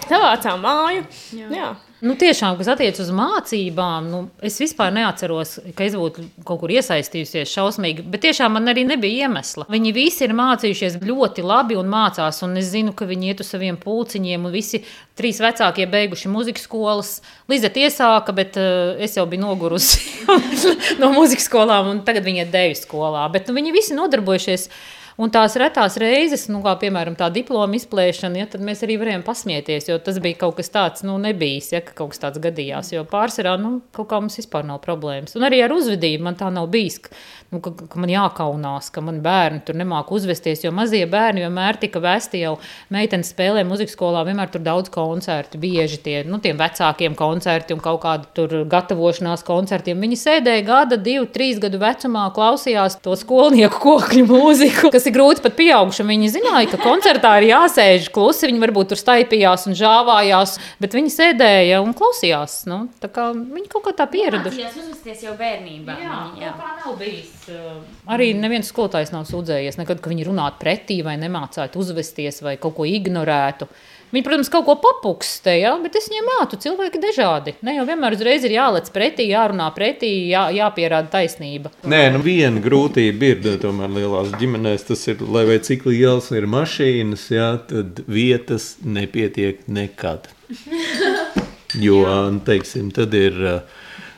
Savācām 0.08 0.64
māju. 0.64 1.04
Jā. 1.36 1.52
Jā. 1.52 1.74
Nu, 1.98 2.14
tiešām, 2.14 2.60
kas 2.60 2.68
attiecas 2.70 3.08
uz 3.08 3.08
mācībām, 3.16 4.06
nu, 4.12 4.18
es 4.46 4.60
vispār 4.62 4.92
neatceros, 4.94 5.56
ka 5.74 5.86
es 5.88 5.96
būtu 5.98 6.28
kaut 6.46 6.60
kur 6.62 6.74
iesaistījusies 6.76 7.50
šausmīgi. 7.50 8.06
Bet 8.06 8.22
tiešām 8.28 8.54
man 8.54 8.70
arī 8.70 8.84
nebija 8.86 9.26
iemesla. 9.26 9.66
Viņi 9.72 9.94
visi 9.96 10.28
ir 10.28 10.36
mācījušies 10.38 11.00
ļoti 11.02 11.46
labi 11.46 11.80
un 11.80 11.90
mācās. 11.90 12.44
Un 12.46 12.54
es 12.62 12.70
zinu, 12.70 12.94
ka 12.94 13.08
viņi 13.10 13.32
iet 13.32 13.42
uz 13.42 13.50
saviem 13.50 13.80
pulciņiem, 13.82 14.46
un 14.46 14.54
visi 14.54 14.84
trīs 15.18 15.42
vecākie 15.42 15.88
beiguši 15.90 16.30
muzikas 16.30 16.68
skolas. 16.70 17.16
Līdz 17.50 17.72
iesāka, 17.88 18.36
bet 18.36 18.62
uh, 18.62 18.94
es 19.02 19.18
jau 19.18 19.26
biju 19.30 19.48
nogurusi 19.48 20.28
no 21.02 21.10
muzikas 21.16 21.50
skolām, 21.50 21.90
un 21.96 22.06
tagad 22.06 22.30
viņi 22.30 22.46
ir 22.46 22.54
deju 22.54 22.78
skolā. 22.78 23.26
Bet 23.34 23.50
nu, 23.50 23.58
viņi 23.58 23.74
visi 23.74 23.98
nodarbojušies 23.98 24.70
Un 25.18 25.32
tās 25.34 25.56
retās 25.58 25.96
reizes, 25.98 26.44
nu, 26.54 26.60
kā 26.62 26.76
piemēram 26.78 27.16
tā 27.18 27.32
diploma 27.34 27.74
izplēšana, 27.74 28.38
ja, 28.38 28.48
tad 28.52 28.62
mēs 28.62 28.84
arī 28.86 29.00
varējām 29.02 29.24
pasmieties, 29.26 29.88
jo 29.90 29.96
tas 29.98 30.20
bija 30.22 30.38
kaut 30.44 30.60
kas 30.60 30.70
tāds, 30.70 31.02
nu, 31.08 31.16
nebijis, 31.18 31.72
ja 31.74 31.82
kaut 31.82 32.12
kas 32.12 32.22
tāds 32.22 32.42
gadījās. 32.44 32.92
Jo 32.94 33.02
pārsvarā, 33.10 33.56
nu, 33.58 33.80
kaut 33.98 34.12
kā 34.12 34.20
mums 34.22 34.38
vispār 34.38 34.68
nav 34.68 34.78
problēmas. 34.84 35.34
Un 35.34 35.48
arī 35.48 35.64
ar 35.66 35.74
uzvedību 35.74 36.28
man 36.28 36.38
tā 36.38 36.52
nav 36.54 36.70
bijis, 36.70 37.00
ka, 37.02 37.16
nu, 37.50 37.62
ka, 37.66 37.74
ka 37.90 38.02
man 38.04 38.14
jākaunās, 38.14 38.92
ka 38.94 39.02
man 39.08 39.18
bērni 39.26 39.64
tur 39.66 39.80
nemāk 39.82 40.12
uzvesties, 40.14 40.62
jo 40.68 40.74
mazie 40.78 41.02
bērni 41.10 41.48
vienmēr 41.48 41.82
tika 41.82 42.04
vesti 42.04 42.44
jau 42.44 42.54
meitenes 42.94 43.34
spēlē 43.34 43.66
muzikas 43.66 43.98
skolā, 43.98 44.22
vienmēr 44.28 44.54
tur 44.54 44.62
daudz 44.70 44.94
koncertu, 44.94 45.58
bieži 45.58 45.98
tie, 46.06 46.16
nu, 46.30 46.38
tiem 46.46 46.62
vecākiem 46.62 47.18
koncerti 47.18 47.74
un 47.74 47.82
kaut 47.82 48.04
kādi 48.06 48.30
tur 48.38 48.56
gatavošanās 48.70 49.42
koncertiem. 49.50 49.98
Viņi 50.06 50.22
sēdēja 50.28 50.70
gada, 50.70 51.02
divu, 51.02 51.26
trīs 51.26 51.58
gadu 51.64 51.82
vecumā, 51.82 52.30
klausījās 52.38 53.02
to 53.02 53.18
skolnieku 53.18 53.82
kokļu 53.82 54.30
mūziku, 54.36 54.94
kas 54.94 55.07
tas 55.08 55.14
ir 55.14 55.16
grūti 55.16 55.44
pat 55.44 55.56
pieaugušam. 55.56 56.10
Viņi 56.12 56.30
zināja, 56.34 56.68
ka 56.72 56.80
koncertā 56.82 57.38
ir 57.40 57.48
jāsēž 57.52 58.10
klusi. 58.12 58.48
Viņi 58.50 58.62
varbūt 58.64 58.92
tur 58.92 59.00
staipījās 59.00 59.68
un 59.70 59.78
žāvājās, 59.78 60.58
bet 60.82 60.96
viņi 60.98 61.12
sēdēja 61.14 61.82
un 61.84 61.94
klausījās. 61.98 62.66
Nu, 62.68 62.88
kā 63.00 63.30
viņi 63.34 63.68
kaut 63.72 63.86
kā 63.88 63.94
tā 63.96 64.08
pieraduši. 64.12 64.60
Mācījās 64.60 64.80
uzvesties 64.84 65.24
jau 65.24 65.36
bērnībā. 65.40 65.98
Jā, 66.04 66.18
jā. 66.42 66.54
tā 66.60 66.74
nav 66.82 66.98
bijis. 67.00 67.32
uh, 67.54 67.78
Arī 68.14 68.34
neviens 68.36 68.68
skolotājs 68.72 69.14
nav 69.16 69.28
sūdzējies 69.30 69.80
nekad, 69.80 70.02
ka 70.04 70.12
viņi 70.12 70.28
runātu 70.28 70.62
pretī 70.64 71.00
vai 71.06 71.16
nemācētu 71.22 71.80
uzvesties 71.80 72.44
vai 72.44 72.58
kaut 72.60 72.76
ko 72.80 72.88
ignorētu. 72.88 73.70
Viņi, 74.08 74.24
protams, 74.24 74.50
kaut 74.52 74.64
ko 74.70 74.78
papukstēja, 74.80 75.74
bet 75.84 75.98
es 76.00 76.08
viņiem 76.08 76.30
mātu, 76.32 76.60
cilvēki 76.64 77.02
dažādi. 77.04 77.54
Ne 77.68 77.76
jau 77.76 77.84
vienmēr 77.90 78.16
uzreiz 78.16 78.46
ir 78.48 78.56
jālec 78.56 78.88
pretī, 78.96 79.26
jārunā 79.34 79.68
pretī, 79.76 80.12
jā, 80.32 80.46
jāpierāda 80.56 81.12
taisnība. 81.18 81.74
Nē, 81.84 82.06
nu 82.16 82.22
viena 82.24 82.64
grūtība 82.64 83.34
ir 83.34 83.60
tomēr 83.60 83.92
lielās 83.98 84.32
ģimenēs. 84.40 84.88
Tas 84.88 85.04
ir, 85.12 85.26
lai 85.28 85.44
vai 85.50 85.60
cik 85.64 85.84
liels 85.90 86.32
ir 86.32 86.48
mašīnas, 86.48 87.28
jā, 87.36 87.50
tad 87.68 88.00
vietas 88.08 88.76
nepietiek 88.86 89.68
nekad. 89.68 90.32
Jo, 91.76 92.00
nu, 92.32 92.40
teiksim, 92.48 92.94
tad 92.96 93.12
ir 93.14 93.36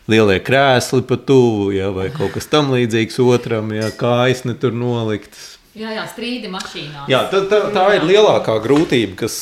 lielie 0.09 0.38
krēsli 0.45 1.01
pa 1.09 1.18
tuvu, 1.18 1.72
jā, 1.74 1.89
vai 1.93 2.07
kaut 2.13 2.36
kas 2.36 2.45
tam 2.49 2.70
līdzīgs 2.76 3.18
otram, 3.26 3.74
jā, 3.74 3.89
kājas 3.97 4.45
ne 4.45 4.53
tur 4.53 4.76
noliktas. 4.78 5.55
Jā, 5.80 5.93
jā 5.95 6.01
strīdi 6.11 6.49
mašīnā. 6.51 7.05
Jā, 7.07 7.21
tā, 7.32 7.39
tā, 7.47 7.59
tā 7.71 7.86
ir 7.95 8.03
lielākā 8.09 8.57
grūtība, 8.65 9.15
kas, 9.21 9.36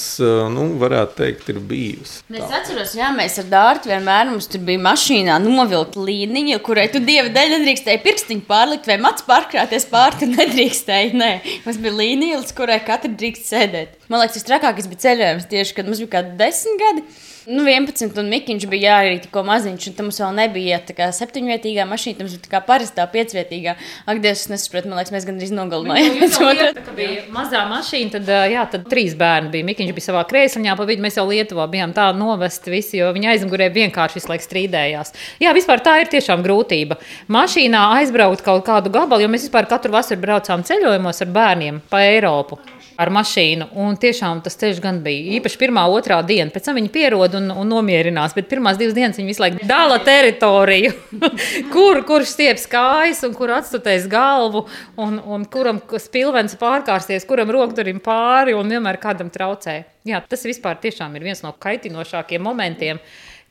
nu, 0.53 0.67
varētu 0.77 1.15
teikt, 1.17 1.47
ir 1.49 1.61
bijusi. 1.65 2.19
Es 2.29 2.53
atceros, 2.59 2.93
jā, 2.97 3.09
mēs 3.15 3.39
ar 3.41 3.47
Dārtu 3.49 3.89
vienmēr 3.89 4.29
mums 4.29 4.45
tur 4.51 4.61
bija 4.67 4.83
mašīnā 4.85 5.39
novilkta 5.41 6.03
līnija, 6.05 6.59
kurai 6.65 6.85
tu 6.93 7.01
dieva 7.01 7.31
dēļ 7.33 7.55
nedrīkstēji 7.55 8.03
pirkstiņu 8.05 8.45
pārlikt 8.49 8.89
vai 8.89 8.99
mats 9.01 9.25
pārkrāties 9.25 9.89
pāri. 9.89 10.21
Tu 10.21 10.29
nedrīkstēji. 10.31 11.15
Nē, 11.17 11.31
mums 11.65 11.81
bija 11.81 11.97
līnija, 12.03 12.41
līdz 12.43 12.53
kurai 12.57 12.77
katra 12.85 13.09
drīkst 13.17 13.49
sēdēt. 13.49 13.97
Man 14.11 14.21
liekas, 14.21 14.38
tas 14.38 14.45
trakākais 14.47 14.91
bija 14.91 15.07
ceļojums 15.07 15.49
tieši, 15.49 15.75
kad 15.79 15.89
mums 15.89 16.03
bija 16.03 16.13
kaut 16.13 16.29
kādi 16.29 16.39
desmit 16.43 16.83
gadi. 16.83 17.03
Nu, 17.47 17.63
11, 17.63 18.11
un 18.19 18.27
Mikiņš 18.27 18.65
bija 18.67 18.97
jārīt 18.97 19.21
tikko 19.23 19.39
maziņš, 19.47 19.85
un 19.88 19.93
tam 19.95 20.09
mums 20.09 20.17
vēl 20.19 20.33
nebija 20.35 20.81
tā 20.83 20.91
kā 20.97 21.05
septiņvietīgā 21.15 21.85
mašīna, 21.88 22.25
mums 22.25 22.33
bija 22.35 22.43
tā 22.43 22.51
kā 22.51 22.59
parastā 22.67 23.05
piecvietīgā. 23.13 23.77
Ak, 24.03 24.19
Dievs, 24.19 24.41
es 24.43 24.51
nesaprotu, 24.51 24.91
man 24.91 24.99
liekas, 24.99 25.13
mēs 25.15 25.27
gandrīz 25.29 25.53
nogalinājām. 25.55 26.17
Otru. 26.36 26.84
Tā 26.88 26.95
bija 26.97 27.23
mazā 27.34 27.63
mašīna, 27.69 28.13
tad, 28.17 28.32
jā, 28.51 28.63
tad 28.73 28.88
trīs 28.91 29.15
bērni 29.17 29.51
bija. 29.53 29.67
Mikiņš 29.71 29.95
bija 29.97 30.07
savā 30.09 30.23
krēsliņā, 30.30 30.75
pa 30.78 30.88
vidu 30.89 31.05
mēs 31.05 31.19
jau 31.19 31.25
Lietuvā 31.30 31.67
bijām 31.71 31.95
tā 31.97 32.09
novesti 32.17 32.73
visi, 32.73 32.99
jo 33.01 33.11
viņa 33.15 33.34
aizmugurē 33.36 33.69
vienkārši 33.73 34.19
visu 34.19 34.32
laiku 34.32 34.47
strīdējās. 34.47 35.13
Jā, 35.43 35.53
vispār 35.57 35.84
tā 35.86 35.97
ir 36.03 36.11
tiešām 36.13 36.45
grūtība. 36.45 36.99
Mašīnā 37.34 37.84
aizbraukt 37.99 38.45
kaut 38.45 38.65
kādu 38.67 38.93
gabalu, 38.93 39.25
jo 39.25 39.32
mēs 39.34 39.47
vispār 39.47 39.69
katru 39.69 39.95
vasaru 39.95 40.23
braucām 40.23 40.65
ceļojumos 40.67 41.23
ar 41.25 41.38
bērniem 41.39 41.84
pa 41.91 42.03
Eiropu. 42.09 42.59
Ar 42.97 43.11
mašīnu. 43.13 43.67
Un 43.77 43.97
tiešām 44.01 44.39
tas 44.45 44.57
ceļš 44.57 44.79
gan 44.81 45.03
bija 45.05 45.37
īpaši 45.37 45.59
pirmā, 45.61 45.83
otrā 45.93 46.17
diena. 46.25 46.49
Pēc 46.53 46.65
tam 46.65 46.79
viņi 46.79 46.89
pierod 46.93 47.35
un, 47.37 47.51
un 47.53 47.69
nomierinās. 47.69 48.33
Bet 48.33 48.49
pirmās 48.49 48.79
divas 48.79 48.95
dienas 48.97 49.19
viņi 49.19 49.29
visu 49.29 49.43
laiku 49.43 49.67
dala 49.69 49.99
teritoriju, 50.05 50.95
kur, 51.75 52.01
kurš 52.07 52.33
stieps 52.33 52.65
kājas 52.71 53.21
un 53.27 53.37
kur 53.37 53.53
atstutēs 53.53 54.09
galvu, 54.09 54.65
un, 54.97 55.21
un 55.21 55.45
kuram 55.53 55.83
spilvens 56.01 56.57
pārkārsties, 56.57 57.27
kuram 57.29 57.53
rokturim 57.53 58.01
pāri 58.03 58.57
un 58.57 58.73
vienmēr 58.73 58.97
kādam 59.03 59.29
traucē. 59.33 59.83
Jā, 60.07 60.23
tas 60.25 60.45
vispār 60.47 60.79
tiešām 60.81 61.13
ir 61.19 61.29
viens 61.29 61.43
no 61.45 61.53
kaitinošākajiem 61.53 62.45
momentiem, 62.49 63.01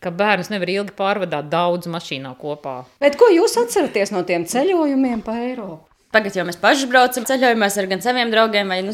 ka 0.03 0.13
bērns 0.15 0.51
nevar 0.53 0.71
ilgi 0.73 0.95
pārvadāt 0.97 1.51
daudz 1.53 1.87
mašīnā 1.91 2.35
kopā. 2.41 2.81
Bet 3.03 3.19
ko 3.21 3.31
jūs 3.33 3.59
atceraties 3.63 4.15
no 4.15 4.27
tiem 4.27 4.47
ceļojumiem 4.49 5.23
pa 5.27 5.39
Eiropu? 5.45 5.96
Tagad 6.15 6.37
jau 6.39 6.45
mēs 6.47 6.57
paši 6.61 6.87
braucam 6.89 7.25
ceļojumos 7.27 7.77
ar 7.81 7.89
gan 7.91 8.03
saviem 8.05 8.31
draugiem, 8.31 8.71
vai, 8.71 8.79
nu, 8.87 8.93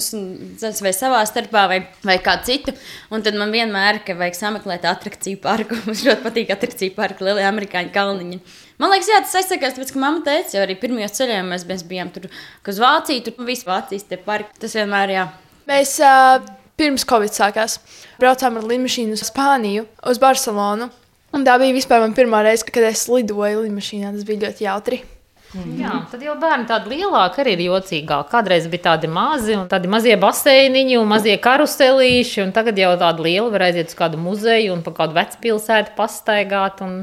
vai 0.83 0.93
savā 0.97 1.21
starpā, 1.29 1.67
vai, 1.71 1.79
vai 2.09 2.17
kādu 2.25 2.49
citu. 2.49 2.75
Un 3.13 3.23
tad 3.23 3.37
man 3.39 3.53
vienmēr 3.53 4.01
ir 4.01 4.17
vajag 4.19 4.39
sameklēt 4.39 4.87
attrakciju 4.89 5.39
parku. 5.45 5.77
Mums 5.87 6.03
ļoti 6.09 6.25
patīk 6.25 6.55
attrakciju 6.55 6.97
parku, 6.97 7.29
lielie 7.29 7.45
amerikāņu 7.47 7.93
kalniņi. 7.95 8.41
Man 8.81 8.95
liekas, 8.95 9.13
jā, 9.13 9.21
tas 9.23 9.37
aizsakās, 9.43 9.77
tāpēc, 9.77 9.93
ka 9.95 10.03
mamma 10.03 10.25
teica, 10.27 10.57
jau 10.57 10.65
arī 10.65 10.79
pirmajos 10.81 11.15
ceļojumos 11.21 11.69
mēs 11.69 11.87
bijām 11.93 12.11
tur, 12.17 12.27
ka 12.65 12.75
uz 12.75 12.81
Vāciju, 12.83 13.27
tur 13.29 13.47
viss 13.47 13.69
Vācijas 13.69 14.09
tie 14.09 14.19
parki. 14.19 14.57
Tas 14.65 14.75
vienmēr, 14.81 15.15
jā. 15.15 15.29
Mēs 15.69 15.95
uh, 16.03 16.43
pirms 16.81 17.07
Covid 17.07 17.37
sākās 17.37 17.79
braucām 18.19 18.59
ar 18.59 18.67
lidmašīnu 18.73 19.15
uz 19.15 19.29
Spāniju, 19.29 19.87
uz 20.11 20.19
Barcelonu. 20.23 20.91
Un 21.33 21.47
tā 21.47 21.55
bija 21.61 21.77
vispār 21.77 22.03
mana 22.03 22.17
pirmā 22.17 22.43
reize, 22.45 22.67
kad 22.67 22.85
es 22.89 23.07
lidoju 23.13 23.69
lidmašīnā. 23.69 24.17
Tas 24.17 24.27
bija 24.29 24.49
ļoti 24.49 24.67
jautri. 24.67 25.05
Jā, 25.53 25.93
tad 26.09 26.23
jau 26.25 26.33
bērni 26.41 26.65
tādi 26.69 26.95
lielāki 26.95 27.43
arī 27.43 27.53
ir 27.59 27.63
jocīgāki. 27.67 28.31
Kādreiz 28.33 28.69
bija 28.73 28.87
tādi 28.87 29.11
mazi, 29.13 29.53
un 29.59 29.67
tādi 29.69 29.91
mazie 29.93 30.15
baseiniņi 30.21 30.97
un 30.97 31.11
mazie 31.11 31.35
karuselīši, 31.45 32.41
un 32.47 32.55
tagad 32.57 32.81
jau 32.81 32.95
tādi 33.01 33.27
lieli 33.27 33.53
var 33.53 33.67
aiziet 33.69 33.93
uz 33.93 33.99
kādu 33.99 34.21
muzeju 34.21 34.73
un 34.73 34.85
pa 34.87 34.95
kādu 34.97 35.19
vecpilsētu 35.19 35.93
pastaigāt. 35.99 36.81
Un... 36.87 37.03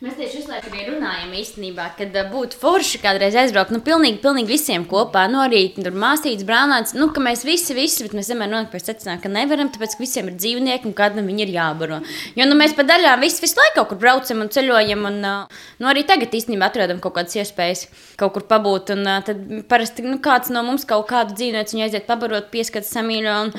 Mēs 0.00 0.14
tieši 0.16 0.38
visu 0.38 0.48
laiku 0.48 0.70
arī 0.70 0.86
runājam 0.86 1.32
īstenībā, 1.36 1.90
kad 1.98 2.14
būtu 2.32 2.56
forši 2.56 3.02
kādreiz 3.02 3.34
aizbraukt, 3.36 3.68
nu, 3.74 3.82
pilnīgi, 3.84 4.16
pilnīgi 4.22 4.48
visiem 4.48 4.86
kopā, 4.88 5.26
nu, 5.28 5.42
arī 5.44 5.58
tur 5.76 5.92
māsītes, 5.92 6.46
brālēns, 6.48 6.94
nu, 6.96 7.10
ka 7.12 7.20
mēs 7.20 7.42
visi, 7.44 7.74
visi, 7.76 8.06
bet 8.06 8.14
mēs 8.16 8.30
vienmēr 8.32 8.48
nonākam 8.48 8.72
pie 8.72 8.80
secinājuma, 8.80 9.20
ka 9.20 9.32
nevaram, 9.34 9.68
tāpēc, 9.68 9.98
ka 9.98 10.00
visiem 10.00 10.30
ir 10.30 10.38
dzīvnieki 10.40 10.88
un 10.88 10.94
kādam 10.96 11.28
viņi 11.28 11.44
ir 11.44 11.52
jābaro. 11.52 11.98
Jo, 12.32 12.46
nu, 12.48 12.56
mēs 12.56 12.72
pa 12.78 12.86
daļām 12.88 13.20
visi, 13.20 13.42
visu 13.44 13.60
laiku 13.60 13.76
kaut 13.76 13.90
kur 13.90 14.00
braucam 14.00 14.40
un 14.40 14.48
ceļojam, 14.56 15.04
un, 15.10 15.20
nu, 15.20 15.90
arī 15.92 16.06
tagad 16.08 16.32
īstenībā 16.40 16.70
atrodam 16.72 17.04
kaut 17.04 17.18
kādas 17.18 17.36
iespējas 17.36 17.84
kaut 18.16 18.32
kur 18.38 18.48
pabūt, 18.48 18.94
un 18.96 19.04
tad 19.28 19.44
parasti, 19.68 20.06
nu, 20.08 20.16
kāds 20.24 20.48
no 20.48 20.64
mums 20.64 20.88
kaut 20.88 21.10
kādu 21.12 21.36
dzīvnieku 21.36 21.76
viņu 21.76 21.86
aiziet 21.90 22.08
pabarot, 22.08 22.48
pieskat 22.52 22.88
samīļo, 22.88 23.36
un, 23.44 23.52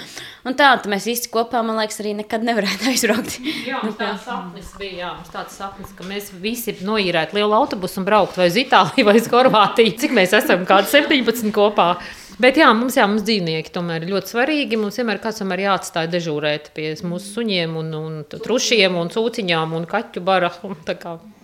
un 0.49 0.57
tā, 0.57 0.73
tad 0.73 0.89
mēs 0.89 1.05
visi 1.09 1.29
kopā, 1.29 1.61
man 1.65 1.77
liekas, 1.83 2.01
arī 2.01 2.17
nekad 2.23 2.49
nevarētu 2.49 2.89
aizbraukt. 2.95 3.37
Jā, 3.69 3.85
mums 3.85 4.01
tāds 4.01 4.25
sapnis 4.25 4.73
bija, 4.81 4.97
jā, 5.05 5.13
mums 5.19 5.33
tāds 5.33 5.61
sapnis, 5.61 5.93
ka 5.97 6.09
mēs 6.09 6.30
visi 6.41 6.75
noīrētu 6.86 7.38
lielu 7.38 7.55
autobusu 7.57 8.01
un 8.01 8.07
brauktu 8.07 8.41
vai 8.41 8.49
uz 8.51 8.57
Itāliju 8.61 9.07
vai 9.07 9.17
uz 9.19 9.29
Horvātiju. 9.32 9.95
Cik 10.01 10.15
mēs 10.17 10.36
esam, 10.38 10.65
kādi 10.69 10.91
17 10.91 11.51
kopā. 11.55 11.93
Bet 12.41 12.57
jā, 12.57 12.71
mums, 12.73 12.95
jā, 12.97 13.05
mums 13.09 13.25
dzīvnieki 13.27 13.73
tomēr 13.75 14.05
ir 14.05 14.13
ļoti 14.15 14.34
svarīgi. 14.34 14.79
Mums 14.82 14.97
vienmēr 14.97 15.21
kāds 15.21 15.43
ir 15.43 15.65
jāatstāj 15.65 16.09
dežūrēt 16.15 16.71
pie 16.77 16.93
mūsu 17.05 17.36
suņiem, 17.36 17.75
un, 17.84 17.91
un 17.99 18.17
trušiem, 18.32 18.97
un 18.97 19.11
cūciņām 19.13 19.77
un 19.77 19.86
kaķu 19.89 20.25
bara. 20.25 20.53
Un. 20.65 20.79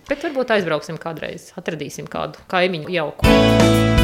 Bet 0.08 0.24
varbūt 0.24 0.56
aizbrauksim 0.56 0.98
kādreiz, 0.98 1.52
atradīsim 1.60 2.08
kādu 2.10 2.40
kaimiņu 2.50 2.92
jauku. 2.96 3.97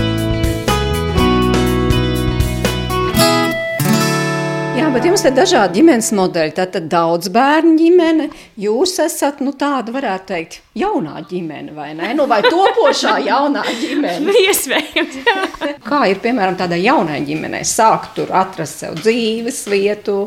Bet 4.95 5.07
jums 5.09 5.25
ir 5.27 5.35
dažādi 5.35 5.81
ģimenes 5.81 6.11
modeļi. 6.15 6.55
Tad, 6.55 6.77
daudz 6.91 7.31
bērnu 7.35 7.75
ģimene. 7.81 8.29
Jūs 8.61 8.97
esat 9.03 9.43
nu, 9.45 9.55
tāda, 9.59 9.95
varētu 9.95 10.29
teikt, 10.31 10.59
jaunā 10.79 11.19
ģimene, 11.31 11.75
vai 11.75 11.91
ne? 11.99 12.13
Nu, 12.15 12.29
vai 12.31 12.41
topošā 12.47 13.17
jaunā 13.27 13.65
ģimene. 13.83 14.35
Iespējams. 14.45 15.21
Kā 15.91 16.05
ir 16.13 16.23
piemēram 16.23 16.59
tādai 16.61 16.85
jaunai 16.85 17.23
ģimenei, 17.27 17.65
sākt 17.67 18.15
tur 18.21 18.35
atrast 18.35 18.85
sev 18.85 19.01
dzīves 19.03 19.65
vietu 19.73 20.21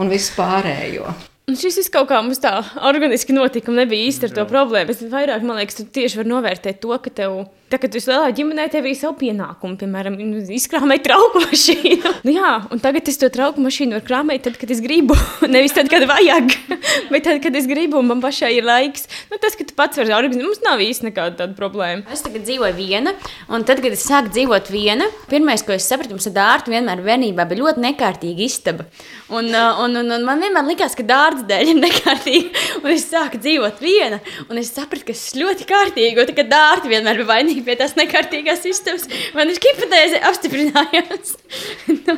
un 0.00 0.12
visu 0.12 0.32
pārējo. 0.38 1.12
Un 1.12 1.27
šis 1.56 1.78
viss 1.80 1.92
kaut 1.92 2.10
kā 2.10 2.18
mums 2.20 2.40
tā 2.42 2.58
organiski 2.84 3.32
notika. 3.32 3.70
un 3.72 3.78
Nebija 3.80 4.08
īsti 4.08 4.28
ar 4.28 4.34
to 4.36 4.44
problēmu. 4.50 4.92
Es 4.92 5.00
vairāk, 5.00 5.44
man 5.46 5.60
liekas, 5.60 5.78
tu 5.78 5.86
tieši 5.86 6.20
vari 6.20 6.32
novērtēt 6.32 6.80
to, 6.82 6.92
ka 7.00 7.12
tev, 7.14 7.38
tā, 7.70 7.78
kad 7.80 7.92
tu 7.92 8.00
esi 8.00 8.10
lielā 8.10 8.28
ģimenē, 8.36 8.66
tev 8.72 8.88
ir 8.88 8.96
savi 8.98 9.22
pienākumi. 9.22 9.78
Piemēram, 9.80 10.18
nu, 10.18 10.42
izkrāmēt 10.58 11.06
trauku 11.06 11.40
mašīnu. 11.46 12.12
nu, 12.26 12.34
jā, 12.34 12.52
un 12.74 12.82
tagad 12.84 13.08
es 13.08 13.20
to 13.20 13.30
trauku 13.32 13.64
mašīnu 13.64 13.96
varu 13.96 14.06
krāmēt, 14.10 14.44
tad, 14.44 14.58
kad 14.60 14.72
es 14.74 14.82
gribu. 14.84 15.16
Nevis 15.54 15.76
tad, 15.76 15.88
kad 15.92 16.04
vajag, 16.10 16.52
bet 17.12 17.26
tad, 17.28 17.40
kad 17.44 17.56
es 17.56 17.68
gribu, 17.70 18.02
un 18.02 18.10
man 18.12 18.24
pašai 18.24 18.52
ir 18.58 18.68
laiks. 18.68 19.08
Nu, 19.32 19.40
tas, 19.40 19.56
ka 19.56 19.64
tu 19.68 19.76
pats 19.78 20.00
vari 20.00 20.16
organizēt, 20.18 20.44
mums 20.44 20.62
nav 20.66 20.84
īsti 20.84 21.08
nekāda 21.08 21.44
tāda 21.44 21.56
problēma. 21.56 22.04
Es 22.12 22.24
tagad 22.26 22.44
dzīvoju 22.44 22.76
viena, 22.76 23.14
un 23.48 23.64
tad, 23.68 23.80
kad 23.84 23.94
es 23.94 24.04
sāku 24.04 24.34
dzīvot 24.34 24.72
viena, 24.74 25.08
pirmais, 25.32 25.64
ko 25.64 25.76
es 25.76 25.88
sapratu, 25.88 26.16
mums 26.16 26.28
ar 26.28 26.36
dārstu 26.36 26.74
vienmēr 26.74 27.04
bērnībā 27.04 27.48
bija 27.48 27.64
ļoti 27.64 27.86
nekārtīga 27.88 28.44
istaba. 28.44 28.88
Un, 29.28 29.50
uh, 29.52 29.82
un, 29.84 29.96
un, 30.00 30.12
un 30.16 30.24
man 30.24 30.40
vienmēr 30.42 30.66
likās, 30.68 30.96
ka 30.96 31.04
dārsts 31.38 31.48
dēļ 31.48 31.68
ir 31.72 31.78
nekārtīga. 31.82 32.48
Un 32.82 32.90
es 32.92 33.06
sāku 33.08 33.36
dzīvot 33.42 33.82
viena, 33.82 34.18
un 34.48 34.58
es 34.58 34.72
sapratu, 34.74 35.04
ka 35.08 35.12
ir 35.14 35.42
ļoti 35.42 35.62
kārtīgi. 35.68 36.18
Un 36.18 36.26
tagad 36.32 36.48
dārsti 36.52 36.92
vienmēr 36.92 37.16
bija 37.22 37.32
vainīgi 37.32 37.64
pie 37.66 37.76
tās 37.78 37.94
nekārtīgās 37.98 38.62
istabas. 38.68 39.04
Man 39.36 39.46
ir 39.52 39.58
hipotēze 39.62 40.16
apstiprinājās. 40.30 41.26
nu, 42.06 42.14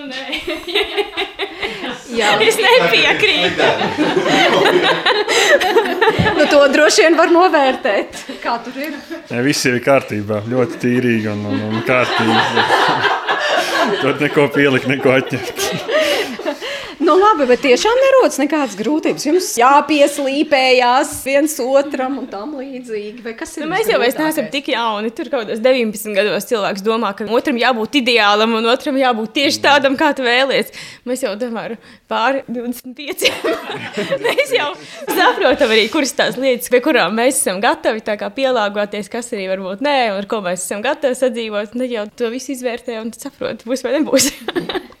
Nu, 0.00 0.06
Jā, 2.16 2.30
es 2.42 2.56
nepiekrītu. 2.56 3.66
nu, 6.38 6.46
to 6.50 6.60
droši 6.72 7.04
vien 7.04 7.14
var 7.18 7.28
novērtēt. 7.34 8.08
Kā 8.42 8.54
tur 8.64 8.74
ir? 8.80 8.92
Ja, 9.28 9.42
viss 9.44 9.66
ir 9.68 9.76
kārtībā, 9.84 10.36
ļoti 10.50 10.74
tīrīgi 10.82 11.28
un, 11.34 11.40
un, 11.52 11.58
un 11.68 11.76
kārtīgi. 11.86 12.64
Tur 14.00 14.14
neko 14.24 14.42
pielikt, 14.56 14.86
neko 14.90 15.08
atņemt. 15.20 15.56
Nu, 17.10 17.16
Nu, 17.16 17.16
labi, 17.18 17.42
bet 17.50 17.58
tiešām 17.64 17.96
nerodas 17.98 18.36
nekādas 18.38 18.76
grūtības. 18.78 19.24
Jums 19.26 19.46
jāpieslīpējās 19.58 21.14
viens 21.26 21.56
otram 21.64 22.20
un 22.20 22.28
tam 22.30 22.52
līdzīgi. 22.54 23.24
Vai 23.24 23.32
kas 23.34 23.56
ir? 23.56 23.64
Nu, 23.64 23.70
mēs 23.72 23.88
jau 23.90 23.96
vairs 23.98 24.14
neesam 24.14 24.46
tik 24.52 24.68
jauni. 24.70 25.10
Tur 25.10 25.26
kaut 25.32 25.48
kādos 25.48 25.58
19 25.64 26.14
gados 26.14 26.46
cilvēks 26.46 26.84
domā, 26.86 27.10
ka 27.18 27.26
otram 27.26 27.58
jābūt 27.58 27.98
ideālam 27.98 28.54
un 28.60 28.68
otram 28.70 29.00
jābūt 29.00 29.34
tieši 29.40 29.58
tādam, 29.64 29.96
kā 29.98 30.12
tu 30.14 30.22
vēlies. 30.22 30.70
Mēs 31.02 31.24
jau 31.26 31.32
tomēr 31.40 31.74
pāri 32.06 32.44
25. 32.46 33.26
mēs 34.28 34.54
jau 34.54 34.68
saprotam 35.10 35.74
arī, 35.74 35.88
kuras 35.90 36.14
tās 36.14 36.38
lietas, 36.38 36.70
pie 36.70 36.78
kurām 36.84 37.18
mēs 37.18 37.42
esam 37.42 37.58
gatavi 37.64 38.06
pielāgoties, 38.38 39.10
kas 39.10 39.32
arī 39.34 39.48
varbūt 39.50 39.82
nē, 39.82 39.96
un 40.12 40.20
ar 40.22 40.30
ko 40.30 40.44
mēs 40.46 40.62
esam 40.62 40.86
gatavi 40.86 41.18
sadzīvot. 41.18 41.74
Tad 41.74 41.90
jau 41.90 42.06
to 42.22 42.30
visu 42.30 42.54
izvērtē 42.54 43.02
un 43.02 43.10
saprot, 43.18 43.66
būs 43.66 43.82
vai 43.82 43.98
nebūs. 43.98 44.30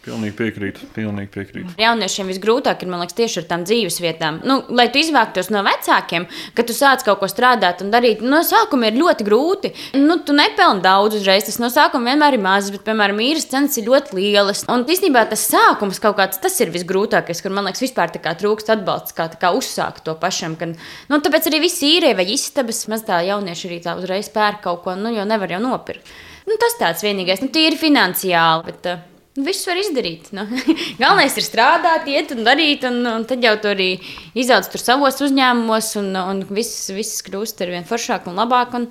Pilnīgi 0.00 0.32
piekrītu. 0.38 0.86
Pilnīgi 0.96 1.30
piekrītu. 1.34 1.74
Jauniešiem 2.00 2.30
visgrūtāk 2.32 2.80
ir, 2.80 2.88
man 2.88 3.02
liekas, 3.02 3.16
tieši 3.18 3.42
ar 3.42 3.46
tām 3.50 3.64
dzīves 3.68 3.98
vietām. 4.00 4.38
Nu, 4.46 4.62
lai 4.72 4.86
tu 4.92 5.00
izvāktos 5.02 5.50
no 5.52 5.60
vecākiem, 5.66 6.24
kad 6.56 6.68
tu 6.68 6.72
sāc 6.72 7.04
kaut 7.04 7.20
ko 7.20 7.28
strādāt 7.28 7.82
un 7.84 7.90
darīt, 7.92 8.22
no 8.24 8.40
sākuma 8.46 8.88
ir 8.88 8.96
ļoti 8.96 9.26
grūti. 9.26 9.72
Nu, 10.00 10.16
tu 10.24 10.32
nepelni 10.36 10.80
daudz 10.84 11.18
uzreiz. 11.18 11.44
Tas 11.44 11.60
no 11.60 11.68
sākuma 11.72 12.14
vienmēr 12.14 12.38
ir 12.38 12.44
mazs, 12.44 12.70
bet, 12.72 12.86
piemēram, 12.86 13.20
īres 13.20 13.50
cenas 13.50 13.76
ir 13.76 13.90
ļoti 13.90 14.16
lielas. 14.16 14.64
Un 14.72 14.86
īstenībā 14.88 15.26
tas 15.28 15.44
sākums 15.50 16.00
kaut 16.00 16.16
kāds, 16.22 16.40
tas 16.40 16.56
ir 16.64 16.72
visgrūtākais, 16.72 17.44
kur 17.44 17.52
man 17.52 17.68
liekas, 17.68 17.84
vispār 17.84 18.14
trūkst 18.16 18.72
atbalsts, 18.72 19.16
kā, 19.16 19.28
kā 19.36 19.52
uzsākt 19.56 20.06
to 20.08 20.16
pašam. 20.16 20.56
Kad, 20.56 20.78
nu, 21.12 21.20
tāpēc 21.20 21.50
arī 21.52 21.64
visi 21.66 21.92
īrē 21.98 22.14
vai 22.16 22.30
istabas 22.32 22.86
maz 22.88 23.04
tā 23.04 23.20
jaunieši 23.28 23.68
arī 23.68 23.80
tā 23.84 23.98
uzreiz 24.00 24.32
pērk 24.32 24.64
kaut 24.64 24.84
ko, 24.86 24.96
nu, 24.96 25.12
jo 25.12 25.28
nevar 25.28 25.52
jau 25.52 25.60
nopirkt. 25.60 26.16
Nu, 26.48 26.56
tas 26.56 26.80
tāds 26.80 27.04
vienīgais, 27.04 27.44
nu, 27.44 27.52
tīri 27.52 27.76
finansiāli. 27.78 28.64
Bet, 28.70 28.88
uh, 28.88 29.06
Viss 29.38 29.62
var 29.68 29.78
izdarīt. 29.78 30.32
Nu. 30.34 30.42
Galvenais 31.00 31.36
ir 31.38 31.46
strādāt, 31.46 32.08
iet 32.10 32.32
un 32.34 32.42
darīt, 32.46 32.82
un, 32.88 32.98
un 33.06 33.26
tad 33.30 33.44
jau 33.46 33.54
tur 33.62 33.76
arī 33.76 33.92
izaugs 34.34 34.72
savos 34.82 35.20
uzņēmumos, 35.22 35.92
un, 36.02 36.10
un 36.18 36.44
viss, 36.50 36.88
viss 36.90 37.22
kļūst 37.26 37.62
ar 37.62 37.70
vien 37.76 37.86
foršāk 37.86 38.26
un 38.26 38.40
labāk. 38.42 38.74
Un 38.74 38.88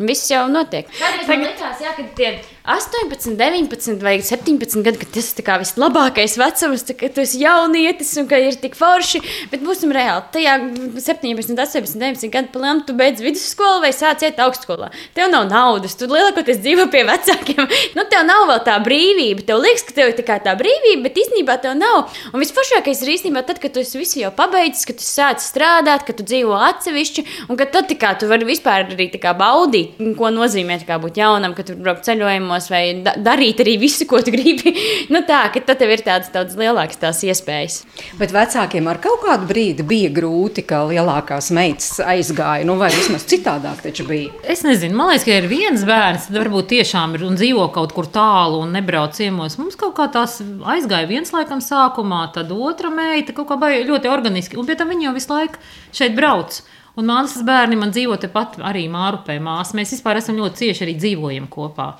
viss 0.00 0.30
jau 0.30 0.46
notiek. 0.48 0.86
Kādreiz 0.96 1.28
man 1.28 1.42
likās, 1.44 1.82
jā, 1.82 1.90
ka 1.96 2.06
tie 2.16 2.30
18, 2.64 3.36
19 3.36 4.02
vai 4.02 4.20
17 4.22 4.82
gadi, 4.84 4.98
kad 5.00 5.12
tas 5.14 5.30
ir 5.32 5.50
vislabākais 5.62 6.36
vecums, 6.38 6.84
kad 6.92 7.14
tu 7.16 7.22
esi 7.24 7.40
jaunietis 7.40 8.12
un 8.20 8.28
ka 8.28 8.38
ir 8.38 8.56
tik 8.60 8.76
forši. 8.78 9.22
Bet 9.50 9.64
būsim 9.64 9.92
reāli. 9.94 10.26
Tajā 10.34 10.56
17, 11.00 11.56
18, 11.56 11.96
19 11.96 12.32
gadu 12.34 12.52
palēm 12.54 12.82
tu 12.86 12.94
beidz 12.98 13.22
vidusskolu 13.24 13.80
vai 13.84 13.92
sāc 13.96 14.24
iet 14.26 14.40
augstskolā. 14.44 14.90
Tev 15.16 15.30
nav 15.32 15.48
naudas, 15.50 15.96
tu 15.96 16.08
lielākoties 16.10 16.60
dzīvo 16.60 16.88
pie 16.92 17.04
vecākiem. 17.08 17.66
Nu, 17.96 18.04
tev 18.08 18.22
nav 18.26 18.44
vēl 18.48 18.60
tā 18.64 18.76
brīvība. 18.84 19.42
Tev 19.46 19.58
liekas, 19.64 19.82
ka 19.88 19.94
tev 19.96 20.12
ir 20.12 20.20
tā, 20.20 20.36
tā 20.44 20.52
brīvība, 20.58 21.08
bet 21.08 21.18
īstenībā 21.18 21.56
tev 21.62 21.74
nav. 21.78 22.12
Un 22.30 22.42
visforšākais 22.42 23.02
ir 23.02 23.12
īstenībā 23.16 23.42
tad, 23.48 23.58
kad 23.62 23.74
tu 23.74 23.82
visu 23.82 24.20
jau 24.20 24.30
pabeidzis, 24.36 24.86
kad 24.88 24.98
tu 25.00 25.06
sāc 25.06 25.42
strādāt, 25.42 26.04
kad 26.06 26.18
tu 26.20 26.26
dzīvo 26.28 26.54
atsevišķi 26.68 27.24
un 27.48 27.58
ka 27.58 27.66
tad 27.72 27.90
kā, 28.00 28.12
tu 28.20 28.28
vari 28.30 28.46
vispār 28.48 28.86
arī 28.86 29.08
baudīt, 29.40 29.98
ko 30.18 30.30
nozīmē 30.34 30.78
būt 31.02 31.18
jaunam, 31.20 31.56
kad 31.56 31.70
tu 31.70 31.76
brauc 31.80 32.04
ceļojumos 32.06 32.59
uzdevumos, 32.60 32.68
vai 32.70 33.02
da 33.02 33.14
darīt 33.16 33.60
arī 33.60 33.78
visu, 33.80 34.06
ko 34.06 34.20
tu 34.22 34.30
gribi. 34.30 34.74
nu, 35.12 35.22
tā, 35.26 35.50
ka 35.52 35.60
tad 35.60 35.80
tev 35.80 35.90
ir 35.90 36.02
tādas 36.04 36.30
daudz 36.32 36.56
lielākas 36.58 37.00
tās 37.00 37.22
iespējas. 37.24 37.84
Bet 38.18 38.32
vecākiem 38.32 38.88
ar 38.88 39.00
kaut 39.00 39.22
kādu 39.24 39.48
brīdi 39.48 39.86
bija 39.86 40.10
grūti, 40.10 40.64
ka 40.66 40.84
lielākās 40.88 41.50
meitas 41.54 42.00
aizgāja, 42.00 42.66
nu, 42.66 42.76
vai 42.80 42.90
vismaz 42.94 43.26
citādāk 43.28 43.82
taču 43.84 44.06
bija. 44.08 44.32
Es 44.44 44.64
nezinu, 44.66 44.96
man 44.96 45.12
liekas, 45.12 45.26
ka 45.26 45.38
ir 45.38 45.48
viens 45.50 45.84
bērns, 45.86 46.28
tad 46.28 46.40
varbūt 46.40 46.70
tiešām 46.74 47.16
ir 47.16 47.26
un 47.28 47.38
dzīvo 47.38 47.70
kaut 47.74 47.94
kur 47.96 48.08
tālu 48.10 48.62
un 48.64 48.74
nebrauc 48.76 49.16
ciemos. 49.16 49.58
Mums 49.60 49.78
kaut 49.80 49.96
kā 49.98 50.10
tās 50.12 50.40
aizgāja 50.40 51.08
viens 51.10 51.32
laikam 51.34 51.62
sākumā, 51.64 52.26
tad 52.34 52.52
otra 52.54 52.92
meita 52.92 53.36
kaut 53.36 53.50
kā 53.50 53.72
ļoti 53.80 54.10
organiski, 54.10 54.58
un 54.60 54.68
pie 54.68 54.76
tam 54.78 54.92
viņa 54.92 55.08
jau 55.08 55.16
visu 55.16 55.34
laiku 55.34 55.64
šeit 55.96 56.16
brauc. 56.18 56.60
Un 56.98 57.06
māsas 57.06 57.44
bērni 57.46 57.78
man 57.78 57.92
dzīvo 57.94 58.16
tepat 58.20 58.58
arī 58.66 58.86
Mārupē. 58.90 59.38
Māsas. 59.42 59.76
Mēs 59.78 59.94
vispār 59.94 60.18
esam 60.20 60.38
ļoti 60.40 60.64
cieši 60.64 60.86
arī 60.86 60.96
dzīvojam 60.98 61.46
kopā. 61.52 61.92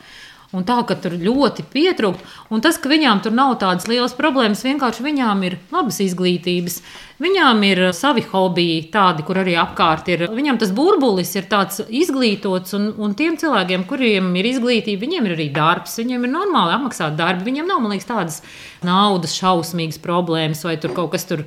Un 0.51 0.65
tā, 0.67 0.81
ka 0.83 0.97
tur 0.99 1.13
ļoti 1.15 1.63
pietrūkst, 1.71 2.31
un 2.51 2.63
tas, 2.65 2.75
ka 2.83 2.91
viņām 2.91 3.21
tur 3.23 3.31
nav 3.31 3.53
tādas 3.61 3.85
lielas 3.87 4.17
problēmas, 4.19 4.65
vienkārši 4.67 5.05
viņām 5.05 5.45
ir 5.47 5.55
labas 5.71 6.01
izglītības, 6.03 6.81
viņām 7.23 7.63
ir 7.69 7.83
savi 7.95 8.25
hobiji, 8.33 8.81
tādi, 8.91 9.23
kur 9.29 9.39
arī 9.45 9.55
apkārt 9.63 10.11
ir. 10.11 10.25
Viņam 10.35 10.59
tas 10.59 10.73
burbulis 10.75 11.31
ir 11.39 11.47
tāds 11.53 11.79
izglītots, 11.87 12.75
un, 12.75 12.91
un 12.99 13.15
tiem 13.15 13.39
cilvēkiem, 13.39 13.87
kuriem 13.87 14.33
ir 14.43 14.51
izglītība, 14.51 15.05
viņiem 15.05 15.31
ir 15.31 15.37
arī 15.37 15.47
darbs, 15.55 15.95
viņiem 16.03 16.27
ir 16.27 16.35
normāli 16.35 16.75
apmaksāt 16.81 17.15
darbu, 17.21 17.47
viņiem 17.47 17.71
nav, 17.71 17.85
man 17.85 17.95
liekas, 17.95 18.11
tādas 18.11 18.43
naudas 18.83 19.39
šausmīgas 19.39 20.03
problēmas 20.03 20.67
vai 20.67 20.75
tur 20.83 20.99
kaut 20.99 21.15
kas 21.15 21.31
tur. 21.31 21.47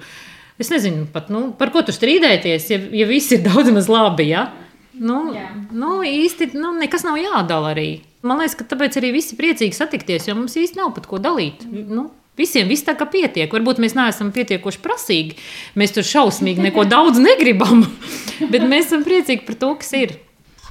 Es 0.64 0.72
nezinu, 0.72 1.10
pat, 1.12 1.28
nu, 1.34 1.50
par 1.60 1.76
ko 1.76 1.84
tur 1.84 1.98
strīdēties, 1.98 2.72
ja, 2.72 2.80
ja 3.04 3.12
viss 3.12 3.36
ir 3.36 3.44
daudz 3.44 3.68
maz 3.76 3.92
labi. 3.92 4.32
Ja? 4.32 4.48
Nu, 4.94 5.20
Jā. 5.34 5.48
nu, 5.74 6.02
īsti 6.06 6.52
nu, 6.54 6.74
nekas 6.78 7.06
nav 7.08 7.18
jādala 7.18 7.74
arī. 7.74 8.04
Man 8.24 8.40
liekas, 8.40 8.56
ka 8.60 8.68
tāpēc 8.70 9.00
arī 9.02 9.14
visi 9.16 9.38
priecīgi 9.40 9.76
satikties, 9.76 10.28
jo 10.30 10.36
mums 10.38 10.56
īsti 10.60 10.80
nav 10.80 10.94
pat 10.96 11.10
ko 11.10 11.20
dalīt. 11.22 11.66
Nu, 11.70 12.12
Visiem 12.34 12.66
viss 12.66 12.82
tā 12.82 12.96
kā 12.98 13.06
pietiek. 13.06 13.52
Varbūt 13.54 13.78
mēs 13.78 13.94
neesam 13.94 14.32
pietiekoši 14.34 14.80
prasīgi. 14.82 15.36
Mēs 15.78 15.94
tur 15.94 16.06
šausmīgi 16.08 16.64
neko 16.66 16.86
daudz 16.94 17.22
negribam, 17.22 17.84
bet 18.54 18.66
mēs 18.66 18.90
esam 18.90 19.04
priecīgi 19.06 19.46
par 19.46 19.60
to, 19.62 19.74
kas 19.82 19.94
ir. 20.00 20.16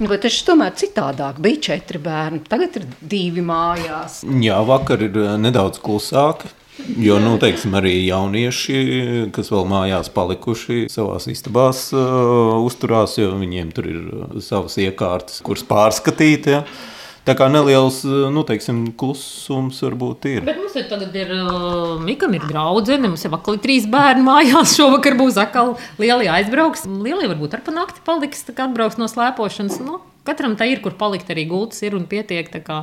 Bet 0.01 0.25
tas 0.25 0.39
tomēr 0.43 0.73
citādāk 0.75 1.37
bija 1.43 1.61
četri 1.69 2.01
bērni. 2.03 2.41
Tagad 2.49 2.79
ir 2.81 2.87
divi 2.99 3.43
mājās. 3.45 4.23
Jā, 4.43 4.57
vakar 4.67 5.05
ir 5.05 5.15
eh, 5.21 5.35
nedaudz 5.39 5.79
klusāk. 5.83 6.47
Jo, 6.97 7.19
nu, 7.21 7.35
teiksim, 7.37 7.75
arī 7.77 7.93
jaunieši, 8.07 8.77
kas 9.35 9.51
vēl 9.53 9.67
mājās 9.69 10.09
palikuši 10.13 10.87
savā 10.91 11.19
istabās, 11.29 11.85
uh, 11.93 12.55
uzturās, 12.65 13.13
jo 13.21 13.29
viņiem 13.37 13.69
tur 13.75 13.89
ir 13.91 14.07
savas 14.41 14.79
iekārtas, 14.81 15.43
kuras 15.45 15.63
pārskatīt. 15.69 16.49
Ja. 16.49 16.63
Tā 17.23 17.37
kā 17.39 17.45
neliels 17.47 18.01
nu, 18.03 18.41
teiksim, 18.43 18.81
klusums 18.99 19.77
varbūt 19.85 20.25
ir. 20.27 20.41
Bet 20.43 20.57
mums 20.59 20.73
ir 20.75 20.89
tagad 20.91 21.13
ir, 21.15 21.29
uh, 21.37 21.93
Mikam 22.03 22.33
ir 22.35 22.43
draudzene, 22.49 23.07
mums 23.07 23.23
jau 23.23 23.31
atkal 23.37 23.55
ir 23.55 23.61
trīs 23.63 23.87
bērni 23.87 24.25
mājās. 24.25 24.73
Šovakar 24.77 25.15
būs 25.19 25.39
atkal 25.39 25.77
lieli 26.01 26.27
aizbrauks. 26.27 26.83
Lielie 26.83 27.29
varbūt 27.31 27.55
ar 27.55 27.63
panākti 27.63 28.03
paliks, 28.03 28.43
tā 28.43 28.55
kā 28.57 28.67
atbrauks 28.67 28.99
no 28.99 29.07
slēpošanas. 29.07 29.79
Nu, 29.87 30.01
Katram 30.27 30.53
tā 30.55 30.67
ir, 30.71 30.79
kur 30.83 30.95
palikt 30.99 31.31
arī 31.31 31.43
gultas, 31.47 31.81
ir 31.83 31.95
un 31.97 32.05
pietiek. 32.07 32.47
Tā 32.51 32.77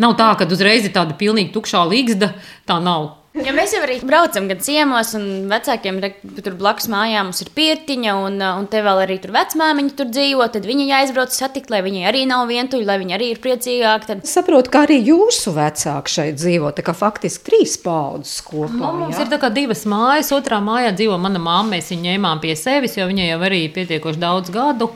nav 0.00 0.16
tā, 0.16 0.32
ka 0.36 0.48
uzreiz 0.52 0.84
ir 0.84 0.92
tāda 0.96 1.16
pilnīgi 1.16 1.54
tukšā 1.54 1.84
līgsta. 1.88 2.34
Tā 2.68 2.80
nav. 2.84 3.14
Ja 3.44 3.52
mēs 3.52 3.74
jau 3.74 3.82
arī 3.84 3.98
braucam 4.06 4.46
gan 4.48 4.60
ciemos, 4.64 5.10
un 5.18 5.48
vecākiem 5.50 5.98
tur 6.40 6.54
blakus 6.56 6.86
mājām 6.88 7.28
mums 7.28 7.42
ir 7.44 7.50
pirtiņa, 7.56 8.14
un, 8.24 8.38
uh, 8.40 8.54
un 8.60 8.68
te 8.72 8.80
vēl 8.84 9.02
arī 9.02 9.18
tur 9.20 9.34
vecmāmiņa 9.34 9.92
tur 9.98 10.08
dzīvo, 10.08 10.46
tad 10.54 10.64
viņi 10.68 10.86
jāizbrauc 10.88 11.34
satikt, 11.36 11.68
lai 11.72 11.82
viņi 11.84 12.06
arī 12.08 12.24
nav 12.30 12.46
vientuļi, 12.48 12.86
lai 12.88 12.96
viņi 13.02 13.16
arī 13.18 13.28
ir 13.34 13.42
priecīgāki. 13.44 14.08
Tad... 14.08 14.24
Saprotu, 14.30 14.72
ka 14.72 14.86
arī 14.86 15.02
jūsu 15.04 15.52
vecāki 15.56 16.14
šeit 16.14 16.40
dzīvo, 16.40 16.72
tā 16.78 16.86
kā 16.86 16.96
faktiski 16.96 17.44
trīs 17.50 17.76
paudzes 17.82 18.40
kopā. 18.46 18.72
Nu, 18.72 18.94
mums 19.02 19.20
jā? 19.20 19.26
ir 19.26 19.34
tā 19.34 19.40
kā 19.42 19.52
divas 19.52 19.84
mājas, 19.90 20.32
otrā 20.36 20.62
mājā 20.64 20.96
dzīvo 20.96 21.20
mana 21.20 21.42
mamma, 21.42 21.76
mēs 21.76 21.92
viņu 21.92 22.08
ņēmām 22.08 22.40
pie 22.40 22.56
sevis, 22.56 22.96
jo 22.96 23.08
viņai 23.10 23.30
jau 23.34 23.40
arī 23.50 23.62
pietiekoši 23.76 24.22
daudz 24.22 24.54
gadu. 24.54 24.90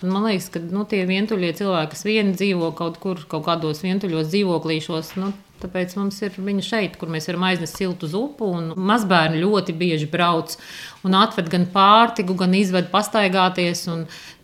Man 0.00 0.30
liekas, 0.30 0.46
ka 0.54 0.62
nu, 0.62 0.86
tie 0.88 1.02
vientuļie 1.08 1.52
cilvēki, 1.58 1.92
kas 1.92 2.06
vieni 2.06 2.38
dzīvo 2.38 2.70
kaut 2.78 3.02
kur, 3.02 3.18
kaut 3.28 3.44
kādos 3.50 3.82
vientuļos 3.84 4.30
dzīvoklīšos, 4.30 5.16
nu, 5.20 5.34
Tāpēc 5.60 5.96
mums 5.98 6.20
ir 6.24 6.36
viņa 6.40 6.64
šeit, 6.64 6.96
kur 7.00 7.10
mēs 7.12 7.28
varam 7.30 7.44
aiznest 7.50 7.76
siltu 7.80 8.08
zupu. 8.10 8.48
Mazbērni 8.76 9.42
ļoti 9.42 9.76
bieži 9.76 10.08
brauc 10.10 10.56
un 11.06 11.16
atved 11.16 11.48
gan 11.52 11.66
pārtiku, 11.72 12.36
gan 12.38 12.54
izved 12.58 12.90
pastaigāties. 12.92 13.86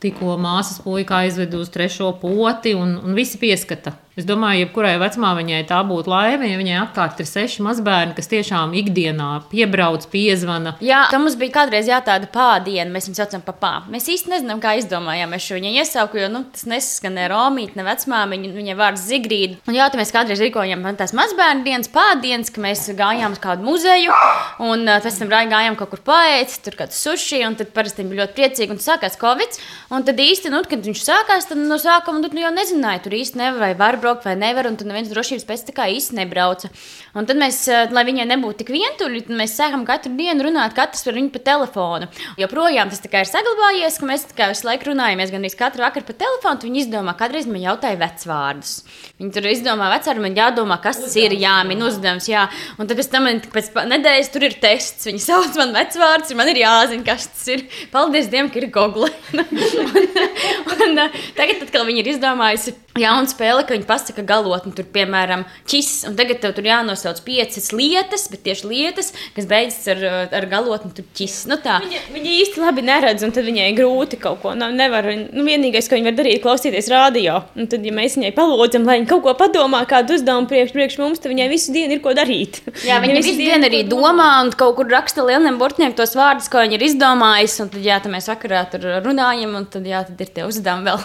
Tikko 0.03 0.37
māsas 0.41 0.83
puika 0.85 1.23
aizved 1.25 1.55
uz 1.57 1.71
trešo 1.73 2.13
poti, 2.21 2.77
un, 2.77 2.99
un 3.03 3.17
visi 3.17 3.41
pieskata. 3.41 3.97
Es 4.17 4.25
domāju, 4.25 4.63
jebkurai 4.63 4.95
vecmāmiņai 4.97 5.67
tā 5.69 5.83
būtu 5.85 6.09
laime, 6.09 6.47
ja 6.49 6.57
viņai 6.57 6.77
apkārt 6.87 7.19
ir 7.21 7.27
seši 7.29 7.61
mazbērni, 7.67 8.15
kas 8.17 8.31
tiešām 8.31 8.71
ikdienā 8.81 9.27
piebrauc, 9.51 10.07
piezvana. 10.09 10.73
Jā, 10.81 11.03
tā 11.13 11.19
mums 11.21 11.35
bija 11.37 11.53
kādreiz 11.59 11.91
jā, 11.91 11.99
tāda 12.05 12.25
pādiena, 12.33 12.89
mēs 12.95 13.11
viņu 13.11 13.19
saucam 13.19 13.45
par 13.45 13.59
pādu. 13.61 13.93
Mēs 13.93 14.09
īsti 14.15 14.33
nezinām, 14.33 14.63
kā 14.65 14.73
izdomājām 14.81 15.37
šo 15.37 15.59
viņu 15.59 15.73
iesauku, 15.83 16.23
jo 16.23 16.31
nu, 16.33 16.41
tas 16.49 16.65
nesaskan 16.65 17.13
ne 17.19 17.27
Romīt, 17.29 17.75
ne 17.77 17.85
vecmāmiņa, 17.85 18.55
viņai 18.57 18.79
vārds 18.79 19.05
Zigrīda. 19.05 19.59
Un 19.69 19.77
jā, 19.77 19.91
tā 19.93 20.01
mēs 20.01 20.15
kādreiz 20.17 20.41
rīkojam 20.41 20.89
tās 20.97 21.13
mazbērnu 21.17 21.69
dienas, 21.69 21.93
pādienas, 21.93 22.49
ka 22.55 22.65
mēs 22.65 22.87
gājām 22.97 23.37
uz 23.37 23.43
kādu 23.45 23.69
muzeju, 23.69 24.17
un 24.65 24.89
pēc 25.05 25.21
tam 25.21 25.35
gājām 25.35 25.77
kaut 25.77 25.93
kur 25.93 26.01
paēst 26.09 26.46
teica, 26.47 26.63
tur 26.65 26.77
kāds 26.79 26.99
sushi, 27.03 27.41
un 27.47 27.57
tad 27.59 27.73
parasti 27.75 28.05
bija 28.07 28.25
ļoti 28.25 28.37
priecīgi, 28.37 28.75
un 28.75 28.81
sākās 28.83 29.19
Covid. 29.21 29.59
Un 29.95 30.05
tad 30.07 30.21
īsti, 30.21 30.51
nu, 30.53 30.63
kad 30.69 30.85
viņš 30.87 31.03
sākās, 31.03 31.49
tad 31.51 31.59
no 31.59 31.79
sākuma 31.81 32.23
nu, 32.23 32.31
jau 32.41 32.53
nezināja, 32.55 33.03
tur 33.05 33.17
īsti 33.17 33.41
nevar, 33.41 33.61
vai 33.61 33.73
var 33.79 33.99
braukt, 34.03 34.27
vai 34.27 34.37
nevar, 34.39 34.69
un 34.71 34.79
tad 34.79 34.89
neviens 34.91 35.11
drošības 35.11 35.47
pēc 35.47 35.67
tā 35.69 35.75
kā 35.77 35.89
īsti 35.93 36.19
nebrauca. 36.21 36.71
Un 37.17 37.27
tad 37.27 37.39
mēs, 37.41 37.63
eh, 37.69 37.89
lai 37.91 38.05
viņai 38.05 38.27
nebūtu 38.29 38.63
tik 38.63 38.73
vientuļi, 38.75 39.27
mēs 39.33 39.57
sākam 39.57 39.87
katru 39.87 40.13
dienu 40.17 40.47
runāt, 40.47 40.75
katrs 40.77 41.05
par 41.05 41.15
viņu 41.17 41.33
pa 41.33 41.41
telefonu. 41.51 42.09
Joprojām 42.37 42.91
tas 42.91 43.01
ir 43.01 43.31
saglabājies, 43.31 43.99
ka 43.99 44.07
mēs 44.07 44.27
visu 44.37 44.67
laiku 44.67 44.93
runājamies 44.93 45.33
gan 45.33 45.43
arī 45.43 45.57
katru 45.57 45.83
vakaru 45.83 46.07
pa 46.07 46.13
telefonu. 46.13 46.61
Viņi 46.67 46.83
izdomā, 46.85 47.17
kādreiz 47.17 47.47
man 47.47 47.63
jautāja 47.63 47.97
vecvārdus. 47.97 48.83
Viņi 49.21 49.33
tur 49.33 49.49
izdomā 49.49 49.89
vecvārdu, 49.95 50.21
man 50.21 50.37
jādomā, 50.37 50.81
kas 50.83 51.01
tas 51.01 51.17
ir, 51.17 51.33
jāmin 51.33 51.81
uzdevums. 51.81 52.29
Jā. 52.29 52.51
Un 52.79 52.87
tad 52.87 52.99
pēc 52.99 53.11
tam 53.11 53.25
pēc 53.25 53.73
nedēļas 53.73 54.33
tur 54.33 54.45
ir 54.45 54.59
tests. 54.61 55.07
Viņi 55.09 55.23
sauc 55.23 55.57
man 55.57 55.73
vecvārdus, 55.73 56.36
man 56.39 56.51
ir 56.53 56.63
jāzina, 56.63 57.05
kas 57.07 57.29
tas 57.33 57.47
ir. 57.55 57.67
Paldies 57.93 58.31
Dievam, 58.33 58.51
ka 58.53 58.61
ir 58.61 58.71
Google. 58.75 59.11
un, 59.37 60.85
un, 60.89 61.01
tagad, 61.39 61.65
kad 61.65 61.83
viņi 61.87 62.05
ir 62.05 62.13
izdomājusi 62.17 62.77
jaunu 63.01 63.29
spēli, 63.31 63.65
ka 63.67 63.75
viņi 63.75 63.87
pasaka 63.89 64.25
galotni, 64.27 64.73
tur, 64.77 64.87
piemēram, 64.93 65.45
čis, 65.69 65.91
un 66.09 66.17
tagad 66.19 66.41
tev 66.43 66.55
tur 66.57 66.67
jānosauc 66.67 67.21
piecas 67.27 67.71
lietas, 67.77 68.27
bet 68.33 68.45
tieši 68.47 68.71
lietas, 68.71 69.13
kas 69.37 69.49
beidzas 69.51 69.89
ar, 69.93 70.03
ar 70.37 70.49
galotni, 70.51 70.93
tur 70.97 71.07
čis. 71.17 71.43
Nu, 71.51 71.59
tā. 71.63 71.79
viņa, 71.85 72.03
viņa 72.15 72.35
īsti 72.41 72.63
labi 72.63 72.85
neredz, 72.87 73.25
un 73.27 73.35
tad 73.37 73.47
viņai 73.49 73.69
grūti 73.77 74.21
kaut 74.23 74.41
ko. 74.45 74.55
Nu, 74.59 74.71
nevar, 74.75 75.09
nu, 75.13 75.45
vienīgais, 75.47 75.89
ko 75.89 75.99
viņa 75.99 76.11
var 76.11 76.19
darīt, 76.21 76.39
ir 76.39 76.45
klausīties 76.45 76.91
radio. 76.93 77.41
Un 77.57 77.71
tad, 77.71 77.85
ja 77.87 77.95
mēs 77.95 78.17
viņai 78.19 78.33
palūdzam, 78.37 78.87
lai 78.89 79.01
viņa 79.01 79.11
kaut 79.13 79.25
ko 79.27 79.37
padomā, 79.39 79.83
kādu 79.89 80.17
uzdevumu 80.17 80.51
priekš, 80.51 80.75
priekš 80.77 80.99
mums, 81.03 81.23
tad 81.23 81.33
viņai 81.35 81.51
visu 81.53 81.75
dienu 81.77 81.99
ir 81.99 82.03
ko 82.05 82.15
darīt. 82.17 82.63
Jā, 82.87 83.01
viņa 83.05 83.21
visu 83.21 83.37
dienu 83.41 83.69
arī 83.69 83.83
domā 83.89 84.31
un 84.45 84.53
kaut 84.57 84.77
kur 84.79 84.91
raksta 84.91 85.25
lieliem 85.27 85.61
burtiem 85.61 85.95
tos 85.97 86.17
vārdus, 86.17 86.26
ko 86.53 86.63
viņa 86.65 86.77
ir 86.79 86.85
izdomājusi. 86.87 87.61
Un 87.65 87.71
tad, 87.75 87.83
jā, 87.85 87.99
tad 88.03 88.13
mēs 88.15 88.31
vakarā 88.31 88.63
tur 88.73 88.87
runājam, 89.05 89.55
un 89.59 89.69
tad, 89.71 89.87
jā, 89.89 90.03
tad 90.09 90.23
ir 90.25 90.33
tie 90.37 90.47
uzdevumi 90.49 90.91
vēl. 90.91 91.05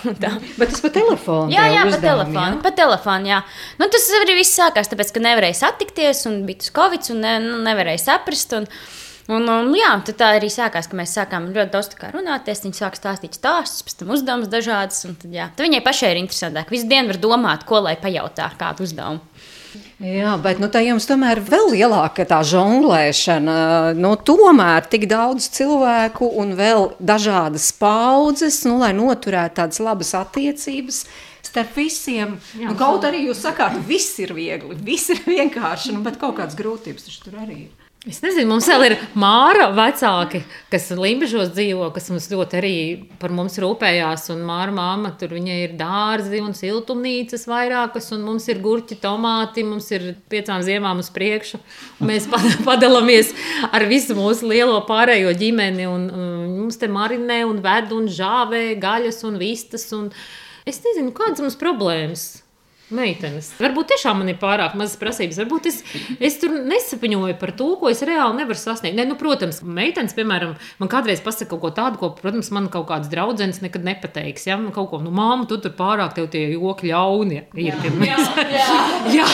Bet 0.60 0.74
tas 0.74 0.84
pa 0.84 0.94
telefonu. 0.96 1.52
Jā, 1.54 1.68
jā, 1.70 1.82
jā, 1.82 1.84
pa 1.90 2.02
telefonu. 2.06 2.48
Jā? 2.48 2.64
Pa 2.64 2.74
telefonu 2.82 3.32
jā. 3.34 3.44
Nu, 3.82 3.90
tas 3.92 4.10
arī 4.22 4.40
viss 4.40 4.58
sākās, 4.58 4.90
tāpēc, 4.92 5.14
ka 5.16 5.24
nevarēja 5.24 5.62
satikties, 5.64 6.26
un 6.30 6.42
bija 6.48 6.64
tas 6.64 6.74
covid, 6.76 7.14
un 7.14 7.24
ne, 7.26 7.38
nu, 7.46 7.62
nevarēja 7.68 8.08
saprast. 8.10 8.58
Un, 8.60 8.70
Un, 9.32 9.46
un, 9.48 9.70
jā, 9.78 9.92
tā 10.18 10.32
arī 10.36 10.50
sākās, 10.52 10.90
ka 10.90 10.98
mēs 10.98 11.14
sākām 11.16 11.52
ļoti 11.54 11.72
daudz 11.72 11.94
runāties. 12.12 12.64
Viņa 12.66 12.76
sāk 12.76 12.98
stāstīt 12.98 13.38
stāstus, 13.38 13.86
pēc 13.86 14.00
tam 14.00 14.12
uzdevumus 14.16 14.50
dažādas. 14.52 15.06
Tad, 15.06 15.30
jā, 15.32 15.46
tad 15.54 15.68
viņai 15.68 15.84
pašai 15.86 16.10
ir 16.16 16.20
interesantāk. 16.24 16.74
Visu 16.74 16.90
dienu 16.90 17.14
var 17.14 17.20
domāt, 17.22 17.64
ko 17.70 17.80
lai 17.86 17.94
pajautā, 18.02 18.50
kādu 18.60 18.84
uzdevumu. 18.88 19.22
Jā, 20.02 20.36
bet 20.42 20.60
nu, 20.62 20.68
tā 20.72 20.82
jums 20.84 21.06
tomēr 21.10 21.40
ir 21.40 21.48
vēl 21.48 21.70
lielāka 21.76 22.26
tā 22.28 22.42
žonglēšana. 22.48 23.58
Nu, 23.98 24.14
tomēr 24.18 24.88
tik 24.92 25.08
daudz 25.12 25.48
cilvēku 25.56 26.28
un 26.42 26.56
vēl 26.58 26.92
dažādas 27.00 27.70
paudzes, 27.80 28.64
nu, 28.68 28.80
lai 28.82 28.92
noturētu 28.98 29.62
tādas 29.62 29.82
labas 29.84 30.16
attiecības 30.18 31.06
starp 31.52 31.76
visiem. 31.76 32.38
Jā, 32.56 32.72
nu, 32.72 32.78
kaut 32.80 33.06
arī 33.08 33.26
jūs 33.28 33.44
sakāt, 33.44 33.78
viss 33.88 34.20
ir 34.24 34.34
viegli, 34.38 34.78
viss 34.88 35.12
ir 35.14 35.24
vienkārši, 35.28 35.96
nu, 35.96 36.04
bet 36.06 36.20
kaut 36.22 36.38
kādas 36.40 36.58
grūtības 36.60 37.22
tur 37.24 37.40
arī 37.44 37.66
ir. 37.68 37.81
Es 38.10 38.18
nezinu, 38.18 38.48
mums 38.50 38.66
vēl 38.66 38.84
ir 38.88 38.94
māra 39.14 39.68
vecāki, 39.78 40.40
kas 40.74 40.88
Limbaģos 40.98 41.52
dzīvo, 41.54 41.92
kas 41.94 42.08
mums 42.10 42.26
ļoti 42.32 42.58
arī 42.58 42.72
par 43.22 43.30
mums 43.30 43.60
rūpējās. 43.62 44.24
Un 44.34 44.42
māra 44.48 44.74
māma 44.74 45.12
tur 45.22 45.36
viņai 45.38 45.60
ir 45.68 45.76
dārzi 45.78 46.42
un 46.42 46.58
siltumnīcas 46.58 47.46
vairākas, 47.46 48.10
un 48.18 48.26
mums 48.26 48.50
ir 48.50 48.58
gurķi, 48.66 48.98
tomāti, 49.06 49.62
mums 49.62 49.92
ir 49.94 50.16
piecām 50.34 50.66
ziemām 50.66 51.06
uz 51.06 51.14
priekšu. 51.14 51.62
Mēs 52.02 52.26
padalāmies 52.66 53.36
ar 53.70 53.86
visu 53.86 54.18
mūsu 54.18 54.50
lielo 54.50 54.82
pārējo 54.90 55.38
ģimeni, 55.38 55.86
un, 55.86 56.10
un 56.10 56.56
mums 56.58 56.82
te 56.82 56.90
marinē 56.90 57.44
un 57.46 57.62
ved 57.62 57.94
un 57.94 58.10
žāvē 58.10 58.72
gaļas 58.82 59.22
un 59.30 59.38
vistas. 59.38 59.86
Un 59.94 60.10
es 60.66 60.82
nezinu, 60.82 61.14
kādas 61.14 61.46
mums 61.46 61.62
problēmas 61.62 62.32
meitenes. 62.96 63.52
Varbūt 63.62 63.92
tiešām 63.94 64.22
man 64.22 64.32
ir 64.32 64.38
pārāk 64.42 64.76
mazas 64.80 65.00
prasības. 65.02 65.40
Varbūt 65.42 65.70
es, 65.72 65.80
es 66.20 66.38
tur 66.42 66.54
nesapiņoju 66.68 67.38
par 67.42 67.54
to, 67.58 67.70
ko 67.82 67.92
es 67.92 68.04
reāli 68.08 68.42
nevaru 68.42 68.60
sasniegt. 68.60 68.98
Ne, 68.98 69.06
nu, 69.10 69.18
protams, 69.20 69.62
meitenes, 69.64 70.16
piemēram, 70.18 70.56
man 70.82 70.92
kādreiz 70.92 71.24
pasaka 71.24 71.52
kaut 71.54 71.64
ko 71.64 71.74
tādu, 71.78 72.02
ko, 72.02 72.12
protams, 72.18 72.52
man 72.56 72.70
kaut 72.74 72.88
kāds 72.92 73.12
draugs 73.12 73.62
nekad 73.64 73.86
nepateiks. 73.88 74.48
Ja? 74.50 74.60
Man 74.62 74.76
kaut 74.76 74.92
ko, 74.94 75.02
nu, 75.04 75.14
māmu, 75.16 75.48
tu 75.50 75.60
tur 75.62 75.76
pārāk 75.78 76.16
tev 76.18 76.30
tie 76.34 76.48
joki 76.54 76.92
ļauni 76.92 77.44
ir. 77.56 77.78
Jā, 78.06 78.22
jā, 78.46 78.56
jā. 78.56 78.80
jā. 79.22 79.28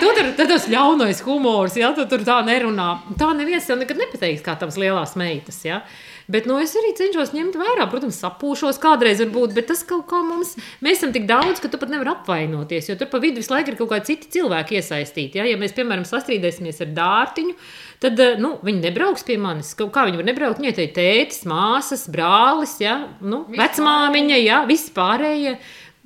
Tu 0.00 0.10
tur 0.10 0.26
ir 0.30 0.34
tas 0.38 0.66
ļaunais 0.70 1.22
humors, 1.26 1.76
ja 1.78 1.92
tu 1.96 2.06
tur 2.10 2.24
tā 2.26 2.40
nerunā. 2.46 2.88
Tā 3.20 3.30
neviens 3.36 3.66
tev 3.68 3.80
nekad 3.80 4.00
nepateiks, 4.00 4.42
kā 4.44 4.56
tavas 4.60 4.78
lielās 4.80 5.14
meitas. 5.20 5.62
Ja? 5.66 5.82
Bet 6.30 6.46
nu, 6.48 6.56
es 6.62 6.72
arī 6.78 6.94
cenšos 6.96 7.34
ņemt 7.36 7.56
vērā, 7.60 7.84
protams, 7.92 8.16
sapūšos 8.22 8.78
kādreiz, 8.80 9.20
varbūt, 9.20 9.52
bet 9.56 9.68
tas 9.68 9.82
kaut 9.84 10.06
kā 10.08 10.22
mums, 10.24 10.54
mēs 10.84 11.02
esam 11.02 11.12
tik 11.12 11.26
daudz, 11.28 11.60
ka 11.60 11.68
tu 11.68 11.80
pat 11.80 11.92
nevari 11.92 12.14
apvainoties, 12.14 12.88
jo 12.88 12.96
tur 13.00 13.10
pa 13.12 13.20
vidu 13.20 13.42
visu 13.42 13.52
laiku 13.52 13.74
ir 13.74 13.78
kaut 13.80 13.90
kādi 13.92 14.14
citi 14.14 14.30
cilvēki 14.38 14.78
iesaistīti. 14.80 15.40
Ja, 15.40 15.44
ja 15.50 15.58
mēs, 15.60 15.76
piemēram, 15.76 16.06
sastrīdēsimies 16.08 16.80
ar 16.86 16.94
dārtiņu, 16.96 17.56
tad 18.04 18.24
eh, 18.24 18.40
nu, 18.40 18.54
viņi 18.64 18.86
nebrauks 18.86 19.26
pie 19.28 19.36
manis. 19.40 19.74
Kā 19.76 20.06
viņi 20.08 20.22
var 20.22 20.28
nebraukt? 20.30 20.62
Viņai 20.62 20.74
te 20.78 20.88
ir 20.88 20.94
tētis, 20.96 21.44
māsas, 21.50 22.06
brālis, 22.12 22.78
ja, 22.80 22.96
nu, 23.20 23.44
vecmāmiņa, 23.52 24.40
ja, 24.40 24.64
visi 24.70 24.94
pārējie. 24.96 25.58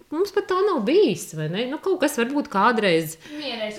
Mums 0.09 0.31
pat 0.33 0.47
tā 0.49 0.57
nav 0.65 0.79
bijis. 0.87 1.35
Nu, 1.37 1.77
kaut 1.85 1.99
kas 2.01 2.15
varbūt 2.17 2.47
kādreiz. 2.49 3.19
Miereiz, 3.37 3.77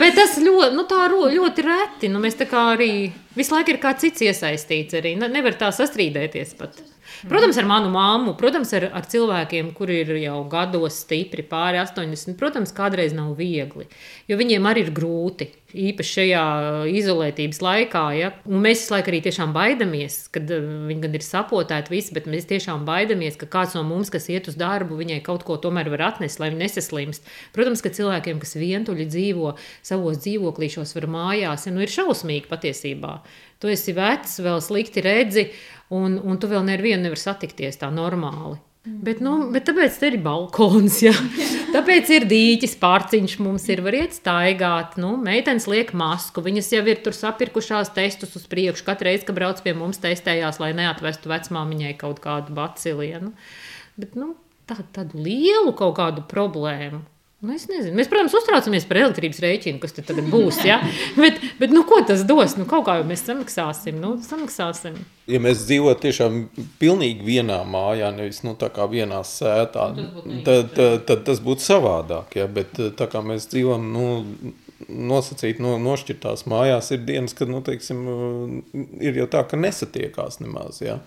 Bet 0.00 0.16
tas 0.16 0.38
ļoti, 0.40 0.72
nu, 0.78 0.86
ļoti 1.34 1.64
reti. 1.66 2.08
Nu, 2.08 2.22
mēs 2.22 2.38
tā 2.40 2.46
kā 2.48 2.62
arī 2.78 2.88
visu 3.36 3.52
laiku 3.52 3.74
ir 3.74 3.80
kāds 3.82 4.06
cits 4.06 4.24
iesaistīts. 4.24 4.96
Arī. 4.96 5.12
Nevar 5.20 5.58
tā 5.60 5.68
sastrīdēties 5.76 6.56
pat. 6.56 6.80
Protams, 7.28 7.58
ar 7.60 7.66
manu 7.68 7.90
māmu, 7.92 8.32
protams, 8.38 8.70
ar, 8.78 8.86
ar 8.96 9.04
cilvēkiem, 9.10 9.74
kuri 9.76 9.98
ir 10.04 10.12
jau 10.22 10.38
gados 10.48 11.02
stipri 11.02 11.44
pāri 11.44 11.80
80. 11.82 12.38
Protams, 12.40 12.72
kādreiz 12.72 13.12
nav 13.16 13.34
viegli, 13.36 13.84
jo 14.30 14.38
viņiem 14.40 14.68
arī 14.70 14.86
ir 14.86 14.92
grūti. 14.96 15.50
Īpaši 15.70 16.14
šajā 16.16 16.44
izolētības 16.98 17.60
laikā, 17.62 18.00
ja? 18.18 18.32
un 18.48 18.64
mēs 18.64 18.80
visu 18.80 18.94
laiku 18.96 19.12
arī 19.12 19.20
tiešām 19.22 19.52
baidamies, 19.54 20.16
kad 20.34 20.48
uh, 20.50 20.64
viņi 20.88 21.04
gan 21.04 21.14
ir 21.14 21.22
sapotēti 21.22 21.94
visi, 21.94 22.14
bet 22.16 22.26
mēs 22.30 22.48
tiešām 22.50 22.82
baidamies, 22.88 23.36
ka 23.38 23.46
kāds 23.52 23.76
no 23.78 23.84
mums, 23.86 24.10
kas 24.10 24.26
iet 24.34 24.50
uz 24.50 24.58
darbu, 24.58 24.98
viņai 24.98 25.20
kaut 25.26 25.44
ko 25.46 25.60
tomēr 25.62 25.92
var 25.92 26.08
atnest, 26.08 26.42
lai 26.42 26.50
viņi 26.50 26.64
nesaslimst. 26.64 27.30
Protams, 27.54 27.84
ka 27.86 27.94
cilvēkiem, 27.94 28.40
kas 28.42 28.58
vientuļi 28.58 29.06
dzīvo 29.12 29.54
savos 29.78 30.18
dzīvoklīšos, 30.24 30.96
var 30.98 31.06
mājās, 31.14 31.68
ja, 31.68 31.76
nu 31.76 31.86
ir 31.86 31.94
šausmīgi 31.94 32.50
patiesībā. 32.50 33.20
Tu 33.62 33.70
esi 33.70 33.94
vecs, 33.94 34.40
vēl 34.42 34.58
slikti 34.64 35.04
redzi, 35.04 35.50
un, 35.94 36.18
un 36.22 36.40
tu 36.40 36.50
vēl 36.50 36.64
nevienu 36.66 37.04
nevar 37.06 37.20
satikties 37.20 37.80
tā 37.80 37.90
normāli. 37.94 38.58
Bet, 38.80 39.18
nu, 39.20 39.34
bet 39.52 39.66
tāpēc 39.68 39.98
ir 40.08 40.14
balkons, 40.24 41.02
ja. 41.04 41.12
tāpēc 41.74 42.08
ir 42.16 42.24
dīķis, 42.30 42.78
pārciņš 42.80 43.34
mums 43.44 43.66
ir, 43.68 43.82
var 43.84 43.98
iet 43.98 44.16
staigāt. 44.16 44.96
Nu, 45.00 45.12
meitenes 45.20 45.68
liek 45.68 45.92
masku, 45.92 46.40
viņas 46.46 46.72
jau 46.78 46.82
ir 46.88 47.02
tur 47.04 47.16
sapirkušās 47.16 47.92
testus 47.96 48.32
uz 48.40 48.48
priekšu. 48.48 48.86
Katru 48.86 49.10
reizi, 49.10 49.26
kad 49.28 49.36
brauc 49.36 49.60
pie 49.60 49.76
mums, 49.76 50.00
testējās, 50.00 50.62
lai 50.64 50.72
neatvestu 50.78 51.28
vecmāmiņai 51.28 51.92
kaut 52.00 52.24
kādu 52.24 52.56
bacilienu. 52.56 53.34
Bet, 54.00 54.16
nu, 54.16 54.32
tā, 54.64 54.80
tādu 54.96 55.20
lielu 55.28 55.76
kaut 55.76 55.98
kādu 56.00 56.24
problēmu 56.30 57.04
Nu, 57.40 57.54
es 57.56 57.62
nezinu. 57.70 57.94
Mēs, 57.96 58.08
protams, 58.12 58.34
uztraucamies 58.36 58.84
par 58.84 58.98
elektrības 59.00 59.38
rēķinu, 59.40 59.80
kas 59.80 59.94
tur 59.96 60.04
tagad 60.04 60.26
būs. 60.28 60.58
Ja? 60.68 60.76
bet, 61.16 61.38
bet 61.56 61.72
nu, 61.72 61.86
ko 61.88 62.02
tas 62.04 62.20
dos? 62.28 62.52
Nu, 62.60 62.66
kaut 62.68 62.84
kā 62.84 62.98
jau 62.98 63.06
mēs 63.08 63.22
samaksāsim. 63.24 63.96
Nu, 64.02 64.10
samaksāsim. 64.24 64.98
Ja 65.30 65.40
mēs 65.40 65.62
dzīvotu 65.64 66.04
tiešām 66.04 66.36
pilnīgi 66.82 67.24
vienā 67.24 67.62
mājā, 67.64 68.10
nevis 68.12 68.42
nu, 68.44 68.52
vienā 68.92 69.22
sētā, 69.24 69.86
tad, 70.44 70.74
tad, 70.76 71.06
tad 71.08 71.24
tas 71.30 71.40
būtu 71.40 71.64
savādāk. 71.64 72.36
Ja? 72.42 72.48
Bet 72.60 72.76
tā 73.00 73.08
kā 73.08 73.24
mēs 73.24 73.48
dzīvojam 73.54 73.88
nu, 73.94 74.06
nosacīt, 74.88 75.64
no, 75.64 75.78
nošķirtās 75.80 76.44
mājās, 76.50 76.92
ir 76.92 77.08
dienas, 77.08 77.32
kad 77.38 77.48
nu, 77.48 77.62
teiksim, 77.64 78.04
ir 79.00 79.16
jau 79.22 79.30
tā, 79.32 79.46
ka 79.48 79.56
nesatiekās 79.56 80.42
nemaz. 80.44 80.84
Ja? 80.84 81.00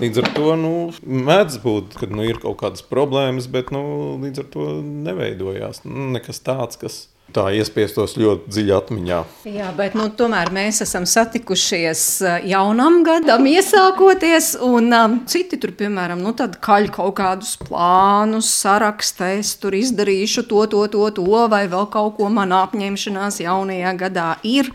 Līdz 0.00 0.22
ar 0.22 0.28
to 0.32 0.52
nu, 0.56 0.74
mēdz 1.04 1.60
būt, 1.60 1.96
ka 2.00 2.08
nu, 2.08 2.24
ir 2.24 2.40
kaut 2.40 2.60
kādas 2.62 2.84
problēmas, 2.86 3.50
bet 3.52 3.68
nu, 3.74 3.82
līdz 4.22 4.44
ar 4.44 4.46
to 4.54 4.68
neveidojās 4.80 5.82
nu, 5.84 6.10
nekas 6.14 6.40
tāds, 6.46 6.80
kas 6.80 7.02
tā 7.34 7.46
iespiestos 7.54 8.16
ļoti 8.18 8.50
dziļi 8.50 8.74
atmiņā. 8.74 9.18
Jā, 9.50 9.68
bet 9.76 9.94
nu, 9.98 10.08
tomēr 10.16 10.50
mēs 10.54 10.82
esam 10.84 11.06
satikušies 11.08 12.02
eh, 12.24 12.48
jaunam 12.52 13.00
gadam, 13.06 13.46
iesākoties, 13.50 14.52
un 14.66 14.90
um, 14.96 15.16
citi 15.30 15.60
tur, 15.60 15.74
piemēram, 15.78 16.22
nu, 16.24 16.34
kaļ 16.34 16.90
kaut 16.94 17.16
kādus 17.20 17.54
plānus, 17.60 18.50
sarakstā, 18.62 19.34
es 19.40 19.54
tur 19.60 19.76
izdarīšu 19.78 20.46
to, 20.50 20.64
to, 20.72 20.84
to, 20.92 21.06
to, 21.20 21.30
vai 21.52 21.66
vēl 21.70 21.90
kaut 21.92 22.16
ko 22.18 22.30
manā 22.32 22.64
apņemšanās 22.68 23.42
jaunajā 23.44 23.96
gadā 24.06 24.30
ir. 24.46 24.72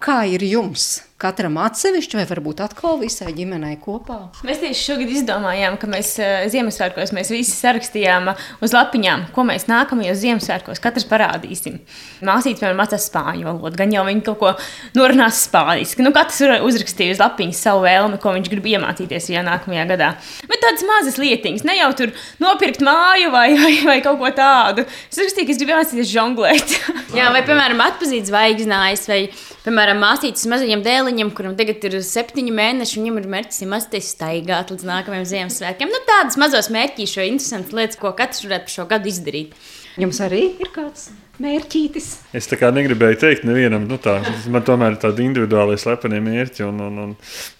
Kā 0.00 0.22
ir 0.28 0.44
jums? 0.46 1.09
Katram 1.20 1.58
atsevišķi, 1.60 2.18
vai 2.20 2.26
varbūt 2.30 2.62
atkal 2.64 2.98
visai 3.02 3.34
ģimenei 3.36 3.76
kopā? 3.82 4.18
Mēs 4.46 4.62
tieši 4.62 4.86
šogad 4.88 5.12
izdomājām, 5.14 5.76
ka 5.80 5.90
mēs 5.90 6.14
uh, 6.22 6.46
Ziemassvētkos 6.52 7.14
mēs 7.16 7.32
visi 7.34 7.54
sarakstījām 7.56 8.32
uh, 8.32 8.46
uz 8.64 8.74
lapiņām, 8.76 9.28
ko 9.34 9.44
mēs 9.48 9.68
nākamajos 9.70 10.22
Ziemassvētkos 10.22 10.82
katrs 10.82 11.06
parādīsim. 11.10 11.80
Māsītes 12.26 12.62
piemēram 12.62 12.80
mācās 12.80 13.06
spāņu 13.10 13.48
valodu, 13.48 13.78
gan 13.80 13.92
jau 13.94 14.04
viņi 14.08 14.24
kaut 14.26 14.40
ko 14.40 14.52
norunās 14.96 15.44
spāniski. 15.46 16.04
Nu, 16.04 16.12
katrs 16.16 16.40
uzrakstīja 16.64 17.14
uz 17.16 17.22
lapiņas 17.22 17.62
savu 17.66 17.84
vēlmi, 17.84 18.20
ko 18.22 18.34
viņš 18.36 18.50
grib 18.52 18.68
iemācīties 18.72 19.30
jau 19.34 19.44
nākamajā 19.46 19.86
gadā. 19.92 20.10
Bet 20.50 20.62
tādas 20.64 20.84
mazas 20.88 21.18
lietiņas, 21.20 21.64
ne 21.68 21.76
jau 21.78 21.90
tur 21.98 22.14
nopirkt 22.42 22.84
māju 22.84 23.32
vai, 23.34 23.48
vai, 23.62 23.72
vai 23.86 23.98
kaut 24.04 24.20
ko 24.20 24.32
tādu. 24.36 24.86
Es 25.10 25.20
rakstīju, 25.20 25.48
ka 25.48 25.54
es 25.54 25.60
gribu 25.60 25.76
iemācīties 25.76 26.12
žonglēt. 26.12 26.76
Jā, 27.18 27.30
vai, 27.34 27.42
piemēram, 27.46 27.80
atpazīt 27.84 28.28
zvaigznājus, 28.30 29.06
vai, 29.10 29.20
piemēram, 29.64 30.00
māsītes 30.02 30.46
mazajiem 30.50 30.84
dēliņiem, 31.10 31.30
kuram 31.34 31.56
tagad 31.58 31.82
ir 31.88 31.96
septiņi 32.06 32.52
mēneši, 32.54 33.00
viņam 33.00 33.18
ir 33.18 33.26
mērķis 33.34 33.66
mācīties 33.70 34.12
staigāt 34.14 34.70
līdz 34.70 34.86
nākamajam 34.86 35.26
Ziemassvētkiem. 35.26 35.90
Nu, 35.90 36.02
tādas 36.06 36.38
mazas 36.40 36.70
mērķīšas, 36.70 37.26
interesantas 37.26 37.74
lietas, 37.74 37.98
ko 38.00 38.12
katrs 38.14 38.44
varētu 38.46 38.76
šo 38.76 38.86
gadu 38.90 39.10
izdarīt. 39.10 39.56
Jums 39.98 40.22
arī 40.22 40.44
ir 40.62 40.70
kāds 40.74 41.10
mērķītis? 41.40 42.08
Es 42.36 42.48
tā 42.50 42.58
kā 42.60 42.70
negribēju 42.74 43.18
teikt, 43.20 43.46
nevienam, 43.48 43.86
nu 43.90 43.98
tā, 44.02 44.18
man 44.52 44.64
tomēr 44.66 44.94
ir 44.94 45.00
tādi 45.02 45.24
individuāli 45.26 45.78
slepeni 45.80 46.20
mērķi, 46.24 46.64
un, 46.66 46.80
un, 46.86 46.98
un 47.04 47.14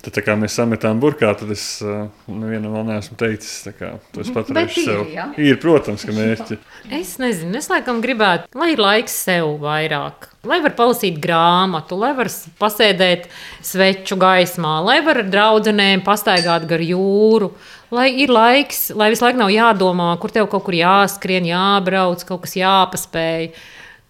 tad, 0.05 0.20
kā 0.26 0.37
mēs 0.39 0.59
sametām 0.61 1.01
burkā, 1.03 1.33
tad 1.41 1.53
es 1.55 1.64
uh, 1.85 2.05
nevienam 2.28 2.76
vēl 2.76 2.87
neesmu 2.93 3.18
teicis, 3.20 3.55
tā 3.66 3.74
kā 3.76 3.93
to 4.14 4.24
es 4.24 4.33
paturēšu 4.35 4.85
sev. 4.87 5.03
Ir, 5.07 5.14
ja? 5.16 5.28
ir, 5.41 5.59
protams, 5.62 6.05
ka 6.07 6.14
mērķi. 6.16 6.61
Es 7.01 7.16
nezinu, 7.22 7.57
es 7.61 7.70
laikam 7.72 8.03
gribētu, 8.05 8.51
lai 8.61 8.72
ir 8.74 8.85
laiks 8.85 9.16
sev 9.26 9.57
vairāk. 9.64 10.31
Lai 10.49 10.62
var 10.64 10.72
palasīt 10.72 11.18
grāmatu, 11.20 11.99
lai 12.01 12.14
var 12.16 12.31
pasēdēt 12.61 13.26
sveču 13.66 14.16
gaismā, 14.20 14.78
lai 14.87 15.01
var 15.05 15.20
ar 15.20 15.28
draugiem 15.28 16.01
pastaigāt 16.07 16.64
gar 16.70 16.81
jūru, 16.81 17.51
lai 17.95 18.11
ir 18.22 18.32
laiks, 18.32 18.88
lai 18.97 19.11
visu 19.12 19.26
laiku 19.26 19.41
nav 19.41 19.51
jādomā, 19.55 20.12
kur 20.22 20.34
tev 20.34 20.51
kaut 20.51 20.66
kur 20.66 20.76
jāskrien, 20.76 21.49
jābrauc, 21.49 22.22
kaut 22.28 22.45
kas 22.47 22.57
jāpaspēj. 22.59 23.51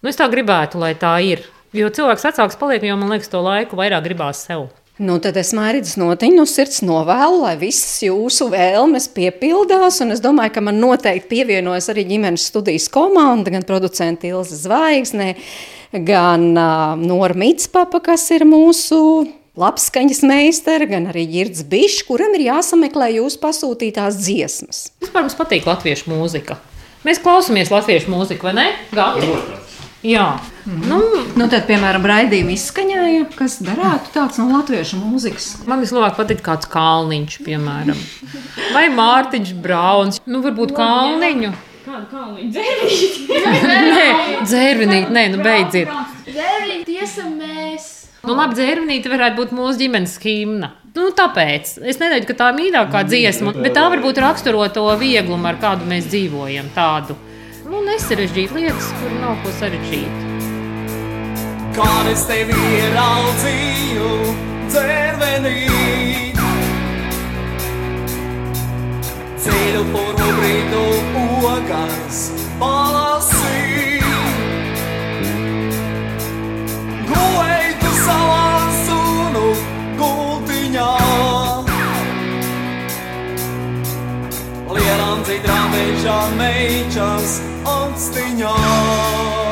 Nu, 0.01 0.11
es 0.11 0.19
tā 0.19 0.27
gribētu, 0.31 0.81
lai 0.81 0.93
tā 0.97 1.15
ir. 1.25 1.45
Jo 1.77 1.87
cilvēks 1.93 2.25
vecāks 2.27 2.59
paliek, 2.59 2.83
jo 2.83 2.99
man 2.99 3.13
liekas, 3.13 3.31
to 3.31 3.41
laiku 3.43 3.79
vairāk 3.79 4.03
gribās 4.09 4.43
sev. 4.47 4.69
Nu, 5.01 5.15
tad 5.23 5.37
es 5.39 5.49
mērķis 5.57 5.95
notiņu 5.97 6.37
no 6.37 6.43
sirds 6.45 6.83
novēlu, 6.85 7.39
lai 7.41 7.55
visas 7.57 8.03
jūsu 8.03 8.51
vēlmes 8.51 9.07
piepildās. 9.15 9.97
Un 10.03 10.13
es 10.13 10.21
domāju, 10.21 10.53
ka 10.57 10.61
man 10.67 10.77
noteikti 10.83 11.29
pievienojas 11.31 11.89
arī 11.93 12.03
ģimenes 12.11 12.45
studijas 12.51 12.85
komanda, 12.91 13.53
gan 13.55 13.65
producents 13.65 14.27
Ilza 14.27 14.59
Zvaigzne, 14.59 15.31
gan 16.05 16.51
uh, 16.53 16.99
Nora 16.99 17.37
Mitspapa, 17.39 18.03
kas 18.03 18.27
ir 18.35 18.45
mūsu 18.45 19.01
labskaņas 19.59 20.21
meistara, 20.27 20.87
gan 20.89 21.09
arī 21.11 21.25
Girds 21.31 21.65
Bišs, 21.67 22.05
kuram 22.07 22.35
ir 22.37 22.47
jāsameklē 22.47 23.11
jūsu 23.17 23.41
pasūtītās 23.41 24.19
dziesmas. 24.21 24.85
Vispār 25.03 25.25
mums 25.25 25.37
patīk 25.39 25.67
latviešu 25.67 26.11
mūzika. 26.11 26.59
Mēs 27.07 27.19
klausāmies 27.21 27.71
latviešu 27.73 28.11
mūziku, 28.13 28.47
vai 28.49 28.55
ne? 28.59 28.67
Gāti? 28.93 29.31
Jā. 30.05 30.39
Mm. 30.65 30.81
Nu, 30.89 30.99
nu, 31.37 31.45
tad, 31.49 31.65
piemēram, 31.67 32.05
raidījuma 32.09 32.53
izskaņāja, 32.55 33.25
kas 33.37 33.59
darētu 33.65 34.13
tāds 34.15 34.39
no 34.41 34.47
latviešu 34.49 34.97
mūzikas. 35.01 35.49
Man 35.69 35.81
vislabāk 35.83 36.17
patīk 36.17 36.41
kāds 36.45 36.69
kalniņš, 36.69 37.37
piemēram. 37.45 38.01
Vai 38.73 38.87
Mārtiņš 38.93 39.53
Brauns. 39.61 40.21
Nu, 40.25 40.41
varbūt 40.45 40.73
kalniņu. 40.77 41.53
Kādu 41.85 42.05
kalniņu? 42.13 42.51
Dzērvīti! 42.53 43.41
nē, 43.97 44.11
dzērvinīt, 44.45 45.09
nē, 45.13 45.25
nu 45.35 45.41
beidziet. 45.45 45.89
Dzērvīti 46.29 47.01
esam 47.05 47.35
mēs! 47.41 48.00
Nu, 48.21 48.35
labi, 48.37 48.53
dzērvinīte 48.53 49.09
varētu 49.09 49.39
būt 49.39 49.53
mūsu 49.57 49.79
ģimenes 49.79 50.11
himna. 50.21 50.67
Nu, 50.93 51.07
tāpēc 51.17 51.71
es 51.89 51.97
nedēļu, 51.97 52.27
ka 52.29 52.35
tā 52.37 52.49
ir 52.51 52.57
mīļākā 52.59 53.01
dziesma, 53.07 53.53
bet 53.57 53.73
tā 53.73 53.87
varbūt 53.89 54.19
raksturo 54.21 54.61
to 54.75 54.83
vieglumu, 55.01 55.47
ar 55.49 55.57
kādu 55.61 55.87
mēs 55.89 56.05
dzīvojam. 56.11 56.69
Tādu 56.75 57.15
nu, 57.65 57.81
nesarežģīt 57.87 58.53
lietas, 58.53 58.91
kur 58.99 59.15
nav 59.23 59.39
ko 59.41 59.53
sarežģīt. 59.57 60.27
Kad 61.73 62.11
es 62.11 62.25
tevi 62.29 62.57
ieraudzīju, 62.75 64.11
dzērvenī, 64.69 65.55
ceļu 69.41 69.87
formu 69.95 70.29
brīdu 70.37 70.83
ogas 71.55 72.21
palasīju. 72.61 74.21
Gulēju 77.09 77.60
Lielām 85.31 85.45
dzīdrām 85.47 85.69
bežā 85.71 86.15
meičas 86.35 87.39
atstiņā. 87.63 89.50